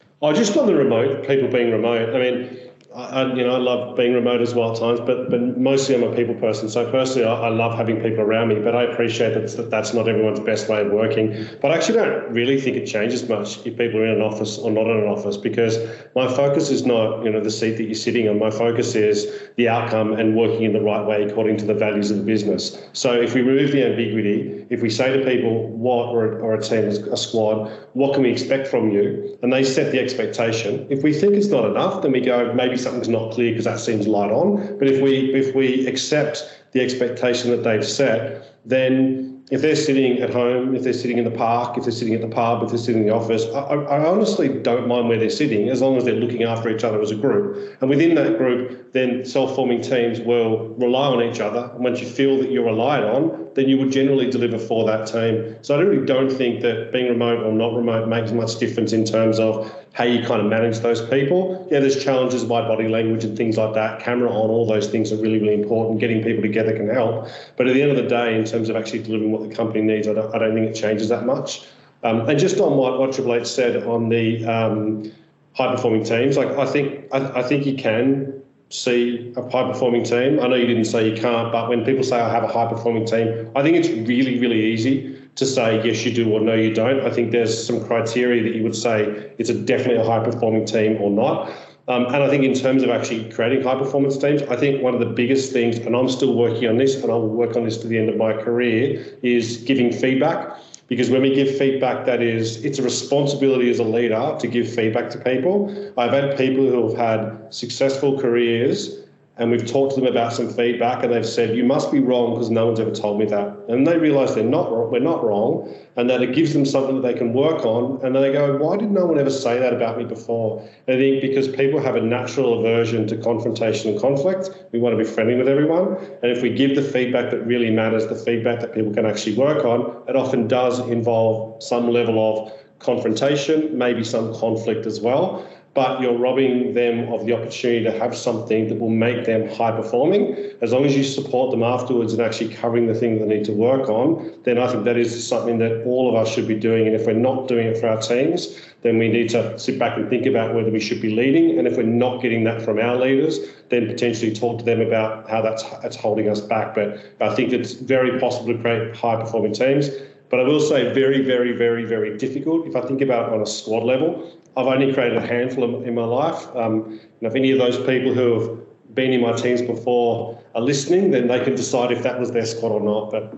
I 0.00 0.28
oh, 0.28 0.32
just 0.32 0.56
on 0.56 0.66
the 0.66 0.74
remote, 0.74 1.26
people 1.26 1.48
being 1.48 1.70
remote. 1.70 2.14
I 2.14 2.18
mean, 2.18 2.65
I, 2.96 3.34
you 3.34 3.44
know, 3.44 3.54
I 3.54 3.58
love 3.58 3.94
being 3.94 4.14
remote 4.14 4.40
as 4.40 4.54
well 4.54 4.72
at 4.72 4.78
times, 4.78 5.00
but 5.00 5.28
but 5.28 5.58
mostly 5.58 5.94
I'm 5.94 6.02
a 6.02 6.16
people 6.16 6.34
person. 6.34 6.70
So 6.70 6.90
personally, 6.90 7.28
I, 7.28 7.34
I 7.34 7.48
love 7.50 7.76
having 7.76 8.00
people 8.00 8.20
around 8.20 8.48
me. 8.48 8.54
But 8.54 8.74
I 8.74 8.84
appreciate 8.84 9.34
that 9.34 9.70
that's 9.70 9.92
not 9.92 10.08
everyone's 10.08 10.40
best 10.40 10.70
way 10.70 10.80
of 10.80 10.90
working. 10.90 11.46
But 11.60 11.72
I 11.72 11.76
actually 11.76 11.98
don't 11.98 12.32
really 12.32 12.58
think 12.58 12.78
it 12.78 12.86
changes 12.86 13.28
much 13.28 13.58
if 13.66 13.76
people 13.76 14.00
are 14.00 14.06
in 14.06 14.14
an 14.14 14.22
office 14.22 14.56
or 14.56 14.70
not 14.70 14.86
in 14.86 14.96
an 14.96 15.08
office 15.08 15.36
because 15.36 15.76
my 16.14 16.26
focus 16.26 16.70
is 16.70 16.86
not 16.86 17.22
you 17.22 17.30
know 17.30 17.40
the 17.40 17.50
seat 17.50 17.76
that 17.76 17.84
you're 17.84 17.94
sitting 17.94 18.30
on. 18.30 18.38
My 18.38 18.50
focus 18.50 18.94
is 18.94 19.26
the 19.56 19.68
outcome 19.68 20.14
and 20.14 20.34
working 20.34 20.62
in 20.62 20.72
the 20.72 20.80
right 20.80 21.04
way 21.04 21.22
according 21.24 21.58
to 21.58 21.66
the 21.66 21.74
values 21.74 22.10
of 22.10 22.16
the 22.16 22.24
business. 22.24 22.82
So 22.94 23.12
if 23.12 23.34
we 23.34 23.42
remove 23.42 23.72
the 23.72 23.84
ambiguity, 23.84 24.65
if 24.68 24.82
we 24.82 24.90
say 24.90 25.16
to 25.16 25.24
people 25.24 25.68
what 25.68 26.08
or, 26.08 26.40
or 26.40 26.54
a 26.54 26.62
team, 26.62 26.84
a 26.84 27.16
squad, 27.16 27.70
what 27.92 28.14
can 28.14 28.22
we 28.22 28.30
expect 28.30 28.68
from 28.68 28.90
you, 28.90 29.38
and 29.42 29.52
they 29.52 29.62
set 29.62 29.92
the 29.92 30.00
expectation. 30.00 30.86
If 30.90 31.02
we 31.02 31.12
think 31.12 31.34
it's 31.34 31.48
not 31.48 31.64
enough, 31.64 32.02
then 32.02 32.12
we 32.12 32.20
go 32.20 32.52
maybe 32.52 32.76
something's 32.76 33.08
not 33.08 33.32
clear 33.32 33.50
because 33.50 33.64
that 33.64 33.80
seems 33.80 34.06
light 34.06 34.30
on. 34.30 34.78
But 34.78 34.88
if 34.88 35.02
we 35.02 35.34
if 35.34 35.54
we 35.54 35.86
accept 35.86 36.62
the 36.72 36.80
expectation 36.80 37.50
that 37.50 37.64
they've 37.64 37.86
set, 37.86 38.58
then 38.64 39.25
if 39.50 39.62
they're 39.62 39.76
sitting 39.76 40.18
at 40.18 40.30
home, 40.30 40.74
if 40.74 40.82
they're 40.82 40.92
sitting 40.92 41.18
in 41.18 41.24
the 41.24 41.30
park, 41.30 41.78
if 41.78 41.84
they're 41.84 41.92
sitting 41.92 42.14
at 42.14 42.20
the 42.20 42.28
pub, 42.28 42.64
if 42.64 42.70
they're 42.70 42.78
sitting 42.78 43.02
in 43.02 43.08
the 43.08 43.14
office, 43.14 43.44
I, 43.54 43.60
I, 43.60 44.04
honestly 44.04 44.48
don't 44.48 44.88
mind 44.88 45.08
where 45.08 45.18
they're 45.18 45.30
sitting 45.30 45.68
as 45.68 45.80
long 45.80 45.96
as 45.96 46.04
they're 46.04 46.14
looking 46.14 46.42
after 46.42 46.68
each 46.68 46.82
other 46.82 47.00
as 47.00 47.12
a 47.12 47.14
group. 47.14 47.80
And 47.80 47.88
within 47.88 48.16
that 48.16 48.38
group, 48.38 48.92
then 48.92 49.24
self-forming 49.24 49.82
teams 49.82 50.18
will 50.20 50.70
rely 50.70 51.06
on 51.06 51.22
each 51.22 51.38
other. 51.38 51.70
And 51.74 51.84
once 51.84 52.00
you 52.00 52.08
feel 52.08 52.38
that 52.38 52.50
you're 52.50 52.64
relied 52.64 53.04
on, 53.04 53.48
then 53.54 53.68
you 53.68 53.78
would 53.78 53.92
generally 53.92 54.28
deliver 54.28 54.58
for 54.58 54.84
that 54.86 55.06
team. 55.06 55.56
So 55.62 55.78
I 55.78 55.80
really 55.80 56.04
don't 56.04 56.30
think 56.30 56.60
that 56.62 56.90
being 56.92 57.06
remote 57.06 57.44
or 57.44 57.52
not 57.52 57.74
remote 57.74 58.08
makes 58.08 58.32
much 58.32 58.58
difference 58.58 58.92
in 58.92 59.04
terms 59.04 59.38
of 59.38 59.72
how 59.96 60.04
you 60.04 60.22
kind 60.22 60.42
of 60.42 60.46
manage 60.48 60.80
those 60.80 61.00
people. 61.08 61.66
Yeah, 61.70 61.80
there's 61.80 62.04
challenges 62.04 62.44
by 62.44 62.60
body 62.60 62.86
language 62.86 63.24
and 63.24 63.34
things 63.34 63.56
like 63.56 63.72
that. 63.72 63.98
Camera 63.98 64.28
on, 64.28 64.50
all 64.50 64.66
those 64.66 64.88
things 64.88 65.10
are 65.10 65.16
really, 65.16 65.38
really 65.38 65.54
important. 65.54 66.00
Getting 66.00 66.22
people 66.22 66.42
together 66.42 66.76
can 66.76 66.86
help. 66.90 67.28
But 67.56 67.66
at 67.66 67.72
the 67.72 67.80
end 67.80 67.92
of 67.92 67.96
the 67.96 68.06
day, 68.06 68.38
in 68.38 68.44
terms 68.44 68.68
of 68.68 68.76
actually 68.76 69.02
delivering 69.04 69.32
what 69.32 69.48
the 69.48 69.54
company 69.54 69.80
needs, 69.80 70.06
I 70.06 70.12
don't, 70.12 70.34
I 70.34 70.38
don't 70.38 70.52
think 70.52 70.66
it 70.66 70.74
changes 70.74 71.08
that 71.08 71.24
much. 71.24 71.66
Um, 72.02 72.28
and 72.28 72.38
just 72.38 72.60
on 72.60 72.76
what, 72.76 73.00
what 73.00 73.14
Triple 73.14 73.36
H 73.36 73.46
said 73.46 73.84
on 73.84 74.10
the 74.10 74.44
um, 74.44 75.10
high 75.54 75.74
performing 75.74 76.04
teams, 76.04 76.36
like 76.36 76.48
I 76.48 76.66
think 76.66 77.06
I, 77.10 77.40
I 77.40 77.42
think 77.42 77.64
you 77.64 77.76
can 77.76 78.42
see 78.68 79.32
a 79.34 79.48
high 79.48 79.72
performing 79.72 80.04
team. 80.04 80.40
I 80.40 80.46
know 80.46 80.56
you 80.56 80.66
didn't 80.66 80.84
say 80.84 81.08
you 81.08 81.16
can't, 81.16 81.50
but 81.50 81.70
when 81.70 81.86
people 81.86 82.04
say 82.04 82.20
I 82.20 82.28
have 82.28 82.42
a 82.44 82.48
high 82.48 82.68
performing 82.68 83.06
team, 83.06 83.50
I 83.56 83.62
think 83.62 83.78
it's 83.78 83.88
really, 83.88 84.38
really 84.40 84.62
easy 84.62 85.15
to 85.36 85.46
say 85.46 85.84
yes 85.86 86.04
you 86.04 86.12
do 86.12 86.32
or 86.32 86.40
no 86.40 86.54
you 86.54 86.74
don't. 86.74 87.00
I 87.00 87.10
think 87.10 87.30
there's 87.30 87.66
some 87.66 87.84
criteria 87.86 88.42
that 88.42 88.54
you 88.54 88.62
would 88.62 88.74
say 88.74 89.32
it's 89.38 89.50
a 89.50 89.54
definitely 89.54 90.02
a 90.02 90.04
high 90.04 90.24
performing 90.24 90.64
team 90.64 91.00
or 91.00 91.10
not. 91.10 91.52
Um, 91.88 92.06
and 92.06 92.16
I 92.16 92.28
think 92.28 92.42
in 92.42 92.54
terms 92.54 92.82
of 92.82 92.90
actually 92.90 93.30
creating 93.30 93.62
high 93.62 93.76
performance 93.78 94.18
teams, 94.18 94.42
I 94.42 94.56
think 94.56 94.82
one 94.82 94.94
of 94.94 95.00
the 95.00 95.06
biggest 95.06 95.52
things, 95.52 95.78
and 95.78 95.94
I'm 95.94 96.08
still 96.08 96.34
working 96.34 96.68
on 96.68 96.78
this, 96.78 96.96
and 96.96 97.04
I 97.04 97.14
will 97.14 97.28
work 97.28 97.54
on 97.54 97.64
this 97.64 97.76
to 97.78 97.86
the 97.86 97.96
end 97.96 98.08
of 98.08 98.16
my 98.16 98.32
career, 98.32 99.18
is 99.22 99.58
giving 99.58 99.92
feedback. 99.92 100.58
Because 100.88 101.10
when 101.10 101.22
we 101.22 101.34
give 101.34 101.56
feedback, 101.56 102.06
that 102.06 102.22
is, 102.22 102.64
it's 102.64 102.78
a 102.78 102.82
responsibility 102.82 103.70
as 103.70 103.78
a 103.78 103.84
leader 103.84 104.36
to 104.38 104.48
give 104.48 104.72
feedback 104.72 105.10
to 105.10 105.18
people. 105.18 105.92
I've 105.96 106.12
had 106.12 106.36
people 106.36 106.64
who 106.64 106.88
have 106.88 106.96
had 106.96 107.54
successful 107.54 108.18
careers 108.18 109.00
and 109.38 109.50
we've 109.50 109.66
talked 109.70 109.94
to 109.94 110.00
them 110.00 110.08
about 110.08 110.32
some 110.32 110.48
feedback 110.48 111.04
and 111.04 111.12
they've 111.12 111.26
said 111.26 111.54
you 111.54 111.64
must 111.64 111.92
be 111.92 112.00
wrong 112.00 112.34
because 112.34 112.50
no 112.50 112.66
one's 112.66 112.80
ever 112.80 112.90
told 112.90 113.18
me 113.18 113.26
that. 113.26 113.54
And 113.68 113.86
they 113.86 113.98
realize 113.98 114.34
they're 114.34 114.44
not 114.44 114.70
we're 114.90 114.98
not 114.98 115.22
wrong 115.22 115.74
and 115.96 116.08
that 116.08 116.22
it 116.22 116.34
gives 116.34 116.52
them 116.52 116.64
something 116.64 117.00
that 117.00 117.02
they 117.02 117.18
can 117.18 117.32
work 117.34 117.64
on 117.64 118.00
and 118.04 118.14
then 118.14 118.22
they 118.22 118.32
go 118.32 118.56
why 118.56 118.76
did 118.76 118.90
no 118.90 119.04
one 119.04 119.18
ever 119.18 119.30
say 119.30 119.58
that 119.58 119.74
about 119.74 119.98
me 119.98 120.04
before? 120.04 120.60
And 120.86 120.96
i 120.96 120.98
think 120.98 121.20
because 121.20 121.48
people 121.48 121.80
have 121.80 121.96
a 121.96 122.00
natural 122.00 122.58
aversion 122.60 123.06
to 123.08 123.16
confrontation 123.18 123.92
and 123.92 124.00
conflict. 124.00 124.50
We 124.72 124.78
want 124.78 124.96
to 124.96 125.04
be 125.04 125.08
friendly 125.08 125.36
with 125.36 125.48
everyone. 125.48 125.96
And 126.22 126.32
if 126.32 126.42
we 126.42 126.50
give 126.50 126.74
the 126.74 126.82
feedback 126.82 127.30
that 127.30 127.46
really 127.46 127.70
matters 127.70 128.06
the 128.06 128.16
feedback 128.16 128.60
that 128.60 128.74
people 128.74 128.94
can 128.94 129.04
actually 129.04 129.36
work 129.36 129.64
on 129.64 130.02
it 130.08 130.16
often 130.16 130.48
does 130.48 130.78
involve 130.80 131.62
some 131.62 131.90
level 131.90 132.16
of 132.18 132.52
confrontation 132.78 133.76
maybe 133.76 134.04
some 134.04 134.34
conflict 134.34 134.84
as 134.84 135.00
well 135.00 135.46
but 135.76 136.00
you're 136.00 136.16
robbing 136.16 136.72
them 136.72 137.12
of 137.12 137.26
the 137.26 137.34
opportunity 137.34 137.84
to 137.84 137.92
have 137.98 138.16
something 138.16 138.66
that 138.66 138.80
will 138.80 138.88
make 138.88 139.26
them 139.26 139.46
high 139.50 139.70
performing. 139.70 140.34
As 140.62 140.72
long 140.72 140.86
as 140.86 140.96
you 140.96 141.04
support 141.04 141.50
them 141.50 141.62
afterwards 141.62 142.14
and 142.14 142.22
actually 142.22 142.54
covering 142.54 142.86
the 142.86 142.94
things 142.94 143.20
they 143.20 143.26
need 143.26 143.44
to 143.44 143.52
work 143.52 143.90
on, 143.90 144.34
then 144.44 144.58
I 144.58 144.68
think 144.68 144.84
that 144.84 144.96
is 144.96 145.28
something 145.28 145.58
that 145.58 145.84
all 145.84 146.08
of 146.08 146.14
us 146.14 146.32
should 146.32 146.48
be 146.48 146.54
doing. 146.54 146.86
And 146.86 146.96
if 146.96 147.04
we're 147.06 147.12
not 147.12 147.46
doing 147.46 147.66
it 147.66 147.76
for 147.76 147.88
our 147.88 148.00
teams, 148.00 148.58
then 148.80 148.96
we 148.96 149.08
need 149.08 149.28
to 149.30 149.58
sit 149.58 149.78
back 149.78 149.98
and 149.98 150.08
think 150.08 150.24
about 150.24 150.54
whether 150.54 150.70
we 150.70 150.80
should 150.80 151.02
be 151.02 151.14
leading. 151.14 151.58
And 151.58 151.68
if 151.68 151.76
we're 151.76 151.82
not 151.82 152.22
getting 152.22 152.42
that 152.44 152.62
from 152.62 152.78
our 152.78 152.96
leaders, 152.96 153.38
then 153.68 153.86
potentially 153.86 154.32
talk 154.32 154.58
to 154.60 154.64
them 154.64 154.80
about 154.80 155.28
how 155.28 155.42
that's, 155.42 155.62
that's 155.82 155.96
holding 155.96 156.30
us 156.30 156.40
back. 156.40 156.74
But 156.74 157.04
I 157.20 157.34
think 157.34 157.52
it's 157.52 157.74
very 157.74 158.18
possible 158.18 158.54
to 158.54 158.58
create 158.62 158.96
high 158.96 159.16
performing 159.16 159.52
teams. 159.52 159.90
But 160.30 160.40
I 160.40 160.44
will 160.44 160.60
say 160.60 160.94
very, 160.94 161.20
very, 161.22 161.52
very, 161.52 161.84
very 161.84 162.16
difficult. 162.16 162.66
If 162.66 162.74
I 162.74 162.80
think 162.80 163.02
about 163.02 163.30
on 163.30 163.42
a 163.42 163.46
squad 163.46 163.84
level, 163.84 164.32
I've 164.56 164.66
only 164.66 164.92
created 164.92 165.18
a 165.18 165.26
handful 165.26 165.82
in 165.82 165.94
my 165.94 166.04
life. 166.04 166.54
Um, 166.56 166.98
if 167.20 167.34
any 167.34 167.50
of 167.52 167.58
those 167.58 167.76
people 167.76 168.14
who 168.14 168.40
have 168.40 168.94
been 168.94 169.12
in 169.12 169.20
my 169.20 169.32
teams 169.32 169.60
before 169.60 170.42
are 170.54 170.62
listening, 170.62 171.10
then 171.10 171.28
they 171.28 171.44
can 171.44 171.54
decide 171.54 171.92
if 171.92 172.02
that 172.02 172.18
was 172.18 172.30
their 172.30 172.46
squad 172.46 172.72
or 172.72 172.80
not. 172.80 173.10
But 173.10 173.34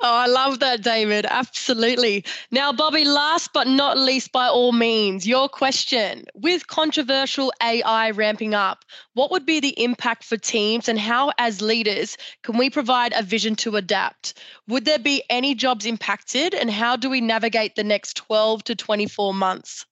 Oh, 0.00 0.14
I 0.14 0.26
love 0.26 0.60
that, 0.60 0.82
David. 0.82 1.26
Absolutely. 1.28 2.24
Now, 2.50 2.72
Bobby, 2.72 3.04
last 3.04 3.52
but 3.52 3.66
not 3.66 3.98
least, 3.98 4.32
by 4.32 4.46
all 4.48 4.72
means, 4.72 5.26
your 5.26 5.48
question. 5.50 6.24
With 6.34 6.66
conversational 6.66 7.52
AI 7.62 8.10
ramping 8.10 8.54
up, 8.54 8.84
what 9.14 9.30
would 9.30 9.44
be 9.46 9.60
the 9.60 9.82
impact 9.82 10.24
for 10.24 10.36
teams 10.38 10.88
and 10.88 10.98
how, 10.98 11.32
as 11.38 11.60
leaders, 11.62 12.16
can 12.42 12.56
we 12.58 12.70
provide 12.70 13.12
a 13.14 13.22
vision 13.22 13.54
to 13.56 13.76
adapt? 13.76 14.34
Would 14.68 14.84
there 14.86 14.98
be 14.98 15.22
any 15.30 15.54
jobs 15.54 15.86
impacted 15.86 16.54
and 16.54 16.70
how 16.70 16.96
do 16.96 17.10
we 17.10 17.20
navigate 17.20 17.74
the 17.74 17.84
next 17.84 18.16
12 18.16 18.64
to 18.64 18.74
24 18.76 19.34
months? 19.34 19.84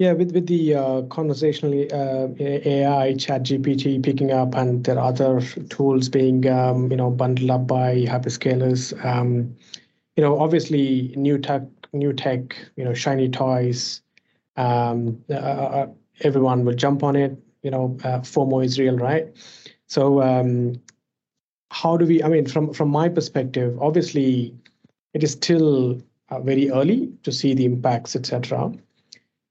Yeah, 0.00 0.12
with 0.14 0.32
with 0.32 0.46
the 0.46 0.76
uh, 0.76 1.02
conversational 1.02 1.74
uh, 1.92 2.28
AI, 2.40 3.12
ChatGPT 3.18 4.02
picking 4.02 4.32
up, 4.32 4.54
and 4.54 4.82
there 4.82 4.98
are 4.98 5.08
other 5.08 5.42
tools 5.68 6.08
being 6.08 6.48
um, 6.48 6.90
you 6.90 6.96
know 6.96 7.10
bundled 7.10 7.50
up 7.50 7.66
by 7.66 8.06
hyperscalers. 8.06 8.94
Um, 9.04 9.54
you 10.16 10.24
know, 10.24 10.40
obviously, 10.40 11.12
new 11.18 11.36
tech 11.36 11.64
new 11.92 12.14
tech, 12.14 12.56
you 12.76 12.84
know, 12.84 12.94
shiny 12.94 13.28
toys. 13.28 14.00
Um, 14.56 15.22
uh, 15.28 15.34
uh, 15.34 15.86
everyone 16.22 16.64
will 16.64 16.74
jump 16.74 17.02
on 17.02 17.14
it. 17.14 17.36
You 17.62 17.70
know, 17.70 17.98
uh, 18.02 18.20
FOMO 18.20 18.64
is 18.64 18.78
real, 18.78 18.96
right? 18.96 19.28
So, 19.86 20.22
um, 20.22 20.80
how 21.70 21.98
do 21.98 22.06
we? 22.06 22.22
I 22.22 22.28
mean, 22.28 22.46
from 22.46 22.72
from 22.72 22.88
my 22.88 23.10
perspective, 23.10 23.78
obviously, 23.82 24.54
it 25.12 25.22
is 25.22 25.32
still 25.32 26.00
uh, 26.30 26.40
very 26.40 26.70
early 26.70 27.12
to 27.24 27.30
see 27.32 27.52
the 27.52 27.66
impacts, 27.66 28.16
etc. 28.16 28.72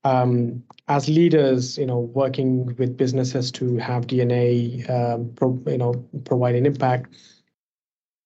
Um, 0.03 0.63
as 0.87 1.09
leaders, 1.09 1.77
you 1.77 1.85
know, 1.85 1.99
working 1.99 2.75
with 2.77 2.95
businesses 2.95 3.51
to 3.53 3.77
have 3.77 4.07
D&A, 4.07 4.85
um, 4.85 5.31
pro, 5.35 5.61
you 5.67 5.77
know, 5.77 5.93
provide 6.25 6.55
an 6.55 6.65
impact. 6.65 7.15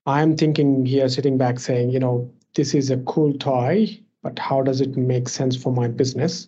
I'm 0.06 0.38
thinking 0.38 0.86
here, 0.86 1.10
sitting 1.10 1.38
back, 1.38 1.60
saying, 1.60 1.90
you 1.90 2.00
know, 2.00 2.32
this 2.56 2.74
is 2.74 2.92
a 2.92 2.98
cool 2.98 3.34
toy, 3.34 4.00
but 4.22 4.38
how 4.38 4.62
does 4.62 4.82
it 4.82 4.96
make 4.96 5.28
sense 5.28 5.56
for 5.56 5.74
my 5.74 5.88
business 5.88 6.48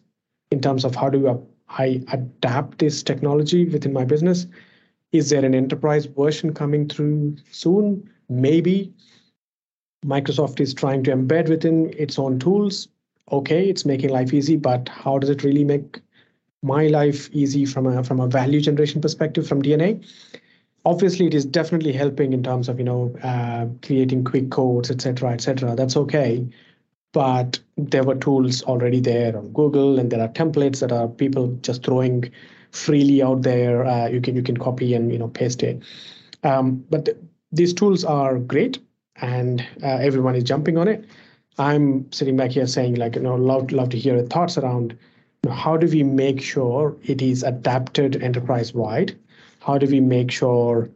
in 0.51 0.61
terms 0.61 0.85
of 0.85 0.95
how 0.95 1.09
do 1.09 1.45
I 1.69 2.03
adapt 2.11 2.77
this 2.77 3.01
technology 3.01 3.65
within 3.65 3.93
my 3.93 4.05
business? 4.05 4.45
Is 5.11 5.29
there 5.29 5.43
an 5.43 5.55
enterprise 5.55 6.05
version 6.05 6.53
coming 6.53 6.87
through 6.87 7.37
soon? 7.51 8.09
Maybe. 8.29 8.93
Microsoft 10.05 10.59
is 10.59 10.73
trying 10.73 11.03
to 11.05 11.11
embed 11.11 11.49
within 11.49 11.93
its 11.97 12.19
own 12.19 12.37
tools. 12.37 12.89
Okay, 13.31 13.69
it's 13.69 13.85
making 13.85 14.11
life 14.11 14.33
easy, 14.33 14.55
but 14.55 14.87
how 14.89 15.17
does 15.17 15.29
it 15.29 15.43
really 15.43 15.63
make 15.63 15.99
my 16.61 16.87
life 16.87 17.29
easy 17.31 17.65
from 17.65 17.85
a 17.87 18.03
from 18.03 18.19
a 18.19 18.27
value 18.27 18.61
generation 18.61 19.01
perspective 19.01 19.47
from 19.47 19.61
D&A? 19.61 19.99
obviously 20.85 21.25
it 21.25 21.33
is 21.33 21.45
definitely 21.45 21.91
helping 21.91 22.31
in 22.31 22.43
terms 22.43 22.69
of 22.69 22.77
you 22.77 22.85
know 22.85 23.13
uh, 23.23 23.65
creating 23.81 24.23
quick 24.23 24.49
codes 24.51 24.91
etc 24.91 25.31
etc 25.31 25.75
that's 25.75 25.97
okay. 25.97 26.47
But 27.13 27.59
there 27.77 28.03
were 28.03 28.15
tools 28.15 28.61
already 28.63 28.99
there 28.99 29.37
on 29.37 29.51
google 29.53 29.99
and 29.99 30.11
there 30.11 30.21
are 30.21 30.27
templates 30.27 30.79
that 30.81 30.91
are 30.91 31.07
people 31.07 31.47
just 31.61 31.83
throwing 31.83 32.31
freely 32.71 33.23
out 33.23 33.41
there. 33.41 33.85
Uh, 33.85 34.07
you 34.07 34.21
can 34.21 34.35
you 34.35 34.43
can 34.43 34.57
copy 34.57 34.93
and 34.93 35.11
you 35.11 35.17
know 35.17 35.29
paste 35.29 35.63
it. 35.63 35.81
Um, 36.43 36.85
but 36.89 37.05
th- 37.05 37.17
these 37.51 37.73
tools 37.73 38.03
are 38.03 38.37
great 38.37 38.79
and 39.21 39.61
uh, 39.81 39.97
everyone 40.01 40.35
is 40.35 40.43
jumping 40.43 40.77
on 40.77 40.87
it 40.87 41.05
i'm 41.57 42.11
sitting 42.11 42.37
back 42.37 42.51
here 42.51 42.67
saying 42.67 42.95
like 42.95 43.15
you 43.15 43.21
know 43.21 43.35
love, 43.35 43.71
love 43.71 43.89
to 43.89 43.97
hear 43.97 44.15
your 44.15 44.25
thoughts 44.25 44.57
around 44.57 44.97
you 45.43 45.49
know, 45.49 45.55
how 45.55 45.77
do 45.77 45.87
we 45.87 46.03
make 46.03 46.41
sure 46.41 46.95
it 47.03 47.21
is 47.21 47.43
adapted 47.43 48.21
enterprise 48.21 48.73
wide 48.73 49.17
how 49.59 49.77
do 49.77 49.87
we 49.87 49.99
make 49.99 50.31
sure 50.31 50.89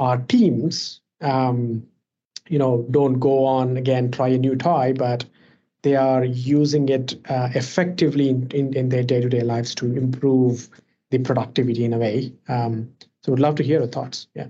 our 0.00 0.18
teams 0.18 1.00
um, 1.20 1.86
you 2.48 2.58
know 2.58 2.86
don't 2.90 3.18
go 3.18 3.44
on 3.44 3.76
again 3.76 4.10
try 4.10 4.28
a 4.28 4.38
new 4.38 4.56
toy 4.56 4.92
but 4.96 5.24
they 5.82 5.94
are 5.94 6.24
using 6.24 6.88
it 6.88 7.14
uh, 7.30 7.48
effectively 7.54 8.28
in, 8.28 8.50
in, 8.50 8.74
in, 8.74 8.88
their 8.88 9.04
day-to-day 9.04 9.42
lives 9.42 9.74
to 9.76 9.86
improve 9.96 10.68
the 11.10 11.18
productivity 11.18 11.84
in 11.84 11.92
a 11.92 11.98
way. 11.98 12.32
Um, 12.48 12.92
so 13.22 13.32
would 13.32 13.40
love 13.40 13.54
to 13.56 13.62
hear 13.62 13.78
your 13.78 13.88
thoughts. 13.88 14.26
Yeah. 14.34 14.48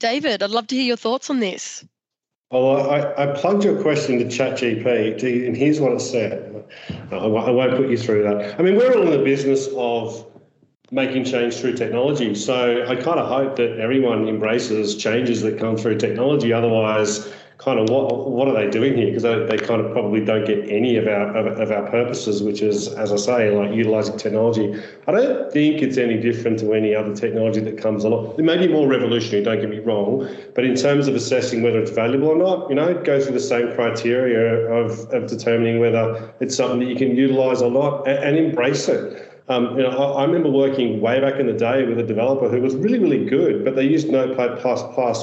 David 0.00 0.42
i'd 0.44 0.50
love 0.50 0.68
to 0.68 0.76
hear 0.76 0.84
your 0.84 0.96
thoughts 0.96 1.28
on 1.28 1.40
this 1.40 1.84
Oh, 2.50 2.74
well, 2.74 2.90
I, 2.90 3.24
I 3.24 3.26
plugged 3.34 3.62
your 3.62 3.80
question 3.82 4.18
to 4.20 4.24
ChatGPT, 4.24 5.46
and 5.46 5.54
here's 5.54 5.80
what 5.80 5.92
it 5.92 6.00
said. 6.00 6.64
I 7.12 7.26
won't 7.26 7.76
put 7.76 7.90
you 7.90 7.98
through 7.98 8.22
that. 8.22 8.58
I 8.58 8.62
mean, 8.62 8.76
we're 8.76 8.94
all 8.94 9.02
in 9.02 9.10
the 9.10 9.22
business 9.22 9.68
of 9.76 10.24
making 10.90 11.24
change 11.24 11.56
through 11.56 11.74
technology. 11.74 12.34
So 12.34 12.86
I 12.88 12.96
kind 12.96 13.20
of 13.20 13.28
hope 13.28 13.56
that 13.56 13.78
everyone 13.78 14.26
embraces 14.28 14.96
changes 14.96 15.42
that 15.42 15.58
come 15.58 15.76
through 15.76 15.98
technology. 15.98 16.50
Otherwise, 16.50 17.30
kind 17.58 17.80
of 17.80 17.90
what 17.90 18.30
what 18.30 18.46
are 18.46 18.54
they 18.54 18.70
doing 18.70 18.96
here? 18.96 19.06
Because 19.06 19.24
they, 19.24 19.44
they 19.44 19.58
kind 19.58 19.80
of 19.80 19.92
probably 19.92 20.24
don't 20.24 20.46
get 20.46 20.68
any 20.70 20.96
of 20.96 21.08
our 21.08 21.36
of, 21.36 21.58
of, 21.58 21.70
our 21.72 21.90
purposes, 21.90 22.40
which 22.40 22.62
is, 22.62 22.88
as 22.94 23.12
I 23.12 23.16
say, 23.16 23.50
like 23.50 23.74
utilizing 23.74 24.16
technology. 24.16 24.80
I 25.08 25.12
don't 25.12 25.52
think 25.52 25.82
it's 25.82 25.98
any 25.98 26.18
different 26.18 26.60
to 26.60 26.72
any 26.72 26.94
other 26.94 27.14
technology 27.14 27.60
that 27.60 27.76
comes 27.76 28.04
along. 28.04 28.36
It 28.38 28.44
may 28.44 28.56
be 28.56 28.72
more 28.72 28.86
revolutionary. 28.86 29.44
Don't 29.44 29.60
get 29.60 29.70
me 29.70 29.80
wrong, 29.80 30.28
but 30.54 30.64
in 30.64 30.76
terms 30.76 31.08
of 31.08 31.16
assessing 31.16 31.62
whether 31.62 31.80
it's 31.80 31.90
valuable 31.90 32.28
or 32.28 32.38
not, 32.38 32.68
you 32.68 32.76
know, 32.76 32.88
it 32.88 33.04
goes 33.04 33.24
through 33.24 33.34
the 33.34 33.40
same 33.40 33.74
criteria 33.74 34.70
of 34.70 35.10
of 35.10 35.28
determining 35.28 35.80
whether 35.80 36.32
it's 36.40 36.56
something 36.56 36.78
that 36.78 36.88
you 36.88 36.96
can 36.96 37.16
utilize 37.16 37.60
or 37.60 37.72
not 37.72 38.06
and, 38.06 38.18
and 38.18 38.36
embrace 38.36 38.88
it. 38.88 39.24
Um, 39.48 39.78
you 39.78 39.82
know, 39.82 39.88
I, 39.88 40.20
I, 40.20 40.24
remember 40.24 40.50
working 40.50 41.00
way 41.00 41.20
back 41.20 41.40
in 41.40 41.46
the 41.46 41.54
day 41.54 41.86
with 41.86 41.98
a 41.98 42.02
developer 42.02 42.50
who 42.50 42.60
was 42.60 42.76
really, 42.76 42.98
really 42.98 43.24
good, 43.24 43.64
but 43.64 43.76
they 43.76 43.84
used 43.84 44.10
Notepad++ 44.10 44.62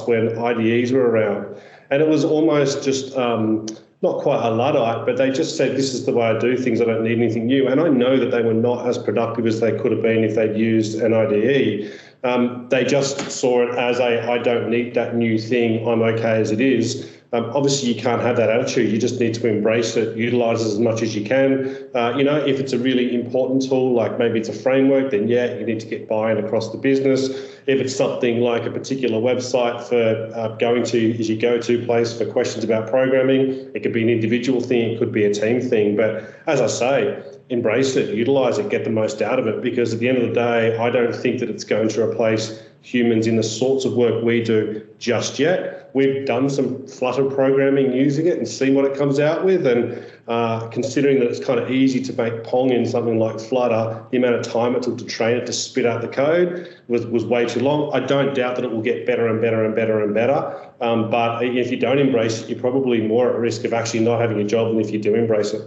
when 0.08 0.36
IDEs 0.36 0.90
were 0.90 1.08
around, 1.08 1.56
and 1.90 2.02
it 2.02 2.08
was 2.08 2.24
almost 2.24 2.82
just 2.82 3.16
um, 3.16 3.66
not 4.02 4.20
quite 4.20 4.44
a 4.44 4.50
luddite, 4.50 5.06
but 5.06 5.16
they 5.16 5.30
just 5.30 5.56
said, 5.56 5.76
"This 5.76 5.94
is 5.94 6.04
the 6.04 6.12
way 6.12 6.26
I 6.26 6.38
do 6.38 6.56
things. 6.56 6.80
I 6.80 6.84
don't 6.84 7.02
need 7.02 7.18
anything 7.18 7.46
new." 7.46 7.68
And 7.68 7.80
I 7.80 7.88
know 7.88 8.18
that 8.18 8.30
they 8.30 8.42
were 8.42 8.54
not 8.54 8.86
as 8.86 8.98
productive 8.98 9.46
as 9.46 9.60
they 9.60 9.72
could 9.78 9.92
have 9.92 10.02
been 10.02 10.24
if 10.24 10.34
they'd 10.34 10.56
used 10.56 11.00
an 11.00 11.14
IDE. 11.14 11.92
Um, 12.24 12.66
they 12.70 12.84
just 12.84 13.30
saw 13.30 13.62
it 13.62 13.78
as 13.78 13.98
a, 13.98 14.30
"I 14.30 14.38
don't 14.38 14.70
need 14.70 14.94
that 14.94 15.16
new 15.16 15.38
thing. 15.38 15.86
I'm 15.86 16.02
okay 16.02 16.40
as 16.40 16.50
it 16.50 16.60
is." 16.60 17.15
Um, 17.32 17.50
obviously, 17.54 17.92
you 17.92 18.00
can't 18.00 18.22
have 18.22 18.36
that 18.36 18.50
attitude. 18.50 18.90
You 18.90 18.98
just 18.98 19.18
need 19.18 19.34
to 19.34 19.48
embrace 19.48 19.96
it, 19.96 20.16
utilize 20.16 20.62
it 20.62 20.68
as 20.68 20.78
much 20.78 21.02
as 21.02 21.14
you 21.14 21.24
can. 21.24 21.76
Uh, 21.94 22.16
you 22.16 22.22
know, 22.22 22.36
if 22.36 22.60
it's 22.60 22.72
a 22.72 22.78
really 22.78 23.14
important 23.14 23.68
tool, 23.68 23.92
like 23.92 24.18
maybe 24.18 24.38
it's 24.38 24.48
a 24.48 24.52
framework, 24.52 25.10
then 25.10 25.26
yeah, 25.26 25.54
you 25.58 25.66
need 25.66 25.80
to 25.80 25.86
get 25.86 26.08
buy-in 26.08 26.38
across 26.38 26.70
the 26.70 26.78
business. 26.78 27.28
If 27.66 27.80
it's 27.80 27.96
something 27.96 28.40
like 28.40 28.64
a 28.64 28.70
particular 28.70 29.20
website 29.20 29.82
for 29.82 30.32
uh, 30.36 30.48
going 30.56 30.84
to 30.84 31.18
is 31.18 31.28
your 31.28 31.38
go-to 31.38 31.84
place 31.84 32.16
for 32.16 32.24
questions 32.26 32.62
about 32.62 32.88
programming, 32.88 33.70
it 33.74 33.82
could 33.82 33.92
be 33.92 34.02
an 34.02 34.08
individual 34.08 34.60
thing, 34.60 34.92
it 34.92 34.98
could 35.00 35.12
be 35.12 35.24
a 35.24 35.34
team 35.34 35.60
thing. 35.60 35.96
But 35.96 36.32
as 36.46 36.60
I 36.60 36.68
say, 36.68 37.22
embrace 37.48 37.96
it, 37.96 38.14
utilize 38.14 38.58
it, 38.58 38.70
get 38.70 38.84
the 38.84 38.90
most 38.90 39.20
out 39.20 39.40
of 39.40 39.48
it. 39.48 39.62
Because 39.62 39.92
at 39.92 39.98
the 39.98 40.08
end 40.08 40.18
of 40.18 40.28
the 40.28 40.34
day, 40.34 40.78
I 40.78 40.90
don't 40.90 41.14
think 41.14 41.40
that 41.40 41.50
it's 41.50 41.64
going 41.64 41.88
to 41.88 42.08
replace 42.08 42.62
humans 42.82 43.26
in 43.26 43.34
the 43.34 43.42
sorts 43.42 43.84
of 43.84 43.94
work 43.94 44.22
we 44.22 44.44
do 44.44 44.86
just 45.00 45.40
yet. 45.40 45.75
We've 45.94 46.26
done 46.26 46.50
some 46.50 46.86
Flutter 46.86 47.24
programming 47.24 47.92
using 47.92 48.26
it 48.26 48.38
and 48.38 48.46
seen 48.46 48.74
what 48.74 48.84
it 48.84 48.96
comes 48.96 49.18
out 49.18 49.44
with. 49.44 49.66
And 49.66 50.04
uh, 50.28 50.68
considering 50.68 51.20
that 51.20 51.28
it's 51.28 51.44
kind 51.44 51.58
of 51.58 51.70
easy 51.70 52.02
to 52.02 52.12
make 52.12 52.44
Pong 52.44 52.70
in 52.70 52.86
something 52.86 53.18
like 53.18 53.40
Flutter, 53.40 54.04
the 54.10 54.18
amount 54.18 54.34
of 54.34 54.42
time 54.42 54.76
it 54.76 54.82
took 54.82 54.98
to 54.98 55.04
train 55.04 55.36
it 55.36 55.46
to 55.46 55.52
spit 55.52 55.86
out 55.86 56.02
the 56.02 56.08
code 56.08 56.76
was, 56.88 57.06
was 57.06 57.24
way 57.24 57.46
too 57.46 57.60
long. 57.60 57.92
I 57.94 58.00
don't 58.00 58.34
doubt 58.34 58.56
that 58.56 58.64
it 58.64 58.70
will 58.70 58.82
get 58.82 59.06
better 59.06 59.26
and 59.26 59.40
better 59.40 59.64
and 59.64 59.74
better 59.74 60.02
and 60.02 60.14
better. 60.14 60.70
Um, 60.80 61.10
but 61.10 61.44
if 61.44 61.70
you 61.70 61.78
don't 61.78 61.98
embrace 61.98 62.42
it, 62.42 62.50
you're 62.50 62.60
probably 62.60 63.00
more 63.00 63.30
at 63.30 63.38
risk 63.38 63.64
of 63.64 63.72
actually 63.72 64.00
not 64.00 64.20
having 64.20 64.38
a 64.40 64.44
job 64.44 64.68
than 64.68 64.80
if 64.80 64.90
you 64.90 65.00
do 65.00 65.14
embrace 65.14 65.52
it. 65.52 65.62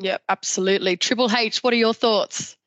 Yeah, 0.00 0.18
absolutely. 0.28 0.96
Triple 0.96 1.34
H, 1.34 1.62
what 1.62 1.72
are 1.72 1.76
your 1.76 1.94
thoughts? 1.94 2.57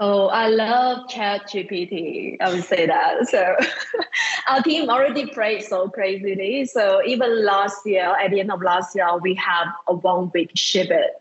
Oh, 0.00 0.28
I 0.28 0.46
love 0.48 1.08
Chat 1.08 1.48
GPT. 1.48 2.36
I 2.40 2.50
would 2.52 2.62
say 2.62 2.86
that. 2.86 3.28
So 3.28 3.56
our 4.48 4.62
team 4.62 4.88
already 4.88 5.26
played 5.26 5.64
so 5.64 5.88
crazily. 5.88 6.66
So 6.66 7.02
even 7.04 7.44
last 7.44 7.84
year, 7.84 8.04
at 8.04 8.30
the 8.30 8.38
end 8.38 8.52
of 8.52 8.62
last 8.62 8.94
year, 8.94 9.16
we 9.18 9.34
have 9.34 9.66
a 9.88 9.94
one 9.94 10.30
week 10.32 10.52
ship 10.54 10.90
it 10.90 11.14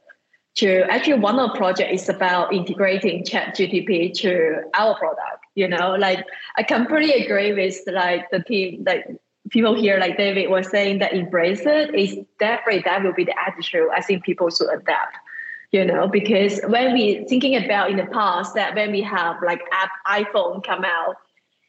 to 0.57 0.81
actually 0.91 1.19
one 1.19 1.39
of 1.39 1.51
the 1.51 1.57
project 1.57 1.91
is 1.91 2.07
about 2.07 2.53
integrating 2.53 3.25
Chat 3.25 3.55
GPT 3.55 4.13
to 4.21 4.63
our 4.75 4.95
product. 4.95 5.45
You 5.55 5.67
know, 5.67 5.95
like 5.95 6.23
I 6.55 6.61
completely 6.61 7.23
agree 7.25 7.53
with 7.53 7.79
like 7.87 8.29
the 8.29 8.43
team, 8.43 8.83
like 8.85 9.07
people 9.49 9.73
here, 9.73 9.97
like 9.97 10.17
David 10.17 10.51
was 10.51 10.69
saying 10.69 10.99
that 10.99 11.13
embrace 11.13 11.61
it 11.61 11.95
is 11.95 12.19
definitely 12.39 12.83
that 12.85 13.03
will 13.03 13.13
be 13.13 13.23
the 13.23 13.35
attitude. 13.39 13.89
I 13.95 14.01
think 14.01 14.23
people 14.23 14.51
should 14.51 14.69
adapt 14.69 15.17
you 15.71 15.83
know 15.83 16.07
because 16.07 16.59
when 16.67 16.93
we 16.93 17.25
thinking 17.27 17.55
about 17.55 17.89
in 17.91 17.97
the 17.97 18.05
past 18.05 18.53
that 18.55 18.75
when 18.75 18.91
we 18.91 19.01
have 19.01 19.35
like 19.43 19.61
app 19.71 19.91
iphone 20.07 20.63
come 20.63 20.83
out 20.85 21.15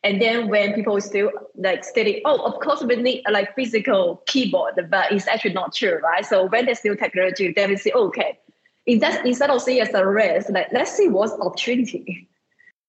and 0.04 0.22
then 0.22 0.48
when 0.48 0.74
people 0.74 1.00
still 1.00 1.30
like 1.56 1.84
stating 1.84 2.20
oh 2.24 2.44
of 2.44 2.60
course 2.60 2.82
we 2.82 2.96
need 2.96 3.22
a, 3.26 3.32
like 3.32 3.54
physical 3.54 4.22
keyboard 4.26 4.74
but 4.90 5.10
it's 5.10 5.26
actually 5.26 5.52
not 5.52 5.74
true 5.74 5.98
right? 6.02 6.24
So 6.24 6.46
when 6.46 6.66
there's 6.66 6.84
new 6.84 6.94
technology 6.94 7.52
then 7.54 7.70
we 7.70 7.76
say 7.76 7.92
oh, 7.94 8.06
okay. 8.08 8.38
Instead 8.86 9.50
of 9.50 9.60
seeing 9.60 9.80
as 9.80 9.92
a 9.92 10.06
risk 10.06 10.48
like 10.50 10.68
let's 10.72 10.92
see 10.92 11.08
what's 11.08 11.32
opportunity 11.32 12.28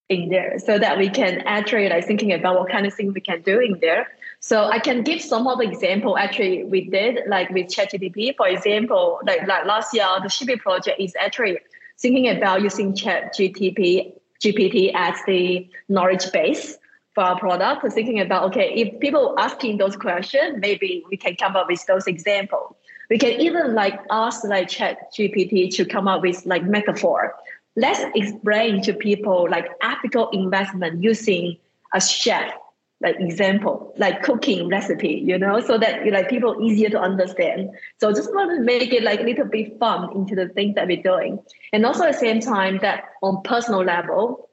in 0.08 0.30
there 0.30 0.58
so 0.60 0.80
that 0.80 0.98
we 0.98 1.10
can 1.10 1.42
actually 1.42 1.90
like 1.90 2.06
thinking 2.06 2.34
about 2.34 2.58
what 2.58 2.70
kind 2.70 2.86
of 2.86 2.94
thing 2.94 3.12
we 3.14 3.22
can 3.22 3.42
do 3.42 3.60
in 3.60 3.80
there 3.80 4.08
so 4.42 4.66
I 4.66 4.80
can 4.80 5.04
give 5.04 5.22
some 5.22 5.48
of 5.48 5.58
the 5.58 5.66
example 5.66 6.18
actually 6.18 6.64
we 6.64 6.90
did 6.90 7.20
like 7.28 7.50
with 7.50 7.68
ChatGPT. 7.68 8.36
For 8.38 8.48
example, 8.48 9.20
like, 9.26 9.46
like 9.46 9.66
last 9.66 9.94
year, 9.94 10.08
the 10.24 10.30
Shipping 10.30 10.60
project 10.60 11.00
is 11.00 11.14
actually 11.20 11.60
thinking 12.00 12.30
about 12.30 12.62
using 12.62 12.94
ChatGPT 12.94 14.14
GPT 14.42 14.92
as 14.96 15.18
the 15.28 15.70
knowledge 15.90 16.32
base 16.32 16.78
for 17.14 17.24
our 17.24 17.38
product. 17.38 17.92
Thinking 17.92 18.22
about 18.22 18.46
okay, 18.46 18.74
if 18.74 19.00
people 19.02 19.36
asking 19.38 19.78
those 19.78 19.98
questions, 19.98 20.58
maybe 20.60 21.04
we 21.10 21.18
can 21.18 21.36
come 21.36 21.58
up 21.58 21.68
with 21.68 21.86
those 21.86 22.08
examples. 22.08 22.76
We 23.10 23.18
can 23.18 23.42
even 23.42 23.76
like 23.76 24.00
ask 24.10 24.46
like 24.46 24.70
ChatGPT 24.70 25.76
to 25.76 25.84
come 25.84 26.08
up 26.08 26.22
with 26.22 26.46
like 26.46 26.64
metaphor. 26.64 27.36
Let's 27.76 28.02
explain 28.16 28.82
to 28.84 28.94
people 28.94 29.50
like 29.52 29.68
ethical 29.82 30.30
investment 30.30 31.04
using 31.04 31.58
a 31.94 32.00
chef 32.00 32.54
like 33.02 33.16
example, 33.20 33.94
like 33.98 34.24
cooking 34.24 34.68
recipe, 34.68 35.24
you 35.26 35.38
know, 35.38 35.62
so 35.62 35.78
that 35.78 36.06
you 36.06 36.12
like 36.12 36.30
people 36.30 36.58
easier 36.62 36.90
to 36.90 37.00
understand. 37.00 37.70
So 38.00 38.12
just 38.12 38.34
want 38.34 38.52
to 38.52 38.62
make 38.62 38.92
it 38.92 39.04
like 39.04 39.22
a 39.22 39.24
little 39.24 39.46
bit 39.46 39.80
fun 39.80 40.16
into 40.16 40.36
the 40.36 40.50
things 40.50 40.76
that 40.76 40.88
we're 40.88 41.02
doing. 41.02 41.40
And 41.72 41.86
also 41.86 42.04
at 42.04 42.14
the 42.14 42.20
same 42.20 42.42
time 42.42 42.80
that 42.82 43.06
on 43.22 43.42
personal 43.44 43.84
level, 43.84 44.50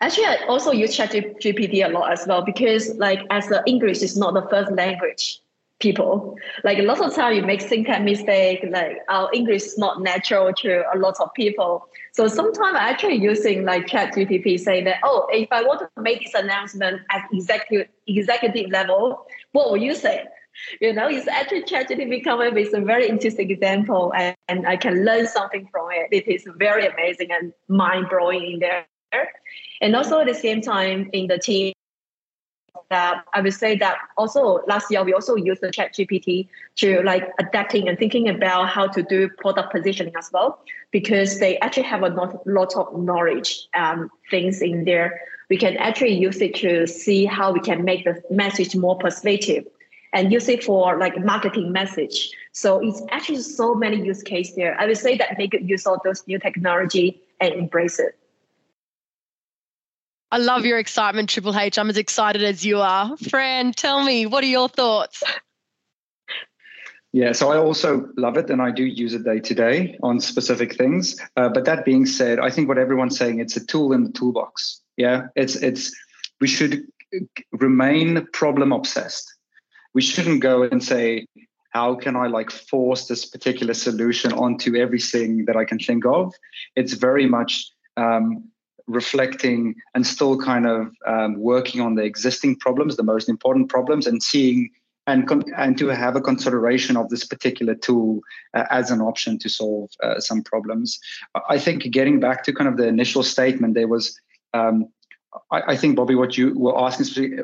actually 0.00 0.26
I 0.26 0.44
also 0.48 0.70
use 0.70 0.96
ChatGPT 0.96 1.84
a 1.84 1.88
lot 1.88 2.12
as 2.12 2.26
well 2.26 2.42
because 2.42 2.94
like 2.96 3.20
as 3.30 3.48
the 3.48 3.62
English 3.66 4.02
is 4.02 4.16
not 4.16 4.34
the 4.34 4.48
first 4.48 4.70
language 4.72 5.40
people. 5.80 6.36
Like 6.64 6.78
a 6.78 6.82
lot 6.82 7.00
of 7.00 7.14
time 7.14 7.34
you 7.34 7.42
make 7.42 7.60
syntax 7.60 8.02
mistake, 8.02 8.64
like 8.70 8.98
our 9.08 9.30
English 9.32 9.62
is 9.62 9.78
not 9.78 10.02
natural 10.02 10.52
to 10.54 10.82
a 10.92 10.98
lot 10.98 11.16
of 11.20 11.32
people. 11.34 11.88
So 12.12 12.26
sometimes 12.28 12.76
I 12.76 12.90
actually 12.90 13.16
using 13.16 13.64
like 13.64 13.86
chat 13.86 14.14
GPT 14.14 14.58
saying 14.58 14.84
that, 14.84 14.96
oh, 15.04 15.26
if 15.30 15.48
I 15.52 15.62
want 15.62 15.80
to 15.80 16.02
make 16.02 16.24
this 16.24 16.34
announcement 16.34 17.02
at 17.10 17.22
executive 17.32 17.88
executive 18.06 18.70
level, 18.70 19.26
what 19.52 19.70
will 19.70 19.76
you 19.76 19.94
say? 19.94 20.24
You 20.80 20.92
know, 20.92 21.08
it's 21.08 21.28
actually 21.28 21.62
ChatGPT 21.62 22.24
coming 22.24 22.52
with 22.52 22.74
a 22.74 22.80
very 22.80 23.08
interesting 23.08 23.50
example 23.50 24.12
and, 24.16 24.34
and 24.48 24.66
I 24.66 24.76
can 24.76 25.04
learn 25.04 25.26
something 25.26 25.68
from 25.70 25.88
it. 25.92 26.08
It 26.10 26.26
is 26.28 26.48
very 26.56 26.86
amazing 26.86 27.28
and 27.30 27.52
mind-blowing 27.68 28.54
in 28.54 28.58
there. 28.58 28.86
And 29.80 29.94
also 29.94 30.18
at 30.20 30.26
the 30.26 30.34
same 30.34 30.60
time 30.60 31.10
in 31.12 31.28
the 31.28 31.38
team, 31.38 31.74
that 32.90 33.24
I 33.34 33.40
would 33.40 33.54
say 33.54 33.76
that 33.76 33.98
also 34.16 34.60
last 34.66 34.90
year 34.90 35.04
we 35.04 35.12
also 35.12 35.36
used 35.36 35.60
the 35.60 35.70
chat 35.70 35.94
GPT 35.94 36.48
to 36.76 37.02
like 37.02 37.28
adapting 37.38 37.88
and 37.88 37.98
thinking 37.98 38.28
about 38.28 38.68
how 38.68 38.86
to 38.88 39.02
do 39.02 39.28
product 39.28 39.72
positioning 39.72 40.14
as 40.16 40.30
well, 40.32 40.60
because 40.90 41.40
they 41.40 41.58
actually 41.58 41.84
have 41.84 42.02
a 42.02 42.08
lot, 42.08 42.46
lot 42.46 42.74
of 42.76 42.98
knowledge 42.98 43.68
um, 43.74 44.10
things 44.30 44.60
in 44.62 44.84
there. 44.84 45.20
We 45.50 45.56
can 45.56 45.76
actually 45.76 46.14
use 46.14 46.40
it 46.40 46.54
to 46.56 46.86
see 46.86 47.24
how 47.24 47.52
we 47.52 47.60
can 47.60 47.84
make 47.84 48.04
the 48.04 48.22
message 48.30 48.76
more 48.76 48.98
persuasive 48.98 49.66
and 50.12 50.32
use 50.32 50.48
it 50.48 50.64
for 50.64 50.98
like 50.98 51.22
marketing 51.24 51.72
message. 51.72 52.30
So 52.52 52.80
it's 52.80 53.02
actually 53.10 53.40
so 53.42 53.74
many 53.74 54.02
use 54.02 54.22
case 54.22 54.54
there. 54.54 54.78
I 54.80 54.86
would 54.86 54.98
say 54.98 55.16
that 55.16 55.36
make 55.38 55.54
use 55.60 55.86
of 55.86 56.00
those 56.04 56.26
new 56.26 56.38
technology 56.38 57.20
and 57.40 57.54
embrace 57.54 57.98
it. 57.98 58.16
I 60.30 60.38
love 60.38 60.66
your 60.66 60.78
excitement, 60.78 61.30
Triple 61.30 61.58
H. 61.58 61.78
I'm 61.78 61.88
as 61.88 61.96
excited 61.96 62.42
as 62.42 62.64
you 62.64 62.80
are. 62.80 63.16
Fran, 63.16 63.72
tell 63.72 64.04
me, 64.04 64.26
what 64.26 64.44
are 64.44 64.48
your 64.48 64.68
thoughts? 64.68 65.22
Yeah, 67.12 67.32
so 67.32 67.50
I 67.50 67.56
also 67.56 68.06
love 68.18 68.36
it 68.36 68.50
and 68.50 68.60
I 68.60 68.70
do 68.70 68.84
use 68.84 69.14
it 69.14 69.24
day 69.24 69.40
to 69.40 69.54
day 69.54 69.98
on 70.02 70.20
specific 70.20 70.76
things. 70.76 71.18
Uh, 71.36 71.48
but 71.48 71.64
that 71.64 71.86
being 71.86 72.04
said, 72.04 72.38
I 72.38 72.50
think 72.50 72.68
what 72.68 72.76
everyone's 72.76 73.16
saying, 73.16 73.40
it's 73.40 73.56
a 73.56 73.64
tool 73.64 73.92
in 73.92 74.04
the 74.04 74.12
toolbox. 74.12 74.82
Yeah, 74.98 75.28
it's 75.34 75.56
it's 75.56 75.96
we 76.40 76.48
should 76.48 76.84
remain 77.52 78.26
problem 78.34 78.72
obsessed. 78.72 79.34
We 79.94 80.02
shouldn't 80.02 80.42
go 80.42 80.62
and 80.62 80.84
say, 80.84 81.26
how 81.70 81.94
can 81.94 82.14
I 82.14 82.26
like 82.26 82.50
force 82.50 83.06
this 83.06 83.24
particular 83.24 83.72
solution 83.72 84.32
onto 84.32 84.76
everything 84.76 85.46
that 85.46 85.56
I 85.56 85.64
can 85.64 85.78
think 85.78 86.04
of? 86.04 86.34
It's 86.76 86.92
very 86.92 87.26
much 87.26 87.70
um, 87.96 88.50
reflecting 88.88 89.74
and 89.94 90.06
still 90.06 90.38
kind 90.38 90.66
of 90.66 90.92
um, 91.06 91.38
working 91.38 91.80
on 91.80 91.94
the 91.94 92.02
existing 92.02 92.56
problems, 92.56 92.96
the 92.96 93.02
most 93.02 93.28
important 93.28 93.68
problems, 93.68 94.06
and 94.06 94.22
seeing 94.22 94.70
and 95.06 95.44
and 95.56 95.78
to 95.78 95.88
have 95.88 96.16
a 96.16 96.20
consideration 96.20 96.96
of 96.96 97.08
this 97.08 97.24
particular 97.24 97.74
tool 97.74 98.20
uh, 98.54 98.64
as 98.70 98.90
an 98.90 99.00
option 99.00 99.38
to 99.38 99.48
solve 99.48 99.90
uh, 100.02 100.20
some 100.20 100.42
problems. 100.42 100.98
I 101.48 101.58
think 101.58 101.82
getting 101.90 102.20
back 102.20 102.44
to 102.44 102.52
kind 102.52 102.68
of 102.68 102.76
the 102.76 102.86
initial 102.86 103.22
statement, 103.22 103.74
there 103.74 103.88
was, 103.88 104.18
um, 104.52 104.88
I, 105.50 105.62
I, 105.72 105.76
think 105.76 105.96
Bobby, 105.96 106.14
what 106.14 106.36
you 106.36 106.52
were 106.58 106.78
asking, 106.78 107.38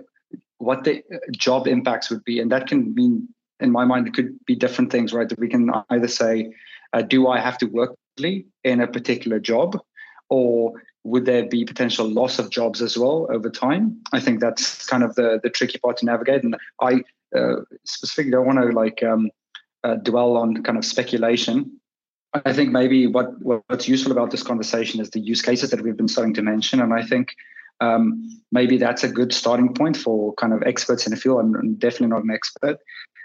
what 0.58 0.84
the 0.84 1.02
job 1.32 1.66
impacts 1.66 2.10
would 2.10 2.24
be, 2.24 2.38
and 2.38 2.52
that 2.52 2.66
can 2.66 2.94
mean, 2.94 3.28
in 3.60 3.70
my 3.70 3.86
mind, 3.86 4.08
it 4.08 4.14
could 4.14 4.38
be 4.44 4.54
different 4.54 4.92
things, 4.92 5.14
right? 5.14 5.28
That 5.28 5.38
we 5.38 5.48
can 5.48 5.70
either 5.88 6.08
say, 6.08 6.52
uh, 6.92 7.00
do 7.00 7.28
I 7.28 7.40
have 7.40 7.56
to 7.58 7.66
work 7.66 7.96
in 8.62 8.80
a 8.80 8.86
particular 8.86 9.40
job, 9.40 9.80
or 10.28 10.74
would 11.04 11.26
there 11.26 11.44
be 11.44 11.64
potential 11.64 12.08
loss 12.08 12.38
of 12.38 12.50
jobs 12.50 12.80
as 12.82 12.98
well 12.98 13.28
over 13.30 13.50
time? 13.50 14.00
I 14.12 14.20
think 14.20 14.40
that's 14.40 14.86
kind 14.86 15.02
of 15.02 15.14
the 15.14 15.38
the 15.42 15.50
tricky 15.50 15.78
part 15.78 15.98
to 15.98 16.06
navigate. 16.06 16.42
And 16.42 16.56
I 16.80 17.02
uh, 17.36 17.56
specifically 17.84 18.32
don't 18.32 18.46
want 18.46 18.58
to 18.58 18.68
like 18.68 19.02
um, 19.02 19.30
uh, 19.84 19.96
dwell 19.96 20.36
on 20.36 20.62
kind 20.62 20.78
of 20.78 20.84
speculation. 20.84 21.78
I 22.32 22.52
think 22.52 22.72
maybe 22.72 23.06
what 23.06 23.26
what's 23.42 23.86
useful 23.86 24.12
about 24.12 24.30
this 24.30 24.42
conversation 24.42 25.00
is 25.00 25.10
the 25.10 25.20
use 25.20 25.42
cases 25.42 25.70
that 25.70 25.82
we've 25.82 25.96
been 25.96 26.08
starting 26.08 26.34
to 26.34 26.42
mention, 26.42 26.80
and 26.80 26.92
I 26.92 27.02
think 27.02 27.34
um, 27.80 28.40
maybe 28.50 28.78
that's 28.78 29.04
a 29.04 29.08
good 29.08 29.32
starting 29.32 29.74
point 29.74 29.96
for 29.96 30.32
kind 30.34 30.52
of 30.52 30.62
experts 30.62 31.06
in 31.06 31.10
the 31.10 31.16
field. 31.16 31.40
I'm, 31.40 31.54
I'm 31.54 31.74
definitely 31.74 32.08
not 32.08 32.24
an 32.24 32.30
expert 32.30 32.78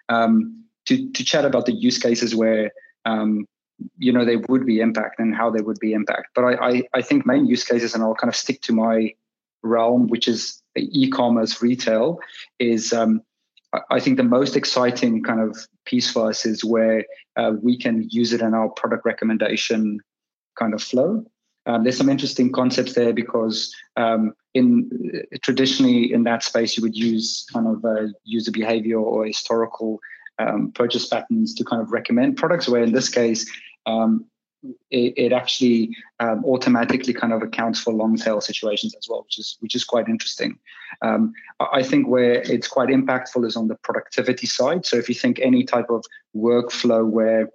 um, 0.10 0.66
to 0.86 1.10
to 1.12 1.24
chat 1.24 1.46
about 1.46 1.66
the 1.66 1.74
use 1.74 1.98
cases 1.98 2.36
where 2.36 2.72
um, 3.06 3.48
you 3.98 4.12
know, 4.12 4.26
they 4.26 4.38
would 4.48 4.66
be 4.66 4.80
impact 4.80 5.20
and 5.20 5.36
how 5.36 5.50
they 5.50 5.62
would 5.62 5.80
be 5.80 5.94
impact. 5.94 6.30
But 6.36 6.44
I, 6.44 6.70
I, 6.70 6.84
I 6.94 7.02
think 7.02 7.26
main 7.26 7.46
use 7.46 7.64
cases, 7.64 7.94
and 7.94 8.04
I'll 8.04 8.16
kind 8.16 8.30
of 8.30 8.36
stick 8.36 8.62
to 8.64 8.74
my 8.74 9.14
realm, 9.64 10.08
which 10.08 10.28
is 10.28 10.62
e-commerce 10.76 11.62
retail, 11.62 12.20
is 12.60 12.94
um, 12.94 13.22
I 13.90 14.00
think 14.00 14.18
the 14.18 14.24
most 14.24 14.56
exciting 14.56 15.24
kind 15.24 15.42
of 15.42 15.58
piece 15.86 16.10
for 16.10 16.30
us 16.30 16.46
is 16.46 16.64
where 16.64 17.06
uh, 17.36 17.54
we 17.62 17.78
can 17.78 18.08
use 18.10 18.34
it 18.34 18.42
in 18.42 18.54
our 18.54 18.70
product 18.70 19.06
recommendation 19.06 20.00
kind 20.58 20.74
of 20.74 20.82
flow. 20.82 21.24
Um, 21.66 21.84
there's 21.84 21.98
some 21.98 22.10
interesting 22.10 22.52
concepts 22.52 22.94
there 22.94 23.14
because 23.14 23.74
um, 23.96 24.34
in 24.54 25.24
traditionally 25.44 26.12
in 26.12 26.24
that 26.24 26.44
space 26.44 26.76
you 26.76 26.84
would 26.84 26.96
use 26.96 27.46
kind 27.54 27.68
of 27.68 27.84
user 28.24 28.52
behavior 28.52 28.98
or 28.98 29.26
historical 29.26 30.00
um, 30.40 30.72
purchase 30.72 31.06
patterns 31.06 31.54
to 31.56 31.64
kind 31.64 31.82
of 31.82 31.92
recommend 31.92 32.38
products. 32.38 32.68
Where 32.68 32.82
in 32.82 32.94
this 32.94 33.10
case 33.10 33.50
um, 33.86 34.26
it, 34.92 35.14
it, 35.16 35.34
actually 35.34 35.96
um, 36.20 36.44
automatically 36.44 37.14
kind 37.14 37.32
of 37.32 37.42
accounts 37.42 37.80
for 37.80 37.94
long 37.94 38.18
tail 38.18 38.42
situations 38.42 38.94
as 38.96 39.08
well, 39.10 39.24
which 39.24 39.40
is 39.40 39.58
which 39.62 39.76
is 39.76 39.84
quite 39.84 40.10
interesting. 40.10 40.60
Um, 41.02 41.34
I 41.60 41.82
think 41.82 42.08
where 42.08 42.42
it's 42.42 42.68
quite 42.68 42.90
impactful 42.90 43.46
is 43.46 43.56
on 43.56 43.68
the 43.68 43.76
productivity 43.76 44.48
side. 44.48 44.86
So 44.86 44.98
if 44.98 45.08
you 45.08 45.16
think 45.16 45.40
any 45.40 45.64
type 45.64 45.90
of 45.90 46.04
workflow 46.36 47.08
where 47.08 47.50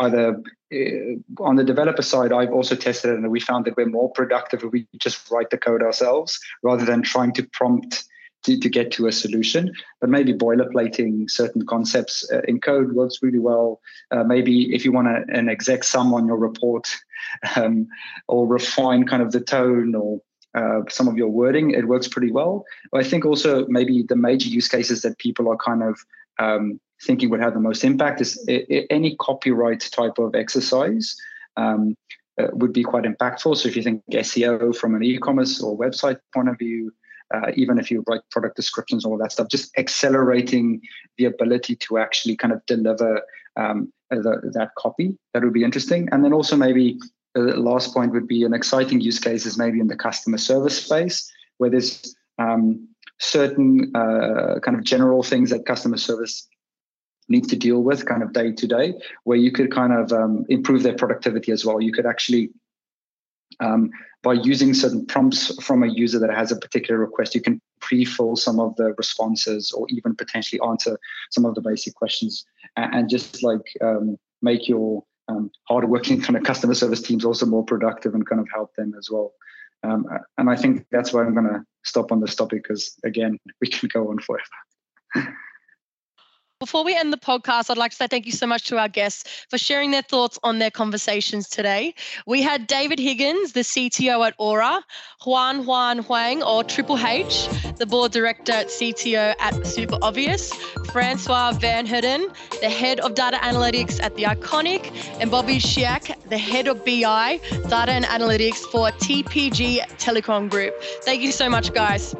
either 0.00 0.42
uh, 0.72 1.42
on 1.42 1.56
the 1.56 1.64
developer 1.64 2.02
side, 2.02 2.32
I've 2.32 2.52
also 2.52 2.74
tested 2.74 3.10
and 3.10 3.30
we 3.30 3.40
found 3.40 3.66
that 3.66 3.76
we're 3.76 3.86
more 3.86 4.10
productive 4.10 4.62
if 4.62 4.72
we 4.72 4.86
just 4.98 5.30
write 5.30 5.50
the 5.50 5.58
code 5.58 5.82
ourselves 5.82 6.38
rather 6.62 6.84
than 6.84 7.02
trying 7.02 7.32
to 7.34 7.42
prompt 7.52 8.04
to, 8.46 8.58
to 8.58 8.68
get 8.68 8.90
to 8.92 9.06
a 9.06 9.12
solution. 9.12 9.72
But 10.00 10.10
maybe 10.10 10.32
boilerplating 10.32 11.30
certain 11.30 11.66
concepts 11.66 12.28
uh, 12.32 12.40
in 12.48 12.60
code 12.60 12.92
works 12.92 13.18
really 13.22 13.38
well. 13.38 13.80
Uh, 14.10 14.24
maybe 14.24 14.74
if 14.74 14.84
you 14.84 14.92
want 14.92 15.08
a, 15.08 15.24
an 15.28 15.48
exact 15.48 15.84
sum 15.84 16.14
on 16.14 16.26
your 16.26 16.38
report 16.38 16.94
um, 17.56 17.88
or 18.28 18.46
refine 18.46 19.06
kind 19.06 19.22
of 19.22 19.32
the 19.32 19.40
tone 19.40 19.94
or 19.94 20.20
uh, 20.54 20.80
some 20.88 21.08
of 21.08 21.16
your 21.16 21.28
wording, 21.28 21.72
it 21.72 21.88
works 21.88 22.08
pretty 22.08 22.32
well. 22.32 22.64
I 22.94 23.02
think 23.02 23.26
also 23.26 23.66
maybe 23.68 24.02
the 24.02 24.16
major 24.16 24.48
use 24.48 24.68
cases 24.68 25.02
that 25.02 25.18
people 25.18 25.50
are 25.50 25.56
kind 25.56 25.82
of 25.82 25.98
um, 26.38 26.80
thinking 27.02 27.28
would 27.30 27.40
have 27.40 27.52
the 27.52 27.60
most 27.60 27.84
impact 27.84 28.22
is 28.22 28.42
any 28.88 29.16
copyright 29.16 29.80
type 29.92 30.18
of 30.18 30.34
exercise. 30.34 31.16
Um, 31.58 31.96
uh, 32.38 32.48
would 32.52 32.70
be 32.70 32.82
quite 32.82 33.04
impactful. 33.04 33.56
So 33.56 33.66
if 33.66 33.76
you 33.76 33.82
think 33.82 34.02
SEO 34.10 34.76
from 34.76 34.94
an 34.94 35.02
e-commerce 35.02 35.62
or 35.62 35.78
website 35.78 36.18
point 36.34 36.50
of 36.50 36.58
view, 36.58 36.92
uh, 37.34 37.50
even 37.54 37.78
if 37.78 37.90
you 37.90 38.04
write 38.08 38.20
product 38.30 38.56
descriptions, 38.56 39.04
and 39.04 39.12
all 39.12 39.18
that 39.18 39.32
stuff, 39.32 39.48
just 39.48 39.76
accelerating 39.78 40.80
the 41.18 41.24
ability 41.24 41.76
to 41.76 41.98
actually 41.98 42.36
kind 42.36 42.52
of 42.52 42.64
deliver 42.66 43.20
um, 43.56 43.92
the, 44.10 44.50
that 44.54 44.70
copy. 44.76 45.16
That 45.34 45.42
would 45.42 45.52
be 45.52 45.64
interesting. 45.64 46.08
And 46.12 46.24
then 46.24 46.32
also 46.32 46.56
maybe 46.56 46.98
the 47.34 47.56
last 47.56 47.92
point 47.92 48.12
would 48.12 48.28
be 48.28 48.44
an 48.44 48.54
exciting 48.54 49.00
use 49.00 49.18
case 49.18 49.44
is 49.44 49.58
maybe 49.58 49.80
in 49.80 49.88
the 49.88 49.96
customer 49.96 50.38
service 50.38 50.82
space 50.82 51.30
where 51.58 51.70
there's 51.70 52.16
um, 52.38 52.88
certain 53.18 53.92
uh, 53.94 54.58
kind 54.60 54.76
of 54.76 54.84
general 54.84 55.22
things 55.22 55.50
that 55.50 55.66
customer 55.66 55.96
service 55.96 56.46
needs 57.28 57.48
to 57.48 57.56
deal 57.56 57.82
with 57.82 58.06
kind 58.06 58.22
of 58.22 58.32
day 58.32 58.52
to 58.52 58.66
day 58.66 58.94
where 59.24 59.36
you 59.36 59.50
could 59.50 59.72
kind 59.72 59.92
of 59.92 60.12
um, 60.12 60.44
improve 60.48 60.82
their 60.82 60.94
productivity 60.94 61.50
as 61.50 61.64
well 61.64 61.80
you 61.80 61.92
could 61.92 62.06
actually 62.06 62.50
um, 63.60 63.90
by 64.22 64.32
using 64.32 64.74
certain 64.74 65.06
prompts 65.06 65.62
from 65.62 65.82
a 65.82 65.88
user 65.88 66.18
that 66.18 66.34
has 66.34 66.50
a 66.50 66.56
particular 66.56 66.98
request, 66.98 67.34
you 67.34 67.40
can 67.40 67.60
pre-fill 67.80 68.36
some 68.36 68.58
of 68.58 68.74
the 68.76 68.94
responses 68.98 69.72
or 69.72 69.86
even 69.90 70.14
potentially 70.16 70.60
answer 70.66 70.98
some 71.30 71.44
of 71.44 71.54
the 71.54 71.60
basic 71.60 71.94
questions 71.94 72.44
and, 72.76 72.94
and 72.94 73.10
just 73.10 73.42
like 73.42 73.62
um, 73.82 74.16
make 74.42 74.68
your 74.68 75.04
um, 75.28 75.50
hardworking 75.68 76.20
kind 76.22 76.36
of 76.36 76.42
customer 76.42 76.74
service 76.74 77.02
teams 77.02 77.24
also 77.24 77.46
more 77.46 77.64
productive 77.64 78.14
and 78.14 78.26
kind 78.26 78.40
of 78.40 78.48
help 78.52 78.74
them 78.76 78.94
as 78.98 79.10
well. 79.10 79.32
Um, 79.82 80.06
and 80.38 80.50
I 80.50 80.56
think 80.56 80.86
that's 80.90 81.12
why 81.12 81.22
I'm 81.22 81.34
going 81.34 81.46
to 81.46 81.64
stop 81.84 82.10
on 82.10 82.20
this 82.20 82.34
topic 82.34 82.64
because 82.64 82.96
again, 83.04 83.38
we 83.60 83.68
can 83.68 83.88
go 83.92 84.10
on 84.10 84.18
forever. 84.18 85.28
Before 86.58 86.84
we 86.84 86.96
end 86.96 87.12
the 87.12 87.18
podcast, 87.18 87.68
I'd 87.68 87.76
like 87.76 87.90
to 87.90 87.96
say 87.98 88.06
thank 88.06 88.24
you 88.24 88.32
so 88.32 88.46
much 88.46 88.64
to 88.68 88.78
our 88.78 88.88
guests 88.88 89.44
for 89.50 89.58
sharing 89.58 89.90
their 89.90 90.00
thoughts 90.00 90.38
on 90.42 90.58
their 90.58 90.70
conversations 90.70 91.50
today. 91.50 91.94
We 92.26 92.40
had 92.40 92.66
David 92.66 92.98
Higgins, 92.98 93.52
the 93.52 93.60
CTO 93.60 94.26
at 94.26 94.34
Aura, 94.38 94.82
Huanhuan 95.20 96.02
Huang, 96.06 96.42
or 96.42 96.64
Triple 96.64 96.96
H, 96.96 97.46
the 97.76 97.84
board 97.84 98.12
director 98.12 98.52
at 98.52 98.68
CTO 98.68 99.34
at 99.38 99.66
Super 99.66 99.98
Obvious, 100.00 100.50
Francois 100.92 101.52
Van 101.52 101.84
Heerden, 101.84 102.26
the 102.62 102.70
head 102.70 103.00
of 103.00 103.14
data 103.14 103.36
analytics 103.36 104.02
at 104.02 104.14
The 104.14 104.22
Iconic, 104.22 104.90
and 105.20 105.30
Bobby 105.30 105.58
Shaik, 105.58 106.14
the 106.30 106.38
head 106.38 106.68
of 106.68 106.82
BI, 106.86 107.38
data 107.68 107.92
and 107.92 108.06
analytics 108.06 108.60
for 108.72 108.88
TPG 108.92 109.80
Telecom 109.98 110.48
Group. 110.48 110.74
Thank 111.02 111.20
you 111.20 111.32
so 111.32 111.50
much, 111.50 111.74
guys. 111.74 112.14